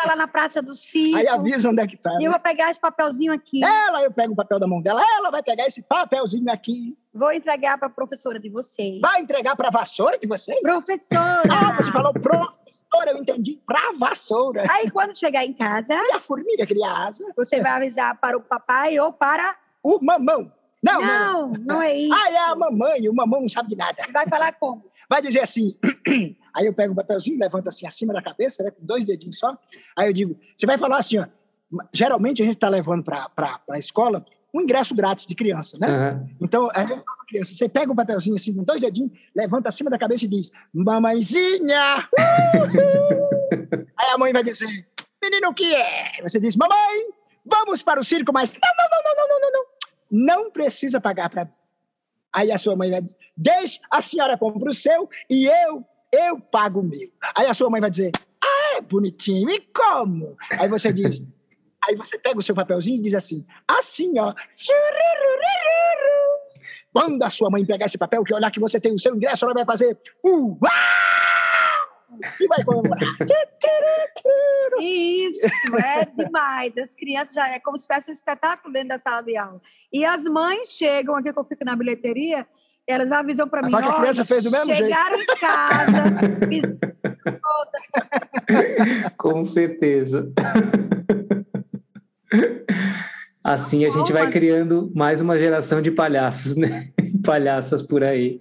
tá 0.00 0.08
lá 0.08 0.16
na 0.16 0.28
praça 0.28 0.62
do 0.62 0.74
circo. 0.74 1.16
Aí 1.16 1.28
avisa 1.28 1.68
onde 1.68 1.82
é 1.82 1.86
que 1.86 1.96
tá. 1.96 2.16
E 2.20 2.24
eu 2.24 2.30
vou 2.30 2.40
pegar 2.40 2.70
esse 2.70 2.80
papelzinho 2.80 3.32
aqui. 3.32 3.62
Ela, 3.62 4.02
eu 4.02 4.10
pego 4.10 4.32
o 4.32 4.36
papel 4.36 4.58
da 4.58 4.66
mão 4.66 4.80
dela, 4.80 5.02
ela 5.16 5.30
vai 5.30 5.42
pegar 5.42 5.66
esse 5.66 5.82
papelzinho 5.82 6.50
aqui. 6.50 6.96
Vou 7.12 7.32
entregar 7.32 7.76
para 7.76 7.88
a 7.88 7.90
professora 7.90 8.38
de 8.38 8.48
vocês. 8.48 9.00
Vai 9.00 9.20
entregar 9.20 9.56
para 9.56 9.68
a 9.68 9.70
vassoura 9.70 10.18
de 10.18 10.26
vocês? 10.26 10.60
Professora! 10.62 11.42
Ah, 11.50 11.72
você 11.74 11.90
falou 11.90 12.12
professora, 12.12 13.10
eu 13.10 13.18
entendi. 13.18 13.60
Para 13.66 13.92
vassoura. 13.98 14.64
Aí 14.70 14.90
quando 14.90 15.18
chegar 15.18 15.44
em 15.44 15.52
casa. 15.52 15.92
E 15.94 16.12
a 16.12 16.20
formiga 16.20 16.66
cria 16.66 16.90
asa. 16.90 17.24
Você 17.36 17.60
vai 17.60 17.72
avisar 17.72 18.16
para 18.18 18.36
o 18.36 18.40
papai 18.40 18.98
ou 18.98 19.12
para. 19.12 19.56
O 19.82 19.98
mamão. 20.00 20.52
Não, 20.82 21.00
não, 21.00 21.48
não, 21.48 21.52
não 21.64 21.82
é 21.82 21.94
isso. 21.94 22.14
Ah, 22.14 22.30
é 22.30 22.38
a 22.38 22.56
mamãe, 22.56 23.06
o 23.06 23.14
mamão 23.14 23.42
não 23.42 23.48
sabe 23.48 23.68
de 23.68 23.76
nada. 23.76 24.02
Vai 24.12 24.26
falar 24.26 24.52
como? 24.54 24.82
Vai 25.10 25.20
dizer 25.20 25.40
assim, 25.40 25.74
aí 26.54 26.66
eu 26.66 26.72
pego 26.72 26.92
um 26.92 26.96
papelzinho, 26.96 27.36
levanto 27.36 27.66
assim 27.68 27.84
acima 27.84 28.12
da 28.12 28.22
cabeça, 28.22 28.62
né, 28.62 28.70
com 28.70 28.86
dois 28.86 29.04
dedinhos 29.04 29.38
só, 29.38 29.58
aí 29.98 30.08
eu 30.08 30.12
digo, 30.12 30.38
você 30.56 30.66
vai 30.66 30.78
falar 30.78 30.98
assim, 30.98 31.18
ó, 31.18 31.26
geralmente 31.92 32.40
a 32.42 32.44
gente 32.44 32.54
está 32.54 32.68
levando 32.68 33.02
para 33.02 33.28
a 33.68 33.78
escola 33.78 34.24
um 34.54 34.60
ingresso 34.60 34.94
grátis 34.94 35.26
de 35.26 35.34
criança, 35.34 35.78
né? 35.80 35.88
Uhum. 35.88 36.28
Então, 36.40 36.68
a 36.72 36.80
gente 36.80 37.04
fala 37.04 37.26
criança, 37.28 37.54
você 37.54 37.68
pega 37.68 37.92
um 37.92 37.96
papelzinho 37.96 38.36
assim, 38.36 38.54
com 38.54 38.62
dois 38.62 38.80
dedinhos, 38.80 39.12
levanta 39.34 39.68
acima 39.68 39.90
da 39.90 39.98
cabeça 39.98 40.24
e 40.24 40.28
diz, 40.28 40.52
mamãezinha! 40.72 42.08
aí 43.96 44.10
a 44.12 44.18
mãe 44.18 44.32
vai 44.32 44.44
dizer, 44.44 44.68
menino, 45.22 45.48
o 45.48 45.54
que 45.54 45.74
é? 45.74 46.20
Você 46.22 46.38
diz, 46.38 46.54
mamãe, 46.56 47.10
vamos 47.44 47.82
para 47.82 48.00
o 48.00 48.04
circo, 48.04 48.32
mas 48.32 48.52
não, 48.52 48.60
não, 48.60 48.88
não, 48.90 49.14
não, 49.16 49.28
não, 49.28 49.40
não, 49.40 49.50
não, 49.52 49.64
não 50.44 50.50
precisa 50.50 51.00
pagar 51.00 51.30
para 51.30 51.44
mim. 51.44 51.52
Aí 52.32 52.52
a 52.52 52.58
sua 52.58 52.76
mãe 52.76 52.90
vai 52.90 53.02
dizer, 53.02 53.16
deixa, 53.36 53.80
a 53.90 54.00
senhora 54.00 54.38
compra 54.38 54.70
o 54.70 54.74
seu 54.74 55.08
e 55.28 55.46
eu, 55.46 55.84
eu 56.12 56.40
pago 56.40 56.80
o 56.80 56.84
meu. 56.84 57.10
Aí 57.36 57.46
a 57.46 57.54
sua 57.54 57.70
mãe 57.70 57.80
vai 57.80 57.90
dizer, 57.90 58.12
ah, 58.42 58.76
é 58.76 58.80
bonitinho, 58.80 59.50
e 59.50 59.60
como? 59.60 60.36
Aí 60.58 60.68
você 60.68 60.92
diz, 60.92 61.20
aí 61.86 61.96
você 61.96 62.18
pega 62.18 62.38
o 62.38 62.42
seu 62.42 62.54
papelzinho 62.54 62.98
e 62.98 63.02
diz 63.02 63.14
assim, 63.14 63.44
assim, 63.66 64.18
ó. 64.18 64.32
Quando 66.92 67.22
a 67.22 67.30
sua 67.30 67.50
mãe 67.50 67.64
pegar 67.64 67.86
esse 67.86 67.98
papel, 67.98 68.24
que 68.24 68.34
olhar 68.34 68.50
que 68.50 68.60
você 68.60 68.80
tem 68.80 68.94
o 68.94 68.98
seu 68.98 69.14
ingresso, 69.14 69.44
ela 69.44 69.54
vai 69.54 69.64
fazer, 69.64 69.98
uau! 70.24 70.60
E 72.40 72.46
vai 72.46 72.64
comemorar. 72.64 72.98
Isso, 74.80 75.46
é 75.76 76.04
demais. 76.06 76.76
As 76.76 76.94
crianças 76.94 77.34
já 77.34 77.48
é 77.48 77.60
como 77.60 77.78
se 77.78 77.86
fosse 77.86 78.10
um 78.10 78.14
espetáculo 78.14 78.72
dentro 78.72 78.88
da 78.90 78.98
sala 78.98 79.22
de 79.22 79.36
aula. 79.36 79.60
E 79.92 80.04
as 80.04 80.24
mães 80.24 80.70
chegam 80.70 81.14
aqui 81.16 81.32
que 81.32 81.38
eu 81.38 81.44
fico 81.44 81.64
na 81.64 81.76
bilheteria, 81.76 82.46
elas 82.86 83.12
avisam 83.12 83.48
para 83.48 83.62
mim. 83.62 83.70
que 83.70 83.76
a 83.76 83.92
criança 84.00 84.24
fez 84.24 84.44
do 84.44 84.50
mesmo 84.50 84.74
chegaram 84.74 85.16
jeito. 85.16 85.32
em 85.32 85.36
casa. 85.38 86.04
Com 89.16 89.44
certeza. 89.44 90.32
Assim 93.42 93.84
a 93.84 93.90
gente 93.90 94.12
vai 94.12 94.30
criando 94.30 94.92
mais 94.94 95.20
uma 95.20 95.38
geração 95.38 95.80
de 95.80 95.90
palhaços, 95.90 96.56
né? 96.56 96.84
Palhaças 97.24 97.82
por 97.82 98.02
aí. 98.04 98.38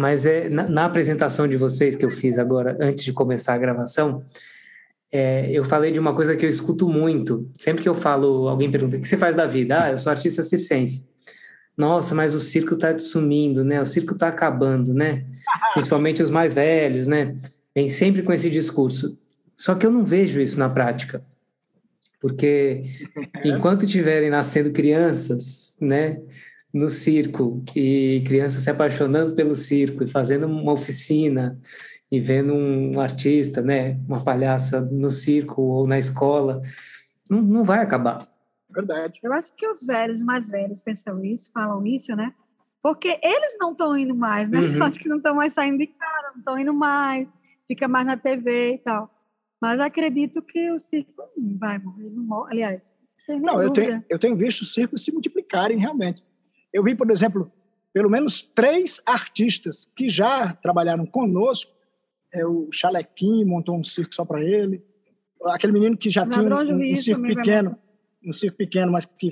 Mas 0.00 0.24
é 0.24 0.48
na, 0.48 0.66
na, 0.66 0.84
apresentação 0.86 1.46
de 1.46 1.56
vocês 1.56 1.94
que 1.94 2.04
eu 2.04 2.10
fiz 2.10 2.38
agora, 2.38 2.76
antes 2.80 3.04
de 3.04 3.12
começar 3.12 3.54
a 3.54 3.58
gravação, 3.58 4.24
é, 5.12 5.50
eu 5.50 5.64
falei 5.64 5.92
de 5.92 5.98
uma 5.98 6.14
coisa 6.14 6.34
que 6.34 6.44
eu 6.44 6.48
escuto 6.48 6.88
muito. 6.88 7.48
Sempre 7.58 7.82
que 7.82 7.88
eu 7.88 7.94
falo, 7.94 8.48
alguém 8.48 8.70
pergunta: 8.70 8.96
o 8.96 9.00
que 9.00 9.06
você 9.06 9.18
faz 9.18 9.36
da 9.36 9.46
vida? 9.46 9.84
Ah, 9.84 9.90
eu 9.90 9.98
sou 9.98 10.10
artista 10.10 10.42
circense. 10.42 11.08
Nossa, 11.76 12.14
mas 12.14 12.34
o 12.34 12.40
circo 12.40 12.74
está 12.74 12.98
sumindo, 12.98 13.64
né? 13.64 13.80
O 13.80 13.86
circo 13.86 14.14
está 14.14 14.28
acabando, 14.28 14.94
né? 14.94 15.24
Principalmente 15.74 16.22
os 16.22 16.30
mais 16.30 16.54
velhos, 16.54 17.06
né? 17.06 17.34
Vem 17.74 17.88
sempre 17.88 18.22
com 18.22 18.32
esse 18.32 18.48
discurso. 18.48 19.18
Só 19.56 19.74
que 19.74 19.84
eu 19.84 19.90
não 19.90 20.02
vejo 20.02 20.40
isso 20.40 20.58
na 20.58 20.68
prática. 20.68 21.22
Porque 22.20 22.82
enquanto 23.44 23.86
tiverem 23.86 24.30
nascendo 24.30 24.72
crianças, 24.72 25.76
né, 25.80 26.20
no 26.72 26.88
circo 26.88 27.62
e 27.74 28.22
crianças 28.26 28.62
se 28.62 28.70
apaixonando 28.70 29.34
pelo 29.34 29.54
circo 29.54 30.04
e 30.04 30.08
fazendo 30.08 30.46
uma 30.46 30.72
oficina 30.72 31.58
e 32.10 32.20
vendo 32.20 32.52
um 32.52 33.00
artista, 33.00 33.62
né, 33.62 33.98
uma 34.06 34.22
palhaça 34.22 34.80
no 34.80 35.10
circo 35.10 35.62
ou 35.62 35.86
na 35.86 35.98
escola, 35.98 36.60
não, 37.28 37.40
não 37.40 37.64
vai 37.64 37.78
acabar. 37.78 38.26
Verdade. 38.68 39.18
Eu 39.22 39.32
acho 39.32 39.52
que 39.54 39.66
os 39.66 39.84
velhos, 39.84 40.22
mais 40.22 40.48
velhos, 40.48 40.80
pensam 40.80 41.24
isso, 41.24 41.50
falam 41.52 41.84
isso, 41.86 42.14
né? 42.14 42.32
Porque 42.82 43.18
eles 43.22 43.56
não 43.60 43.72
estão 43.72 43.96
indo 43.96 44.14
mais, 44.14 44.48
né? 44.48 44.58
Uhum. 44.58 44.74
Eu 44.78 44.82
acho 44.84 44.98
que 44.98 45.08
não 45.08 45.18
estão 45.18 45.34
mais 45.34 45.52
saindo 45.52 45.78
de 45.78 45.86
casa, 45.88 46.30
não 46.32 46.38
estão 46.38 46.58
indo 46.58 46.74
mais, 46.74 47.28
fica 47.66 47.86
mais 47.86 48.06
na 48.06 48.16
TV 48.16 48.74
e 48.74 48.78
tal. 48.78 49.10
Mas 49.60 49.78
acredito 49.78 50.40
que 50.40 50.70
o 50.70 50.78
circo 50.78 51.12
vai 51.58 51.78
morrer, 51.78 52.10
não 52.10 52.22
morre. 52.22 52.52
Aliás, 52.52 52.94
não, 53.28 53.62
eu 53.62 53.70
tenho, 53.72 54.04
eu 54.08 54.18
tenho 54.18 54.36
visto 54.36 54.62
os 54.62 54.72
circos 54.72 55.04
se 55.04 55.12
multiplicarem 55.12 55.78
realmente. 55.78 56.24
Eu 56.72 56.82
vi, 56.82 56.94
por 56.94 57.10
exemplo, 57.10 57.50
pelo 57.92 58.10
menos 58.10 58.42
três 58.42 59.00
artistas 59.04 59.90
que 59.96 60.08
já 60.08 60.52
trabalharam 60.54 61.06
conosco. 61.06 61.72
É, 62.32 62.46
o 62.46 62.68
Chalequim 62.72 63.44
montou 63.44 63.76
um 63.76 63.82
circo 63.82 64.14
só 64.14 64.24
para 64.24 64.42
ele. 64.42 64.82
Aquele 65.46 65.72
menino 65.72 65.96
que 65.96 66.10
já 66.10 66.26
tinha 66.26 66.44
um, 66.44 66.92
um 66.92 66.96
circo 66.96 67.22
pequeno, 67.22 67.76
um 68.24 68.32
circo 68.32 68.56
pequeno, 68.56 68.92
mas 68.92 69.04
que 69.04 69.30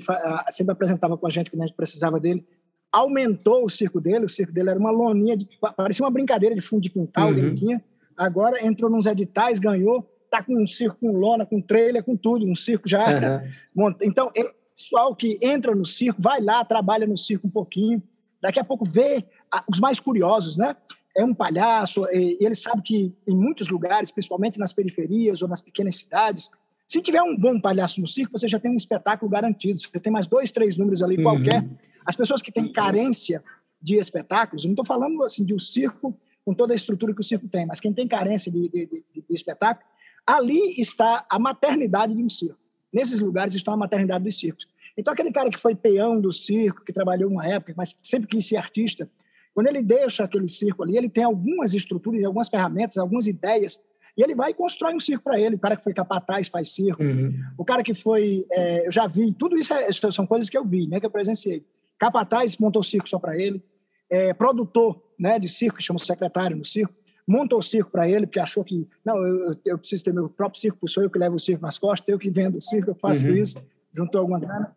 sempre 0.51 0.73
apresentava 0.73 1.17
com 1.17 1.27
a 1.27 1.29
gente 1.29 1.51
que 1.51 1.57
a 1.57 1.65
gente 1.65 1.75
precisava 1.75 2.19
dele. 2.19 2.45
Aumentou 2.91 3.63
o 3.63 3.69
circo 3.69 4.01
dele. 4.01 4.25
O 4.25 4.29
circo 4.29 4.51
dele 4.51 4.71
era 4.71 4.79
uma 4.79 4.91
loninha, 4.91 5.37
de, 5.37 5.47
parecia 5.77 6.03
uma 6.03 6.11
brincadeira 6.11 6.55
de 6.55 6.61
fundo 6.61 6.81
de 6.81 6.89
quintal 6.89 7.29
uhum. 7.29 7.37
ele 7.37 7.55
tinha. 7.55 7.83
Agora 8.17 8.65
entrou 8.65 8.91
nos 8.91 9.05
editais, 9.05 9.59
ganhou 9.59 10.05
tá 10.29 10.43
com 10.43 10.61
um 10.61 10.67
circo 10.67 10.97
com 10.99 11.11
lona, 11.11 11.45
com 11.45 11.59
trailer, 11.59 12.03
com 12.03 12.15
tudo, 12.15 12.49
um 12.49 12.55
circo 12.55 12.87
já. 12.87 13.41
Uhum. 13.75 13.95
Então, 14.01 14.27
o 14.27 14.31
pessoal 14.79 15.13
que 15.13 15.37
entra 15.41 15.75
no 15.75 15.85
circo, 15.85 16.21
vai 16.21 16.41
lá, 16.41 16.63
trabalha 16.63 17.05
no 17.05 17.17
circo 17.17 17.47
um 17.47 17.51
pouquinho, 17.51 18.01
daqui 18.41 18.59
a 18.59 18.63
pouco 18.63 18.85
vê 18.85 19.25
os 19.69 19.79
mais 19.79 19.99
curiosos, 19.99 20.55
né? 20.55 20.75
É 21.17 21.23
um 21.23 21.33
palhaço, 21.33 22.05
e 22.13 22.37
ele 22.39 22.55
sabe 22.55 22.81
que 22.81 23.13
em 23.27 23.35
muitos 23.35 23.67
lugares, 23.67 24.09
principalmente 24.09 24.57
nas 24.57 24.71
periferias 24.71 25.41
ou 25.41 25.49
nas 25.49 25.59
pequenas 25.59 25.97
cidades, 25.97 26.49
se 26.87 27.01
tiver 27.01 27.21
um 27.21 27.37
bom 27.37 27.59
palhaço 27.59 27.99
no 27.99 28.07
circo, 28.07 28.31
você 28.31 28.47
já 28.47 28.59
tem 28.59 28.71
um 28.71 28.75
espetáculo 28.75 29.29
garantido. 29.29 29.79
Você 29.79 29.99
tem 29.99 30.11
mais 30.11 30.25
dois, 30.25 30.51
três 30.51 30.75
números 30.75 31.03
ali, 31.03 31.17
uhum. 31.17 31.23
qualquer. 31.23 31.67
As 32.03 32.15
pessoas 32.15 32.41
que 32.41 32.51
têm 32.51 32.71
carência 32.71 33.43
de 33.79 33.95
espetáculos, 33.95 34.63
eu 34.63 34.69
não 34.69 34.73
estou 34.73 34.85
falando 34.85 35.21
assim 35.23 35.45
de 35.45 35.53
um 35.53 35.59
circo 35.59 36.17
com 36.43 36.53
toda 36.53 36.73
a 36.73 36.75
estrutura 36.75 37.13
que 37.13 37.21
o 37.21 37.23
circo 37.23 37.47
tem, 37.47 37.65
mas 37.65 37.79
quem 37.79 37.93
tem 37.93 38.07
carência 38.07 38.51
de, 38.51 38.69
de, 38.69 38.85
de, 38.87 39.03
de 39.13 39.23
espetáculo, 39.29 39.85
Ali 40.25 40.79
está 40.79 41.25
a 41.29 41.39
maternidade 41.39 42.13
de 42.13 42.23
um 42.23 42.29
circo. 42.29 42.59
Nesses 42.91 43.19
lugares 43.19 43.55
está 43.55 43.71
a 43.71 43.77
maternidade 43.77 44.23
dos 44.23 44.39
circos. 44.39 44.67
Então, 44.97 45.13
aquele 45.13 45.31
cara 45.31 45.49
que 45.49 45.59
foi 45.59 45.75
peão 45.75 46.19
do 46.19 46.31
circo, 46.31 46.83
que 46.83 46.91
trabalhou 46.91 47.29
uma 47.29 47.45
época, 47.45 47.73
mas 47.77 47.95
sempre 48.01 48.27
quis 48.27 48.45
ser 48.45 48.57
artista, 48.57 49.09
quando 49.53 49.67
ele 49.67 49.81
deixa 49.81 50.23
aquele 50.23 50.47
circo 50.47 50.83
ali, 50.83 50.97
ele 50.97 51.09
tem 51.09 51.23
algumas 51.23 51.73
estruturas, 51.73 52.23
algumas 52.23 52.49
ferramentas, 52.49 52.97
algumas 52.97 53.27
ideias, 53.27 53.79
e 54.17 54.23
ele 54.23 54.35
vai 54.35 54.51
e 54.51 54.53
constrói 54.53 54.95
um 54.95 54.99
circo 54.99 55.23
para 55.23 55.39
ele. 55.39 55.55
O 55.55 55.59
cara 55.59 55.75
que 55.75 55.83
foi 55.83 55.93
capataz 55.93 56.47
faz 56.47 56.73
circo. 56.73 57.01
Uhum. 57.01 57.33
O 57.57 57.63
cara 57.63 57.83
que 57.83 57.93
foi. 57.93 58.45
É, 58.51 58.87
eu 58.87 58.91
já 58.91 59.07
vi, 59.07 59.33
tudo 59.33 59.57
isso 59.57 59.73
é, 59.73 59.91
são 59.91 60.25
coisas 60.25 60.49
que 60.49 60.57
eu 60.57 60.65
vi, 60.65 60.87
né, 60.87 60.99
que 60.99 61.05
eu 61.05 61.11
presenciei. 61.11 61.65
Capataz 61.97 62.57
montou 62.57 62.83
circo 62.83 63.07
só 63.07 63.19
para 63.19 63.37
ele. 63.37 63.63
É, 64.11 64.33
produtor 64.33 65.01
né, 65.17 65.37
de 65.37 65.47
circo, 65.47 65.77
que 65.77 65.83
chama 65.83 65.99
secretário 65.99 66.57
no 66.57 66.65
circo, 66.65 66.93
montou 67.29 67.59
o 67.59 67.63
circo 67.63 67.91
para 67.91 68.09
ele, 68.09 68.25
porque 68.25 68.39
achou 68.39 68.63
que, 68.63 68.87
não, 69.05 69.15
eu, 69.25 69.55
eu, 69.63 69.77
preciso 69.77 70.03
ter 70.03 70.13
meu 70.13 70.27
próprio 70.27 70.59
circo, 70.59 70.87
sou 70.87 71.03
eu 71.03 71.09
que 71.11 71.19
levo 71.19 71.35
o 71.35 71.39
circo 71.39 71.61
nas 71.61 71.77
costas, 71.77 72.09
eu 72.09 72.17
que 72.17 72.29
vendo 72.29 72.57
o 72.57 72.61
circo, 72.61 72.89
eu 72.89 72.95
faço 72.95 73.27
uhum. 73.27 73.35
isso, 73.35 73.63
juntou 73.93 74.21
alguma 74.21 74.39
grana. 74.39 74.75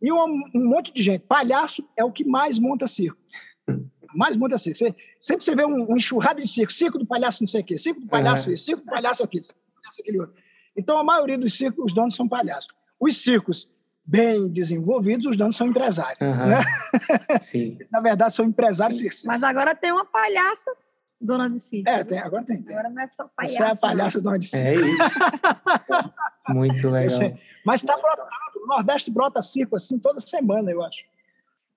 E 0.00 0.10
um, 0.10 0.50
um, 0.52 0.64
monte 0.68 0.92
de 0.92 1.00
gente. 1.00 1.20
Palhaço 1.20 1.88
é 1.96 2.04
o 2.04 2.10
que 2.10 2.24
mais 2.24 2.58
monta 2.58 2.88
circo. 2.88 3.16
Mais 4.16 4.36
monta 4.36 4.58
circo. 4.58 4.78
Você, 4.78 4.96
sempre 5.20 5.44
você 5.44 5.54
vê 5.54 5.64
um, 5.64 5.92
um, 5.92 5.96
enxurrado 5.96 6.40
de 6.40 6.48
circo, 6.48 6.72
circo 6.72 6.98
do 6.98 7.06
palhaço 7.06 7.40
não 7.40 7.46
sei 7.46 7.60
o 7.60 7.64
quê, 7.64 7.76
circo 7.76 8.00
do 8.00 8.08
palhaço 8.08 8.48
uhum. 8.48 8.54
isso, 8.54 8.64
circo 8.64 8.84
do 8.84 8.90
palhaço 8.90 9.22
aquilo, 9.22 9.44
circo 9.44 9.60
do 9.60 9.80
palhaço 9.80 10.00
aquele 10.00 10.20
outro. 10.20 10.34
Então, 10.76 10.98
a 10.98 11.04
maioria 11.04 11.38
dos 11.38 11.56
circos, 11.56 11.84
os 11.84 11.94
donos 11.94 12.16
são 12.16 12.28
palhaços. 12.28 12.74
Os 12.98 13.22
circos 13.22 13.68
bem 14.04 14.48
desenvolvidos, 14.48 15.26
os 15.26 15.36
donos 15.36 15.54
são 15.54 15.68
empresários. 15.68 16.18
Uhum. 16.20 16.46
Né? 16.48 17.38
Sim. 17.40 17.78
Na 17.92 18.00
verdade, 18.00 18.34
são 18.34 18.44
empresários 18.44 18.98
circenses. 18.98 19.24
Mas 19.24 19.44
agora 19.44 19.72
tem 19.72 19.92
uma 19.92 20.04
palhaça 20.04 20.74
dona 21.22 21.48
de 21.48 21.60
circo. 21.60 21.88
É, 21.88 22.04
tem, 22.04 22.18
agora 22.18 22.44
tem, 22.44 22.62
tem. 22.62 22.74
Agora 22.76 22.90
não 22.90 23.02
é 23.02 23.08
só 23.08 23.28
palhaço. 23.36 23.56
Você 23.56 23.62
é 23.62 23.66
a 23.66 23.76
palhaça 23.76 24.20
dona 24.20 24.38
de 24.38 24.46
circo. 24.46 24.84
É 24.84 24.88
isso. 24.88 25.18
Muito 26.48 26.90
legal. 26.90 27.38
Mas 27.64 27.82
está 27.82 27.96
brotando. 27.96 28.28
O 28.62 28.66
Nordeste 28.66 29.10
brota 29.10 29.42
circo 29.42 29.76
assim 29.76 29.98
toda 29.98 30.20
semana, 30.20 30.70
eu 30.70 30.82
acho. 30.82 31.04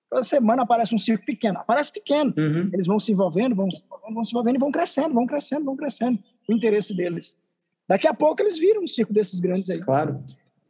Toda 0.08 0.22
semana 0.22 0.62
aparece 0.62 0.94
um 0.94 0.98
circo 0.98 1.24
pequeno. 1.24 1.58
Aparece 1.58 1.92
pequeno. 1.92 2.32
Uhum. 2.36 2.70
Eles 2.72 2.86
vão 2.86 2.98
se 2.98 3.12
envolvendo, 3.12 3.54
vão 3.54 3.70
se 3.70 3.82
envolvendo, 3.82 4.14
vão 4.14 4.24
se 4.24 4.30
envolvendo 4.30 4.56
e 4.56 4.58
vão 4.58 4.70
crescendo, 4.70 5.14
vão 5.14 5.26
crescendo, 5.26 5.64
vão 5.64 5.76
crescendo. 5.76 6.18
O 6.48 6.52
interesse 6.52 6.94
deles. 6.94 7.36
Daqui 7.88 8.06
a 8.06 8.14
pouco 8.14 8.42
eles 8.42 8.58
viram 8.58 8.82
um 8.82 8.86
circo 8.86 9.12
desses 9.12 9.40
grandes 9.40 9.70
aí. 9.70 9.80
Claro 9.80 10.22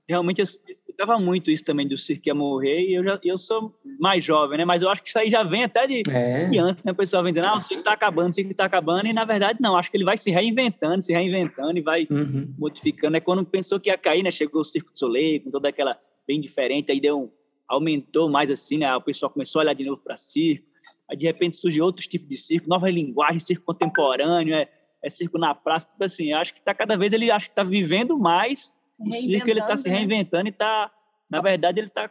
realmente 0.08 0.40
eu 0.40 0.44
escutava 0.44 1.18
muito 1.18 1.50
isso 1.50 1.64
também 1.64 1.86
do 1.86 1.98
circo 1.98 2.22
que 2.22 2.30
ia 2.30 2.34
morrer, 2.34 2.80
e 2.82 2.94
eu, 2.94 3.04
já, 3.04 3.20
eu 3.24 3.36
sou 3.36 3.74
mais 3.98 4.24
jovem, 4.24 4.58
né? 4.58 4.64
Mas 4.64 4.82
eu 4.82 4.88
acho 4.88 5.02
que 5.02 5.08
isso 5.08 5.18
aí 5.18 5.28
já 5.28 5.42
vem 5.42 5.64
até 5.64 5.86
de, 5.86 6.02
é. 6.08 6.48
de 6.48 6.58
antes, 6.58 6.84
né? 6.84 6.92
O 6.92 6.94
pessoal 6.94 7.22
vem 7.22 7.32
dizendo, 7.32 7.48
ah, 7.48 7.58
o 7.58 7.60
circo 7.60 7.80
está 7.80 7.92
acabando, 7.92 8.30
o 8.30 8.32
circo 8.32 8.50
está 8.52 8.64
acabando, 8.64 9.06
e 9.06 9.12
na 9.12 9.24
verdade 9.24 9.58
não, 9.60 9.76
acho 9.76 9.90
que 9.90 9.96
ele 9.96 10.04
vai 10.04 10.16
se 10.16 10.30
reinventando, 10.30 11.02
se 11.02 11.12
reinventando 11.12 11.76
e 11.76 11.82
vai 11.82 12.06
uhum. 12.08 12.54
modificando. 12.58 13.16
É 13.16 13.20
quando 13.20 13.44
pensou 13.44 13.80
que 13.80 13.90
ia 13.90 13.98
cair, 13.98 14.22
né? 14.22 14.30
Chegou 14.30 14.60
o 14.60 14.64
Circo 14.64 14.92
de 14.92 14.98
Soleil, 14.98 15.42
com 15.42 15.50
toda 15.50 15.68
aquela 15.68 15.98
bem 16.26 16.40
diferente, 16.40 16.92
aí 16.92 17.00
deu 17.00 17.20
um, 17.20 17.30
aumentou 17.68 18.30
mais 18.30 18.50
assim, 18.50 18.78
né? 18.78 18.94
O 18.94 19.00
pessoal 19.00 19.30
começou 19.30 19.60
a 19.60 19.64
olhar 19.64 19.74
de 19.74 19.84
novo 19.84 20.00
para 20.00 20.16
circo, 20.16 20.66
aí 21.10 21.16
de 21.16 21.26
repente 21.26 21.56
surge 21.56 21.80
outros 21.80 22.06
tipos 22.06 22.28
de 22.28 22.36
circo, 22.36 22.68
nova 22.68 22.88
linguagem, 22.88 23.40
circo 23.40 23.64
contemporâneo, 23.64 24.54
é, 24.54 24.68
é 25.02 25.10
circo 25.10 25.36
na 25.36 25.54
praça, 25.54 25.88
tipo 25.88 26.02
assim, 26.02 26.32
acho 26.32 26.54
que 26.54 26.60
está 26.60 26.72
cada 26.74 26.96
vez 26.96 27.12
ele 27.12 27.30
acho 27.30 27.46
que 27.46 27.52
está 27.52 27.64
vivendo 27.64 28.18
mais 28.18 28.72
o 28.98 29.12
circo 29.12 29.48
ele 29.48 29.60
está 29.60 29.76
se 29.76 29.88
né? 29.88 29.98
reinventando 29.98 30.48
e 30.48 30.50
está, 30.50 30.90
na 31.28 31.40
verdade, 31.40 31.80
ele 31.80 31.88
está 31.88 32.10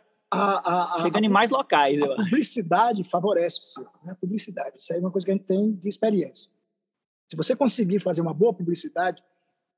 chegando 1.01 1.23
a, 1.23 1.27
em 1.27 1.29
mais 1.29 1.51
locais. 1.51 2.01
A 2.01 2.15
publicidade 2.15 3.03
favorece 3.03 3.59
o 3.59 3.63
circo, 3.63 3.99
né? 4.03 4.11
A 4.11 4.15
publicidade, 4.15 4.77
isso 4.77 4.93
aí 4.93 4.99
é 4.99 5.01
uma 5.01 5.11
coisa 5.11 5.25
que 5.25 5.31
a 5.31 5.35
gente 5.35 5.45
tem 5.45 5.73
de 5.73 5.87
experiência. 5.87 6.49
Se 7.27 7.35
você 7.35 7.55
conseguir 7.55 7.99
fazer 8.01 8.21
uma 8.21 8.33
boa 8.33 8.53
publicidade, 8.53 9.23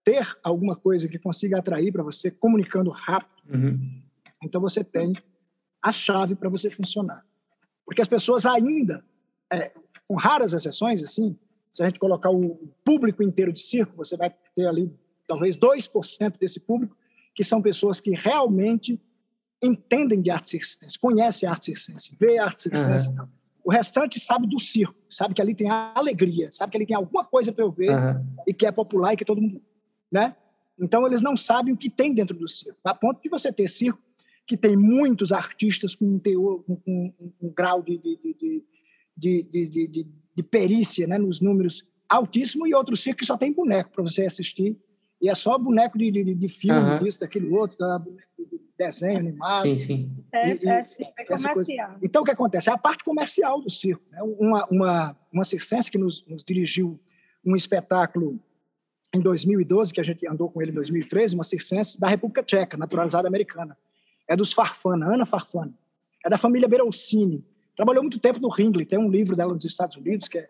ter 0.03 0.25
alguma 0.43 0.75
coisa 0.75 1.07
que 1.07 1.19
consiga 1.19 1.59
atrair 1.59 1.91
para 1.91 2.03
você, 2.03 2.31
comunicando 2.31 2.89
rápido, 2.89 3.53
uhum. 3.53 4.01
então 4.43 4.59
você 4.59 4.83
tem 4.83 5.13
a 5.81 5.91
chave 5.91 6.35
para 6.35 6.49
você 6.49 6.69
funcionar. 6.69 7.25
Porque 7.85 8.01
as 8.01 8.07
pessoas 8.07 8.45
ainda, 8.45 9.03
é, 9.51 9.71
com 10.07 10.15
raras 10.15 10.53
exceções, 10.53 11.01
assim, 11.03 11.37
se 11.71 11.83
a 11.83 11.87
gente 11.87 11.99
colocar 11.99 12.29
o 12.31 12.55
público 12.83 13.21
inteiro 13.23 13.53
de 13.53 13.61
circo, 13.61 13.95
você 13.95 14.17
vai 14.17 14.33
ter 14.55 14.65
ali 14.65 14.91
talvez 15.27 15.55
2% 15.55 16.37
desse 16.39 16.59
público, 16.59 16.95
que 17.35 17.43
são 17.43 17.61
pessoas 17.61 17.99
que 17.99 18.11
realmente 18.11 18.99
entendem 19.61 20.21
de 20.21 20.29
arte 20.29 20.49
circense, 20.49 20.97
conhecem 20.97 21.47
a 21.47 21.51
arte 21.51 21.65
circense, 21.65 22.15
vê 22.19 22.37
a 22.37 22.45
arte 22.45 22.61
circense. 22.61 23.09
Uhum. 23.09 23.27
O 23.63 23.71
restante 23.71 24.19
sabe 24.19 24.47
do 24.47 24.59
circo, 24.59 24.95
sabe 25.09 25.33
que 25.33 25.41
ali 25.41 25.53
tem 25.53 25.69
alegria, 25.69 26.49
sabe 26.51 26.71
que 26.71 26.77
ali 26.77 26.85
tem 26.85 26.95
alguma 26.95 27.25
coisa 27.25 27.51
para 27.51 27.65
eu 27.65 27.71
ver 27.71 27.91
uhum. 27.91 28.25
e 28.47 28.53
que 28.53 28.65
é 28.65 28.71
popular 28.71 29.13
e 29.13 29.17
que 29.17 29.25
todo 29.25 29.41
mundo, 29.41 29.61
né? 30.11 30.35
Então 30.79 31.05
eles 31.05 31.21
não 31.21 31.35
sabem 31.35 31.73
o 31.73 31.77
que 31.77 31.89
tem 31.89 32.13
dentro 32.13 32.37
do 32.37 32.47
circo. 32.47 32.79
A 32.83 32.93
ponto 32.93 33.21
de 33.21 33.29
você 33.29 33.51
ter 33.51 33.67
circo 33.67 33.99
que 34.45 34.55
tem 34.55 34.77
muitos 34.77 35.31
artistas 35.31 35.95
com 35.95 36.05
um 36.05 36.19
teor, 36.19 36.63
com, 36.63 36.77
com 36.77 37.13
um, 37.41 37.49
grau 37.49 37.81
de, 37.81 37.97
de, 37.97 38.65
de, 39.17 40.07
de 40.35 40.43
perícia, 40.43 41.07
né, 41.07 41.17
nos 41.17 41.41
números 41.41 41.83
altíssimo 42.07 42.65
e 42.65 42.73
outro 42.73 42.95
circo 42.95 43.19
que 43.19 43.25
só 43.25 43.35
tem 43.35 43.51
boneco 43.51 43.91
para 43.91 44.03
você 44.03 44.21
assistir. 44.21 44.77
E 45.21 45.29
é 45.29 45.35
só 45.35 45.57
boneco 45.57 45.97
de, 45.97 46.11
de, 46.11 46.33
de 46.35 46.47
filme, 46.47 46.79
Aham. 46.79 46.97
disso, 46.99 47.19
daquele 47.19 47.49
outro, 47.49 47.77
da, 47.77 47.97
boneco 47.97 48.27
de 48.37 48.61
desenho 48.77 49.17
animado. 49.19 49.63
Sim, 49.63 49.75
sim. 49.75 50.15
É, 50.33 50.53
E- 50.53 50.67
é, 50.69 50.83
sim, 50.83 51.03
é 51.17 51.25
comercial. 51.25 51.95
Então, 52.01 52.21
o 52.21 52.25
que 52.25 52.31
acontece? 52.31 52.69
É 52.69 52.73
a 52.73 52.77
parte 52.77 53.03
comercial 53.03 53.59
do 53.59 53.69
circo. 53.69 54.03
Né? 54.11 54.21
Uma, 54.21 54.65
uma, 54.69 55.17
uma 55.33 55.43
circense 55.43 55.89
que 55.89 55.97
nos, 55.97 56.25
nos 56.27 56.43
dirigiu 56.43 56.99
um 57.43 57.55
espetáculo 57.55 58.39
em 59.13 59.19
2012, 59.19 59.93
que 59.93 60.01
a 60.01 60.03
gente 60.03 60.27
andou 60.27 60.49
com 60.51 60.61
ele 60.61 60.71
em 60.71 60.75
2013, 60.75 61.33
uma 61.35 61.43
circense 61.43 61.99
da 61.99 62.07
República 62.07 62.43
Tcheca, 62.43 62.77
naturalizada 62.77 63.27
americana. 63.27 63.77
É 64.27 64.35
dos 64.35 64.53
Farfana, 64.53 65.13
Ana 65.13 65.25
Farfana. 65.25 65.73
É 66.23 66.29
da 66.29 66.37
família 66.37 66.67
Berolcini. 66.67 67.43
Trabalhou 67.75 68.03
muito 68.03 68.19
tempo 68.19 68.39
no 68.39 68.49
Ringley, 68.49 68.85
tem 68.85 68.99
um 68.99 69.09
livro 69.09 69.35
dela 69.35 69.53
nos 69.53 69.63
Estados 69.63 69.95
Unidos, 69.95 70.27
que 70.27 70.39
é, 70.39 70.49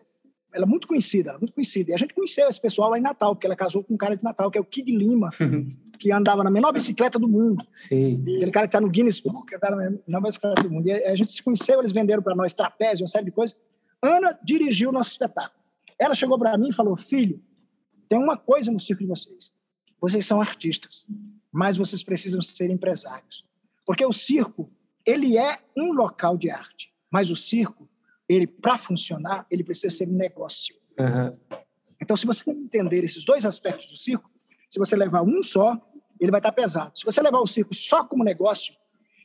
ela 0.58 0.66
é 0.66 0.68
muito 0.68 0.88
conhecida, 0.88 1.30
é 1.30 1.38
muito 1.38 1.52
conhecida. 1.52 1.92
E 1.92 1.94
a 1.94 1.96
gente 1.96 2.12
conheceu 2.12 2.48
esse 2.48 2.60
pessoal 2.60 2.90
lá 2.90 2.98
em 2.98 3.00
Natal, 3.00 3.32
porque 3.32 3.46
ela 3.46 3.54
casou 3.54 3.84
com 3.84 3.94
um 3.94 3.96
cara 3.96 4.16
de 4.16 4.24
Natal, 4.24 4.50
que 4.50 4.58
é 4.58 4.60
o 4.60 4.64
Kid 4.64 4.90
Lima, 4.90 5.30
que 6.00 6.10
andava 6.10 6.42
na 6.42 6.50
menor 6.50 6.72
bicicleta 6.72 7.16
do 7.16 7.28
mundo. 7.28 7.64
Sim. 7.70 8.20
Aquele 8.22 8.50
cara 8.50 8.66
que 8.66 8.76
está 8.76 8.80
no 8.80 8.90
Guinness 8.90 9.20
Book, 9.20 9.46
que 9.46 9.54
está 9.54 9.70
na 9.70 9.76
menor 9.76 10.20
bicicleta 10.20 10.60
do 10.64 10.70
mundo. 10.70 10.88
E 10.88 10.92
a 10.92 11.14
gente 11.14 11.32
se 11.32 11.40
conheceu, 11.44 11.78
eles 11.78 11.92
venderam 11.92 12.24
para 12.24 12.34
nós 12.34 12.52
trapézio, 12.52 13.04
uma 13.04 13.08
série 13.08 13.26
de 13.26 13.30
coisas. 13.30 13.56
Ana 14.02 14.36
dirigiu 14.42 14.90
o 14.90 14.92
nosso 14.92 15.10
espetáculo. 15.10 15.62
Ela 15.96 16.14
chegou 16.14 16.36
para 16.36 16.58
mim 16.58 16.70
e 16.70 16.74
falou: 16.74 16.96
Filho, 16.96 17.40
tem 18.08 18.18
uma 18.18 18.36
coisa 18.36 18.72
no 18.72 18.80
circo 18.80 19.04
de 19.04 19.08
vocês. 19.08 19.52
Vocês 20.00 20.26
são 20.26 20.40
artistas, 20.40 21.06
mas 21.52 21.76
vocês 21.76 22.02
precisam 22.02 22.42
ser 22.42 22.68
empresários. 22.68 23.44
Porque 23.86 24.04
o 24.04 24.12
circo, 24.12 24.68
ele 25.06 25.38
é 25.38 25.56
um 25.76 25.92
local 25.92 26.36
de 26.36 26.50
arte, 26.50 26.92
mas 27.12 27.30
o 27.30 27.36
circo, 27.36 27.87
ele 28.28 28.46
para 28.46 28.76
funcionar, 28.76 29.46
ele 29.50 29.64
precisa 29.64 29.94
ser 29.94 30.08
um 30.08 30.12
negócio. 30.12 30.74
Aham. 30.98 31.36
Então, 32.00 32.16
se 32.16 32.26
você 32.26 32.48
entender 32.50 33.02
esses 33.02 33.24
dois 33.24 33.44
aspectos 33.44 33.88
do 33.88 33.96
circo, 33.96 34.30
se 34.68 34.78
você 34.78 34.94
levar 34.94 35.22
um 35.22 35.42
só, 35.42 35.76
ele 36.20 36.30
vai 36.30 36.38
estar 36.38 36.52
pesado. 36.52 36.98
Se 36.98 37.04
você 37.04 37.20
levar 37.22 37.40
o 37.40 37.46
circo 37.46 37.74
só 37.74 38.04
como 38.04 38.22
negócio, 38.22 38.74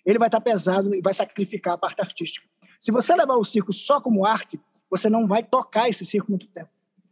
ele 0.06 0.18
vai 0.18 0.28
estar 0.28 0.42
pesado 0.42 0.94
e 0.96 1.02
vai 1.02 1.14
sacrificar 1.14 1.74
a 1.74 1.78
parte 1.78 2.02
artística. 2.02 2.48
Se 2.80 2.92
você 2.92 3.16
levar 3.16 3.36
o 3.36 3.44
circo 3.44 3.72
só 3.72 4.02
como 4.02 4.26
arte, 4.26 4.60
você 4.90 5.10
não 5.10 5.28
vai 5.28 5.44
tocar 5.44 5.90
esse 5.90 6.06
circo 6.06 6.32
muito 6.32 6.48
tempo. 6.48 6.70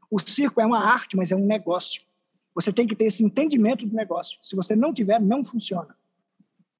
O 0.09 0.19
circo 0.19 0.59
é 0.59 0.65
uma 0.65 0.79
arte, 0.79 1.15
mas 1.15 1.31
é 1.31 1.35
um 1.35 1.45
negócio. 1.45 2.01
Você 2.53 2.73
tem 2.73 2.85
que 2.85 2.95
ter 2.95 3.05
esse 3.05 3.23
entendimento 3.23 3.85
do 3.85 3.95
negócio. 3.95 4.37
Se 4.43 4.55
você 4.55 4.75
não 4.75 4.93
tiver, 4.93 5.21
não 5.21 5.43
funciona. 5.43 5.95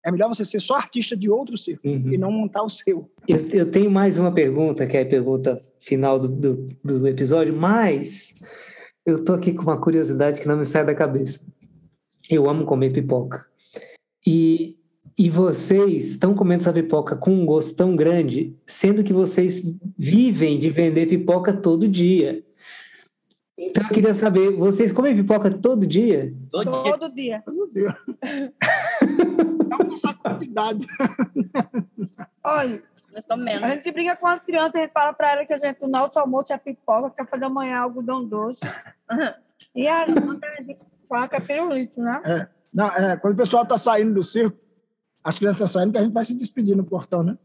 É 0.03 0.11
melhor 0.11 0.29
você 0.29 0.43
ser 0.43 0.59
só 0.59 0.75
artista 0.75 1.15
de 1.15 1.29
outro 1.29 1.57
circo 1.57 1.87
Uhum. 1.87 2.11
e 2.11 2.17
não 2.17 2.31
montar 2.31 2.63
o 2.63 2.69
seu. 2.69 3.09
Eu, 3.27 3.47
eu 3.49 3.69
tenho 3.69 3.91
mais 3.91 4.17
uma 4.17 4.31
pergunta, 4.31 4.87
que 4.87 4.97
é 4.97 5.01
a 5.03 5.05
pergunta 5.05 5.59
final 5.79 6.19
do, 6.19 6.27
do, 6.27 6.69
do 6.83 7.07
episódio, 7.07 7.53
mas 7.55 8.33
eu 9.05 9.23
tô 9.23 9.33
aqui 9.33 9.53
com 9.53 9.63
uma 9.63 9.79
curiosidade 9.79 10.41
que 10.41 10.47
não 10.47 10.57
me 10.57 10.65
sai 10.65 10.83
da 10.85 10.95
cabeça. 10.95 11.45
Eu 12.29 12.49
amo 12.49 12.65
comer 12.65 12.91
pipoca. 12.91 13.45
E, 14.25 14.77
e 15.17 15.29
vocês 15.29 16.11
estão 16.11 16.33
comendo 16.33 16.61
essa 16.61 16.73
pipoca 16.73 17.15
com 17.15 17.31
um 17.31 17.45
gosto 17.45 17.75
tão 17.75 17.95
grande, 17.95 18.55
sendo 18.65 19.03
que 19.03 19.13
vocês 19.13 19.61
vivem 19.97 20.57
de 20.57 20.69
vender 20.69 21.07
pipoca 21.07 21.53
todo 21.53 21.87
dia. 21.87 22.43
Então 23.57 23.83
eu 23.83 23.89
queria 23.89 24.13
saber, 24.15 24.51
vocês 24.51 24.91
comem 24.91 25.15
pipoca 25.15 25.51
todo 25.51 25.85
dia? 25.85 26.33
Todo 26.51 26.83
dia 27.13 27.43
Todo 27.45 27.71
dia. 27.71 27.97
Essa 29.93 30.13
quantidade. 30.13 30.85
Olha, 32.43 32.83
Nós 33.11 33.19
estamos 33.19 33.47
a 33.47 33.51
menos. 33.51 33.69
gente 33.69 33.91
brinca 33.91 34.15
com 34.15 34.27
as 34.27 34.39
crianças, 34.39 34.75
a 34.75 34.79
gente 34.79 34.91
fala 34.91 35.13
para 35.13 35.33
elas 35.33 35.47
que 35.47 35.53
a 35.53 35.57
gente, 35.57 35.77
o 35.83 35.87
nosso 35.87 36.17
almoço 36.19 36.51
é 36.53 36.57
pipoca, 36.57 37.09
café 37.11 37.37
da 37.37 37.49
manhã 37.49 37.73
é 37.73 37.77
algodão 37.77 38.23
doce. 38.25 38.61
E 39.75 39.87
a 39.87 40.07
janta 40.07 40.47
a 40.47 40.63
gente 40.63 40.79
fala 41.07 41.27
que 41.27 41.35
é 41.35 41.39
pirulito, 41.39 42.01
né? 42.01 42.19
É, 42.25 42.47
não, 42.73 42.87
é, 42.87 43.15
quando 43.15 43.35
o 43.35 43.37
pessoal 43.37 43.61
está 43.61 43.77
saindo 43.77 44.15
do 44.15 44.23
circo, 44.23 44.57
as 45.23 45.37
crianças 45.37 45.61
estão 45.61 45.67
saindo, 45.81 45.91
que 45.91 45.99
a 45.99 46.03
gente 46.03 46.13
vai 46.13 46.25
se 46.25 46.35
despedir 46.35 46.75
no 46.75 46.83
portão, 46.83 47.21
né? 47.21 47.37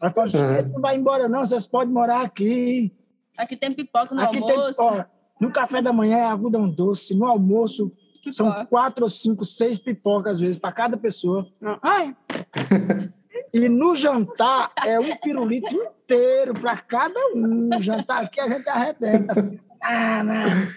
Aí 0.00 0.10
fala, 0.10 0.26
Uhum. 0.26 0.56
"Gente, 0.56 0.72
não 0.72 0.80
vai 0.80 0.96
embora 0.96 1.28
não, 1.28 1.46
vocês 1.46 1.64
podem 1.64 1.94
morar 1.94 2.22
aqui. 2.22 2.92
Aqui 3.36 3.56
tem 3.56 3.72
pipoca 3.72 4.12
no 4.16 4.20
aqui 4.20 4.44
tem, 4.44 4.50
almoço. 4.56 4.82
ó, 4.82 5.04
no 5.40 5.52
café 5.52 5.80
da 5.80 5.92
manhã 5.92 6.16
é 6.18 6.24
algodão 6.24 6.68
doce, 6.68 7.14
no 7.14 7.24
almoço 7.26 7.92
são 8.30 8.50
Pipoca. 8.50 8.66
quatro 8.66 9.04
ou 9.04 9.08
cinco, 9.08 9.44
seis 9.44 9.78
pipocas 9.78 10.34
às 10.34 10.40
vezes 10.40 10.56
para 10.58 10.72
cada 10.72 10.96
pessoa. 10.96 11.46
Ai, 11.82 12.16
E 13.52 13.68
no 13.68 13.94
jantar 13.94 14.70
é 14.84 14.98
um 14.98 15.16
pirulito 15.16 15.74
inteiro 15.74 16.54
para 16.54 16.76
cada 16.78 17.18
um. 17.34 17.70
Jantar 17.80 18.24
aqui 18.24 18.40
a 18.40 18.48
gente 18.48 18.68
arrebenta. 18.68 19.32
assim. 19.32 19.58
Ah, 19.82 20.22
não. 20.22 20.68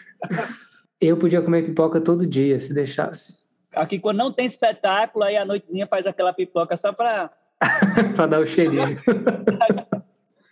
Eu 1.00 1.18
podia 1.18 1.42
comer 1.42 1.66
pipoca 1.66 2.00
todo 2.00 2.26
dia, 2.26 2.60
se 2.60 2.74
deixasse. 2.74 3.42
Aqui, 3.74 4.00
quando 4.00 4.18
não 4.18 4.32
tem 4.32 4.46
espetáculo, 4.46 5.24
aí 5.26 5.36
a 5.38 5.46
noitezinha 5.46 5.88
faz 5.88 6.06
aquela 6.06 6.34
pipoca 6.34 6.78
só 6.78 6.94
para. 6.94 7.32
para 8.16 8.26
dar 8.28 8.39
o 8.39 8.46
cheirinho. 8.46 9.00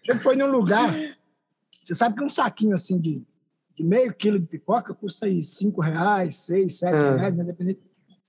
A 0.08 0.12
gente 0.14 0.24
foi 0.24 0.36
num 0.36 0.48
lugar, 0.48 0.96
você 1.82 1.94
sabe 1.94 2.16
que 2.16 2.24
um 2.24 2.30
saquinho 2.30 2.74
assim 2.74 3.00
de, 3.00 3.22
de 3.80 3.86
meio 3.86 4.14
quilo 4.14 4.38
de 4.38 4.46
pipoca 4.46 4.94
custa 4.94 5.26
aí 5.26 5.42
cinco 5.42 5.80
reais, 5.82 6.36
seis, 6.36 6.78
sete 6.80 6.94
Ah. 6.96 7.16
reais, 7.16 7.34
né? 7.34 7.46
Dependendo. 7.46 7.80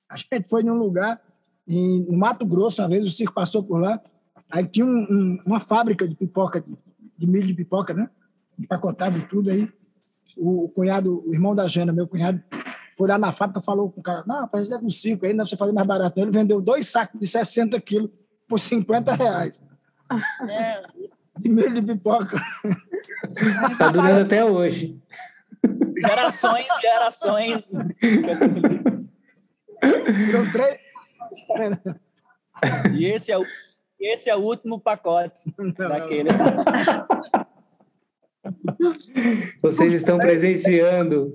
A 0.09 0.17
gente 0.17 0.49
foi 0.49 0.63
num 0.63 0.75
lugar, 0.79 1.21
em, 1.67 2.05
no 2.05 2.17
Mato 2.17 2.47
Grosso, 2.47 2.81
uma 2.81 2.89
vez 2.89 3.05
o 3.05 3.11
circo 3.11 3.35
passou 3.35 3.63
por 3.65 3.81
lá, 3.81 4.01
aí 4.49 4.65
tinha 4.67 4.87
um- 4.87 5.07
um- 5.11 5.43
uma 5.45 5.59
fábrica 5.59 6.07
de 6.07 6.15
pipoca, 6.15 6.61
de, 6.61 6.73
de 7.19 7.27
milho 7.27 7.47
de 7.49 7.55
pipoca, 7.55 7.93
né? 7.93 8.09
Empacotado 8.59 9.19
e 9.19 9.23
tudo 9.23 9.51
aí. 9.51 9.69
O, 10.37 10.65
o 10.67 10.69
cunhado, 10.69 11.23
o 11.27 11.35
irmão 11.35 11.55
da 11.55 11.67
Jana, 11.67 11.93
meu 11.93 12.07
cunhado, 12.07 12.41
foi 12.97 13.09
lá 13.09 13.19
na 13.19 13.33
fábrica 13.33 13.61
falou 13.61 13.91
com 13.91 14.01
o 14.01 14.03
cara, 14.05 14.23
não, 14.27 14.41
rapaz, 14.43 14.71
é 14.71 14.79
do 14.79 14.91
circo 14.91 15.27
aí, 15.27 15.33
não 15.35 15.45
você 15.47 15.57
fazer 15.57 15.73
mais 15.73 15.87
barato. 15.87 16.17
não." 16.17 16.25
Ele 16.27 16.33
vendeu 16.33 16.61
dois 16.61 16.87
sacos 16.87 17.19
de 17.21 17.27
60 17.27 17.81
quilos 17.81 18.11
por 18.47 18.61
50 18.61 19.15
reais 19.15 19.61
É. 20.49 20.81
de 21.41 21.49
milho 21.49 21.75
de 21.75 21.83
pipoca. 21.83 22.41
Tá 23.79 23.91
durando 23.91 24.21
até 24.21 24.45
hoje. 24.45 25.01
Gerações, 26.01 26.67
gerações. 26.81 27.71
Viram 30.15 30.51
três 30.53 30.79
E 32.93 33.07
esse 33.07 33.33
é 33.33 33.39
o, 33.39 33.45
esse 33.99 34.31
é 34.31 34.37
o 34.37 34.41
último 34.41 34.81
pacote 34.81 35.43
daquele. 35.77 36.31
Vocês 39.63 39.93
estão 39.93 40.19
presenciando 40.19 41.35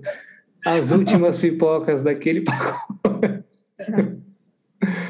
as 0.65 0.91
últimas 0.91 1.37
pipocas 1.37 2.01
daquele 2.01 2.41
pacote. 2.41 3.43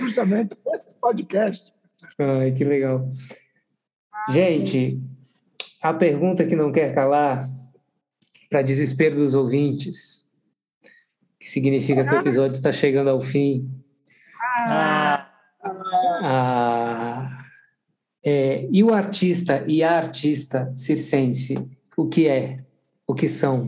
justamente 0.01 0.55
esse 0.73 0.95
podcast. 0.99 1.73
Ai, 2.19 2.51
que 2.51 2.63
legal. 2.63 3.07
Gente, 4.29 4.99
a 5.81 5.93
pergunta 5.93 6.45
que 6.45 6.55
não 6.55 6.71
quer 6.71 6.93
calar, 6.93 7.43
para 8.49 8.61
desespero 8.61 9.17
dos 9.17 9.33
ouvintes, 9.33 10.27
que 11.39 11.49
significa 11.49 12.05
que 12.05 12.13
o 12.13 12.19
episódio 12.19 12.55
está 12.55 12.71
chegando 12.71 13.09
ao 13.09 13.21
fim. 13.21 13.71
Ah, 14.67 15.31
Ah, 16.21 17.45
é, 18.23 18.67
e 18.71 18.83
o 18.83 18.93
artista 18.93 19.63
e 19.67 19.83
a 19.83 19.97
artista 19.97 20.71
circense, 20.73 21.55
o 21.97 22.07
que 22.07 22.27
é? 22.27 22.63
O 23.07 23.13
que 23.13 23.27
são? 23.27 23.67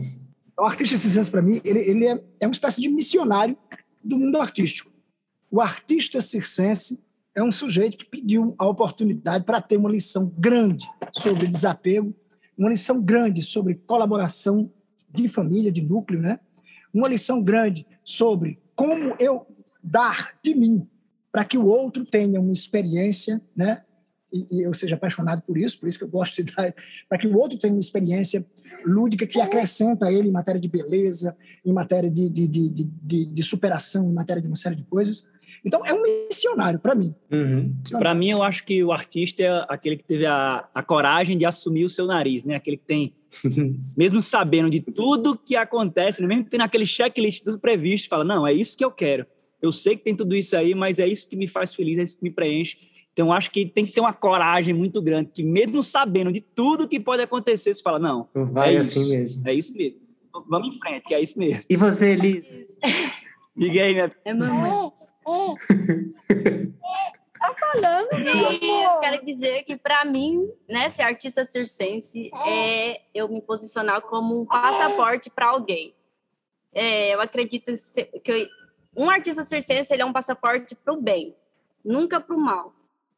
O 0.58 0.64
artista 0.64 0.96
circense, 0.96 1.30
para 1.30 1.42
mim, 1.42 1.60
ele, 1.64 1.80
ele 1.80 2.06
é, 2.06 2.24
é 2.40 2.46
uma 2.46 2.52
espécie 2.52 2.80
de 2.80 2.88
missionário 2.88 3.56
do 4.02 4.18
mundo 4.18 4.40
artístico. 4.40 4.90
O 5.50 5.60
artista 5.60 6.20
circense 6.20 6.98
é 7.34 7.42
um 7.42 7.52
sujeito 7.52 7.96
que 7.96 8.04
pediu 8.04 8.54
a 8.58 8.66
oportunidade 8.66 9.44
para 9.44 9.60
ter 9.60 9.76
uma 9.76 9.90
lição 9.90 10.32
grande 10.36 10.88
sobre 11.12 11.46
desapego, 11.46 12.14
uma 12.58 12.68
lição 12.68 13.00
grande 13.00 13.40
sobre 13.40 13.76
colaboração 13.86 14.70
de 15.10 15.28
família, 15.28 15.72
de 15.72 15.80
núcleo, 15.80 16.20
né? 16.20 16.40
uma 16.92 17.08
lição 17.08 17.42
grande 17.42 17.86
sobre 18.02 18.60
como 18.74 19.14
eu 19.18 19.46
dar 19.82 20.36
de 20.42 20.54
mim 20.54 20.86
para 21.30 21.44
que 21.44 21.56
o 21.58 21.66
outro 21.66 22.04
tenha 22.04 22.40
uma 22.40 22.52
experiência, 22.52 23.40
né? 23.54 23.82
E, 24.32 24.46
e 24.58 24.62
eu 24.62 24.74
seja 24.74 24.94
apaixonado 24.96 25.40
por 25.42 25.56
isso, 25.56 25.78
por 25.78 25.88
isso 25.88 25.98
que 25.98 26.04
eu 26.04 26.08
gosto 26.08 26.42
de 26.42 26.52
dar, 26.52 26.74
para 27.08 27.18
que 27.18 27.26
o 27.26 27.36
outro 27.38 27.58
tenha 27.58 27.72
uma 27.72 27.80
experiência 27.80 28.44
lúdica 28.84 29.26
que 29.26 29.40
acrescenta 29.40 30.06
a 30.06 30.12
ele 30.12 30.28
em 30.28 30.32
matéria 30.32 30.60
de 30.60 30.68
beleza, 30.68 31.36
em 31.64 31.72
matéria 31.72 32.10
de, 32.10 32.28
de, 32.28 32.46
de, 32.46 32.68
de, 32.68 33.24
de- 33.26 33.42
superação, 33.42 34.10
em 34.10 34.12
matéria 34.12 34.42
de 34.42 34.48
uma 34.48 34.56
série 34.56 34.76
de 34.76 34.84
coisas. 34.84 35.28
Então, 35.64 35.82
é 35.84 35.92
um 35.92 36.02
missionário 36.02 36.78
para 36.78 36.94
mim. 36.94 37.14
Uhum. 37.30 37.74
Para 37.92 38.14
mim, 38.14 38.30
eu 38.30 38.42
acho 38.42 38.64
que 38.64 38.82
o 38.82 38.92
artista 38.92 39.42
é 39.42 39.66
aquele 39.68 39.96
que 39.96 40.04
teve 40.04 40.26
a, 40.26 40.68
a 40.74 40.82
coragem 40.82 41.36
de 41.36 41.44
assumir 41.44 41.84
o 41.84 41.90
seu 41.90 42.06
nariz, 42.06 42.44
né? 42.44 42.54
Aquele 42.54 42.76
que 42.76 42.84
tem, 42.84 43.14
mesmo 43.96 44.22
sabendo 44.22 44.70
de 44.70 44.80
tudo 44.80 45.36
que 45.36 45.56
acontece, 45.56 46.24
mesmo 46.24 46.44
tendo 46.44 46.62
aquele 46.62 46.86
checklist 46.86 47.44
tudo 47.44 47.58
previsto, 47.58 48.08
fala: 48.08 48.24
não, 48.24 48.46
é 48.46 48.52
isso 48.52 48.76
que 48.76 48.84
eu 48.84 48.90
quero. 48.90 49.26
Eu 49.60 49.72
sei 49.72 49.96
que 49.96 50.04
tem 50.04 50.14
tudo 50.14 50.36
isso 50.36 50.56
aí, 50.56 50.74
mas 50.74 50.98
é 50.98 51.06
isso 51.06 51.28
que 51.28 51.36
me 51.36 51.48
faz 51.48 51.74
feliz, 51.74 51.98
é 51.98 52.02
isso 52.02 52.16
que 52.16 52.22
me 52.22 52.30
preenche. 52.30 52.78
Então, 53.12 53.26
eu 53.26 53.32
acho 53.32 53.50
que 53.50 53.66
tem 53.66 53.84
que 53.84 53.92
ter 53.92 54.00
uma 54.00 54.12
coragem 54.12 54.72
muito 54.72 55.02
grande, 55.02 55.30
que 55.34 55.42
mesmo 55.42 55.82
sabendo 55.82 56.30
de 56.30 56.40
tudo 56.40 56.86
que 56.86 57.00
pode 57.00 57.20
acontecer, 57.20 57.74
você 57.74 57.82
fala: 57.82 57.98
não, 57.98 58.28
Vai 58.32 58.76
É 58.76 58.78
assim 58.78 59.00
isso. 59.00 59.10
mesmo. 59.10 59.48
é 59.48 59.54
isso 59.54 59.74
mesmo. 59.74 59.98
vamos 60.48 60.76
em 60.76 60.78
frente, 60.78 61.02
que 61.04 61.14
é 61.14 61.20
isso 61.20 61.36
mesmo. 61.36 61.64
E 61.68 61.76
você, 61.76 62.14
Liz? 62.14 62.46
Diga 63.56 63.82
aí, 63.82 63.92
minha... 63.92 64.12
É 64.24 64.32
mamãe. 64.32 64.70
Tá 67.38 67.54
falando, 67.54 68.18
meu 68.18 68.52
E 68.52 68.68
eu 68.68 68.88
amor. 68.88 69.00
quero 69.00 69.24
dizer 69.24 69.62
que, 69.62 69.76
para 69.76 70.04
mim, 70.04 70.50
né, 70.68 70.90
ser 70.90 71.02
artista 71.02 71.44
circense 71.44 72.30
é 72.44 73.00
eu 73.14 73.28
me 73.28 73.40
posicionar 73.40 74.02
como 74.02 74.40
um 74.40 74.44
passaporte 74.44 75.30
para 75.30 75.46
alguém. 75.46 75.94
É, 76.74 77.14
eu 77.14 77.20
acredito 77.20 77.72
que 78.24 78.48
um 78.96 79.08
artista 79.08 79.42
circense 79.42 79.92
ele 79.92 80.02
é 80.02 80.04
um 80.04 80.12
passaporte 80.12 80.74
para 80.74 80.92
o 80.92 81.00
bem, 81.00 81.34
nunca 81.84 82.20
para 82.20 82.34
o 82.34 82.40
mal. 82.40 82.72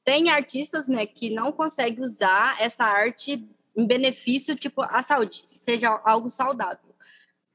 Tem 0.05 0.29
artistas 0.29 0.87
né, 0.89 1.07
que 1.07 1.31
não 1.31 1.51
conseguem 1.51 2.03
usar 2.05 2.61
essa 2.61 2.85
arte 2.85 3.43
em 3.77 3.87
benefício, 3.87 4.55
tipo, 4.55 4.83
à 4.83 5.01
saúde, 5.01 5.43
seja 5.47 6.01
algo 6.05 6.29
saudável. 6.29 6.91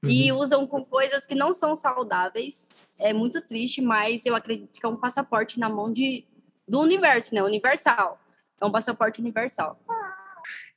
E 0.04 0.32
usam 0.32 0.68
com 0.68 0.84
coisas 0.84 1.26
que 1.26 1.34
não 1.34 1.52
são 1.52 1.76
saudáveis. 1.76 2.80
É 3.00 3.14
muito 3.14 3.42
triste, 3.42 3.82
mas 3.82 4.26
eu 4.26 4.36
acredito 4.36 4.80
que 4.80 4.86
é 4.86 4.90
um 4.90 4.96
passaporte 4.96 5.60
na 5.60 5.70
mão 5.70 5.92
de, 5.92 6.26
do 6.68 6.80
universo, 6.80 7.34
né? 7.36 7.44
Universal. 7.44 8.20
É 8.62 8.66
um 8.66 8.72
passaporte 8.72 9.20
universal. 9.20 9.80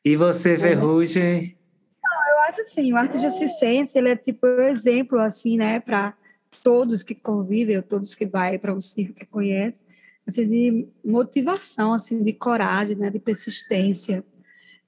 E 0.04 0.16
você, 0.16 0.56
Ferrugem? 0.56 1.56
Eu 2.30 2.40
acho 2.48 2.62
assim, 2.62 2.92
o 2.92 2.96
artista 2.96 3.30
circense, 3.30 3.98
ele 3.98 4.10
é 4.10 4.16
tipo 4.16 4.46
um 4.46 4.62
exemplo, 4.62 5.18
assim, 5.18 5.56
né, 5.56 5.80
para 5.80 6.14
todos 6.62 7.02
que 7.02 7.14
convivem, 7.14 7.80
todos 7.82 8.14
que 8.14 8.26
vai 8.26 8.58
para 8.58 8.72
um 8.72 8.80
circo 8.80 9.14
que 9.14 9.26
conhece, 9.26 9.82
assim, 10.26 10.46
de 10.46 10.88
motivação, 11.04 11.92
assim, 11.92 12.22
de 12.22 12.32
coragem, 12.32 12.96
né, 12.96 13.10
de 13.10 13.18
persistência, 13.18 14.24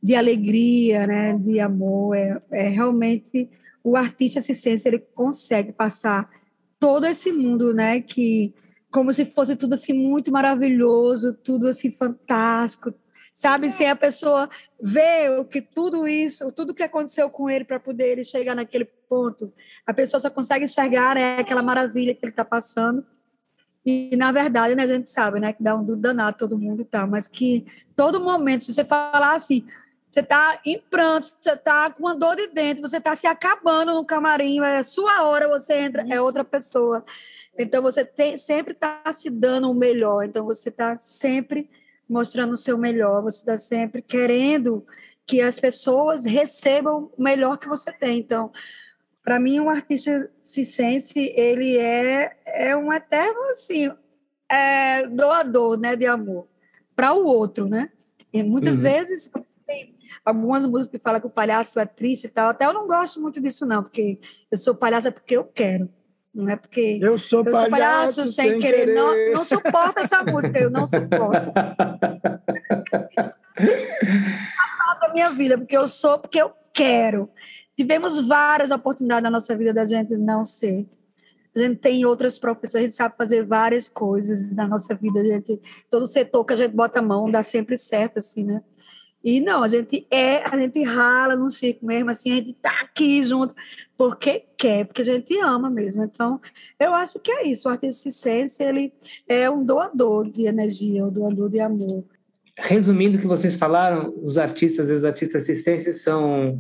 de 0.03 0.15
alegria, 0.15 1.07
né, 1.07 1.35
de 1.35 1.61
amor. 1.61 2.17
É, 2.17 2.41
é 2.51 2.69
realmente 2.69 3.49
o 3.85 3.97
artista 3.97 4.41
circense, 4.41 4.89
ele 4.89 4.99
consegue 4.99 5.73
passar 5.73 6.25
todo 6.81 7.07
esse 7.07 7.31
mundo, 7.31 7.73
né, 7.75 8.01
que 8.01 8.55
como 8.91 9.13
se 9.13 9.25
fosse 9.25 9.55
tudo 9.55 9.75
assim 9.75 9.93
muito 9.93 10.33
maravilhoso, 10.33 11.35
tudo 11.35 11.69
assim 11.69 11.93
fantástico, 11.93 12.93
sabe? 13.33 13.71
Sem 13.71 13.89
a 13.89 13.95
pessoa 13.95 14.51
ver 14.83 15.39
o 15.39 15.45
que 15.45 15.63
tudo 15.63 16.09
isso, 16.09 16.51
tudo 16.51 16.75
que 16.75 16.83
aconteceu 16.83 17.31
com 17.31 17.49
ele 17.49 17.65
para 17.65 17.79
poder 17.79 18.09
ele 18.09 18.25
chegar 18.25 18.57
naquele 18.57 18.87
ponto. 19.09 19.45
A 19.87 19.95
pessoa 19.95 20.21
só 20.21 20.29
consegue 20.29 20.65
enxergar 20.65 21.15
né, 21.15 21.37
aquela 21.39 21.63
maravilha 21.63 22.15
que 22.15 22.25
ele 22.25 22.33
está 22.33 22.45
passando. 22.45 23.07
E, 23.87 24.17
na 24.17 24.33
verdade, 24.33 24.75
né, 24.75 24.83
a 24.83 24.87
gente 24.87 25.09
sabe 25.09 25.39
né, 25.39 25.53
que 25.53 25.63
dá 25.63 25.77
um 25.77 25.85
danado 25.85 26.37
todo 26.37 26.59
mundo 26.59 26.83
e 26.83 26.85
tal, 26.85 27.07
mas 27.07 27.29
que 27.29 27.67
todo 27.95 28.21
momento, 28.21 28.65
se 28.65 28.75
você 28.75 28.85
falar 28.85 29.35
assim, 29.35 29.65
você 30.11 30.21
está 30.21 30.61
em 30.65 30.79
pranto, 30.91 31.33
você 31.41 31.53
está 31.53 31.89
com 31.91 32.01
uma 32.03 32.17
dor 32.17 32.35
de 32.35 32.49
dentro, 32.49 32.83
você 32.83 32.97
está 32.97 33.15
se 33.15 33.27
acabando 33.27 33.95
no 33.95 34.05
camarim, 34.05 34.61
é 34.61 34.83
sua 34.83 35.23
hora, 35.23 35.47
você 35.49 35.75
entra, 35.75 36.05
é 36.09 36.21
outra 36.21 36.45
pessoa. 36.45 37.05
Então, 37.57 37.81
você 37.81 38.05
tem, 38.05 38.37
sempre 38.37 38.73
está 38.73 39.03
se 39.13 39.31
dando 39.31 39.71
o 39.71 39.75
melhor, 39.75 40.25
então 40.25 40.45
você 40.45 40.69
está 40.69 40.97
sempre 40.99 41.71
mostrando 42.09 42.55
o 42.55 42.57
seu 42.57 42.77
melhor, 42.77 43.23
você 43.23 43.39
está 43.39 43.57
sempre 43.57 44.03
querendo 44.03 44.85
que 45.27 45.41
as 45.41 45.61
pessoas 45.61 46.25
recebam 46.25 47.09
o 47.17 47.23
melhor 47.23 47.57
que 47.57 47.69
você 47.69 47.93
tem. 47.93 48.19
Então, 48.19 48.51
para 49.23 49.39
mim, 49.39 49.61
um 49.61 49.71
artista 49.71 50.29
circense, 50.43 51.33
ele 51.37 51.79
é, 51.79 52.37
é 52.47 52.77
um 52.77 52.93
eterno, 52.93 53.41
assim, 53.51 53.93
é, 54.51 55.07
doador, 55.07 55.79
né, 55.79 55.95
de 55.95 56.07
amor 56.07 56.49
para 56.97 57.13
o 57.15 57.25
outro, 57.25 57.69
né? 57.69 57.91
E 58.33 58.43
muitas 58.43 58.77
Uhum. 58.79 58.83
vezes 58.83 59.31
algumas 60.25 60.67
músicas 60.67 60.99
que 60.99 61.03
falam 61.03 61.21
que 61.21 61.27
o 61.27 61.31
palhaço 61.31 61.79
é 61.81 61.87
triste 61.87 62.25
e 62.25 62.31
tal, 62.31 62.51
até 62.51 62.67
eu 62.67 62.73
não 62.73 62.87
gosto 62.87 63.21
muito 63.21 63.41
disso 63.41 63.67
não, 63.67 63.83
porque 63.83 64.19
eu 64.51 64.59
sou 64.59 64.75
palhaça 64.75 65.11
porque 65.13 65.37
eu 65.37 65.45
quero, 65.45 65.89
não 66.35 66.49
é 66.49 66.57
porque 66.57 66.99
Eu 67.03 67.19
sou 67.19 67.45
eu 67.45 67.51
sou 67.51 67.71
palhaço, 67.71 68.29
sem 68.29 68.59
querer. 68.61 68.95
Não, 68.95 69.33
não 69.33 69.45
suporto 69.45 69.99
essa 69.99 70.23
música, 70.23 70.59
eu 70.61 70.71
não 70.71 70.87
suporto. 70.87 71.53
Faz 73.57 74.77
parte 74.79 75.01
da 75.01 75.13
minha 75.13 75.31
vida, 75.31 75.59
porque 75.59 75.77
eu 75.77 75.89
sou, 75.89 76.19
porque 76.19 76.41
eu 76.41 76.53
quero. 76.73 77.29
Tivemos 77.77 78.27
várias 78.27 78.71
oportunidades 78.71 79.25
na 79.25 79.31
nossa 79.31 79.57
vida 79.57 79.75
da 79.75 79.85
gente 79.85 80.17
não 80.17 80.45
ser. 80.45 80.89
A 81.55 81.59
gente 81.59 81.81
tem 81.81 82.05
outras 82.05 82.39
profissões, 82.39 82.77
a 82.77 82.81
gente 82.83 82.95
sabe 82.95 83.17
fazer 83.17 83.45
várias 83.45 83.89
coisas 83.89 84.55
na 84.55 84.69
nossa 84.69 84.95
vida. 84.95 85.21
A 85.21 85.25
gente, 85.25 85.61
todo 85.91 86.07
setor 86.07 86.45
que 86.45 86.53
a 86.53 86.57
gente 86.57 86.73
bota 86.73 87.01
a 87.01 87.03
mão 87.03 87.29
dá 87.29 87.43
sempre 87.43 87.77
certo, 87.77 88.19
assim, 88.19 88.45
né? 88.45 88.63
E 89.23 89.41
não, 89.41 89.63
a 89.63 89.69
gente 89.69 90.07
é, 90.11 90.43
a 90.45 90.59
gente 90.59 90.83
rala 90.83 91.37
no 91.37 91.51
circo 91.51 91.85
mesmo, 91.85 92.11
assim, 92.11 92.33
a 92.33 92.37
gente 92.37 92.55
tá 92.55 92.71
aqui 92.81 93.23
junto, 93.23 93.55
porque 93.97 94.47
quer, 94.57 94.87
porque 94.87 95.03
a 95.03 95.05
gente 95.05 95.39
ama 95.41 95.69
mesmo. 95.69 96.03
Então, 96.03 96.41
eu 96.79 96.95
acho 96.95 97.19
que 97.21 97.31
é 97.31 97.47
isso. 97.47 97.69
O 97.69 97.71
artista 97.71 98.03
circense, 98.03 98.63
ele 98.63 98.93
é 99.29 99.51
um 99.51 99.63
doador 99.63 100.31
de 100.31 100.47
energia, 100.47 101.05
um 101.05 101.11
doador 101.11 101.51
de 101.51 101.61
amor. 101.61 102.05
Resumindo 102.59 103.19
o 103.19 103.21
que 103.21 103.27
vocês 103.27 103.57
falaram, 103.57 104.15
os 104.23 104.39
artistas 104.39 104.89
e 104.89 104.93
os 104.95 105.05
artistas 105.05 105.45
circenses 105.45 106.03
são 106.03 106.59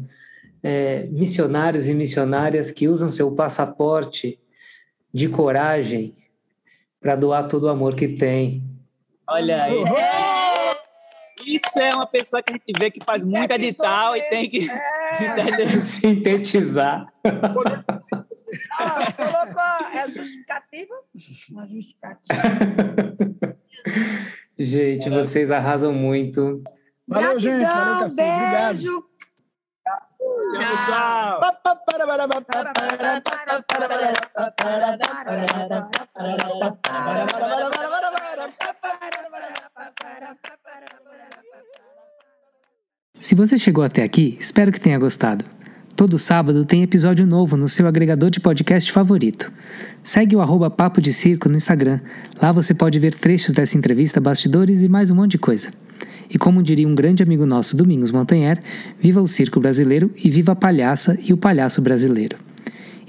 é, 0.62 1.06
missionários 1.08 1.88
e 1.88 1.94
missionárias 1.94 2.70
que 2.70 2.88
usam 2.88 3.10
seu 3.10 3.30
passaporte 3.32 4.38
de 5.12 5.28
coragem 5.28 6.14
para 7.00 7.16
doar 7.16 7.48
todo 7.48 7.64
o 7.64 7.68
amor 7.68 7.94
que 7.94 8.08
tem. 8.08 8.62
Olha 9.26 9.62
aí. 9.64 10.29
Isso 11.44 11.78
é 11.80 11.94
uma 11.94 12.06
pessoa 12.06 12.42
que 12.42 12.52
a 12.52 12.54
gente 12.54 12.72
vê 12.78 12.90
que 12.90 13.02
faz 13.04 13.24
muito 13.24 13.50
edital 13.50 14.16
e 14.16 14.22
tem 14.22 14.48
que. 14.48 14.66
Entendeu? 15.20 15.84
Sintetizar. 15.84 17.06
Ah, 18.78 19.12
colocou, 19.12 19.98
é 19.98 20.08
justificativa? 20.08 20.94
Uma 21.50 21.66
justificativa. 21.66 22.42
Gente, 24.58 25.08
vocês 25.08 25.50
arrasam 25.50 25.90
muito. 25.92 26.62
Valeu, 27.08 27.40
gente. 27.40 27.64
Valeu, 27.64 27.66
Gratidão, 27.66 28.00
Cassi. 28.00 28.20
Obrigado. 28.20 29.09
Tchau, 30.20 30.70
pessoal. 30.70 31.40
Se 43.18 43.34
você 43.34 43.58
chegou 43.58 43.82
até 43.84 44.02
aqui, 44.02 44.36
espero 44.38 44.70
que 44.70 44.80
tenha 44.80 44.98
gostado. 44.98 45.44
Todo 45.96 46.18
sábado 46.18 46.64
tem 46.64 46.82
episódio 46.82 47.26
novo 47.26 47.56
no 47.56 47.68
seu 47.68 47.86
agregador 47.86 48.30
de 48.30 48.40
podcast 48.40 48.90
favorito. 48.92 49.50
Segue 50.02 50.36
o 50.36 50.40
arroba 50.40 50.70
Papo 50.70 51.00
de 51.00 51.12
Circo 51.12 51.48
no 51.48 51.56
Instagram. 51.56 51.98
Lá 52.40 52.52
você 52.52 52.74
pode 52.74 52.98
ver 52.98 53.14
trechos 53.14 53.54
dessa 53.54 53.76
entrevista, 53.76 54.20
bastidores 54.20 54.82
e 54.82 54.88
mais 54.88 55.10
um 55.10 55.14
monte 55.14 55.32
de 55.32 55.38
coisa. 55.38 55.70
E 56.32 56.38
como 56.38 56.62
diria 56.62 56.86
um 56.86 56.94
grande 56.94 57.22
amigo 57.22 57.44
nosso, 57.44 57.76
Domingos 57.76 58.10
Montanher, 58.10 58.58
viva 58.98 59.20
o 59.20 59.26
circo 59.26 59.58
brasileiro 59.58 60.10
e 60.24 60.30
viva 60.30 60.52
a 60.52 60.56
palhaça 60.56 61.18
e 61.26 61.32
o 61.32 61.36
palhaço 61.36 61.82
brasileiro. 61.82 62.38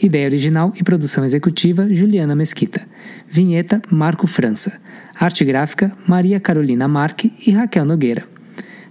Ideia 0.02 0.26
original 0.26 0.74
e 0.76 0.84
produção 0.84 1.24
executiva, 1.24 1.88
Juliana 1.94 2.36
Mesquita. 2.36 2.82
Vinheta, 3.30 3.80
Marco 3.92 4.26
França. 4.26 4.80
Arte 5.20 5.46
gráfica, 5.46 5.92
Maria 6.08 6.40
Carolina 6.40 6.88
Marque 6.88 7.32
e 7.46 7.52
Raquel 7.52 7.86
Nogueira. 7.86 8.24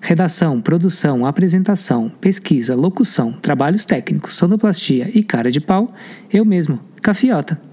Redação, 0.01 0.61
produção, 0.61 1.27
apresentação, 1.27 2.09
pesquisa, 2.21 2.77
locução, 2.77 3.33
trabalhos 3.33 3.85
técnicos, 3.85 4.35
sonoplastia 4.35 5.11
e 5.13 5.23
cara 5.23 5.51
de 5.51 5.61
pau, 5.61 5.93
eu 6.33 6.45
mesmo, 6.45 6.79
Cafiota. 7.03 7.70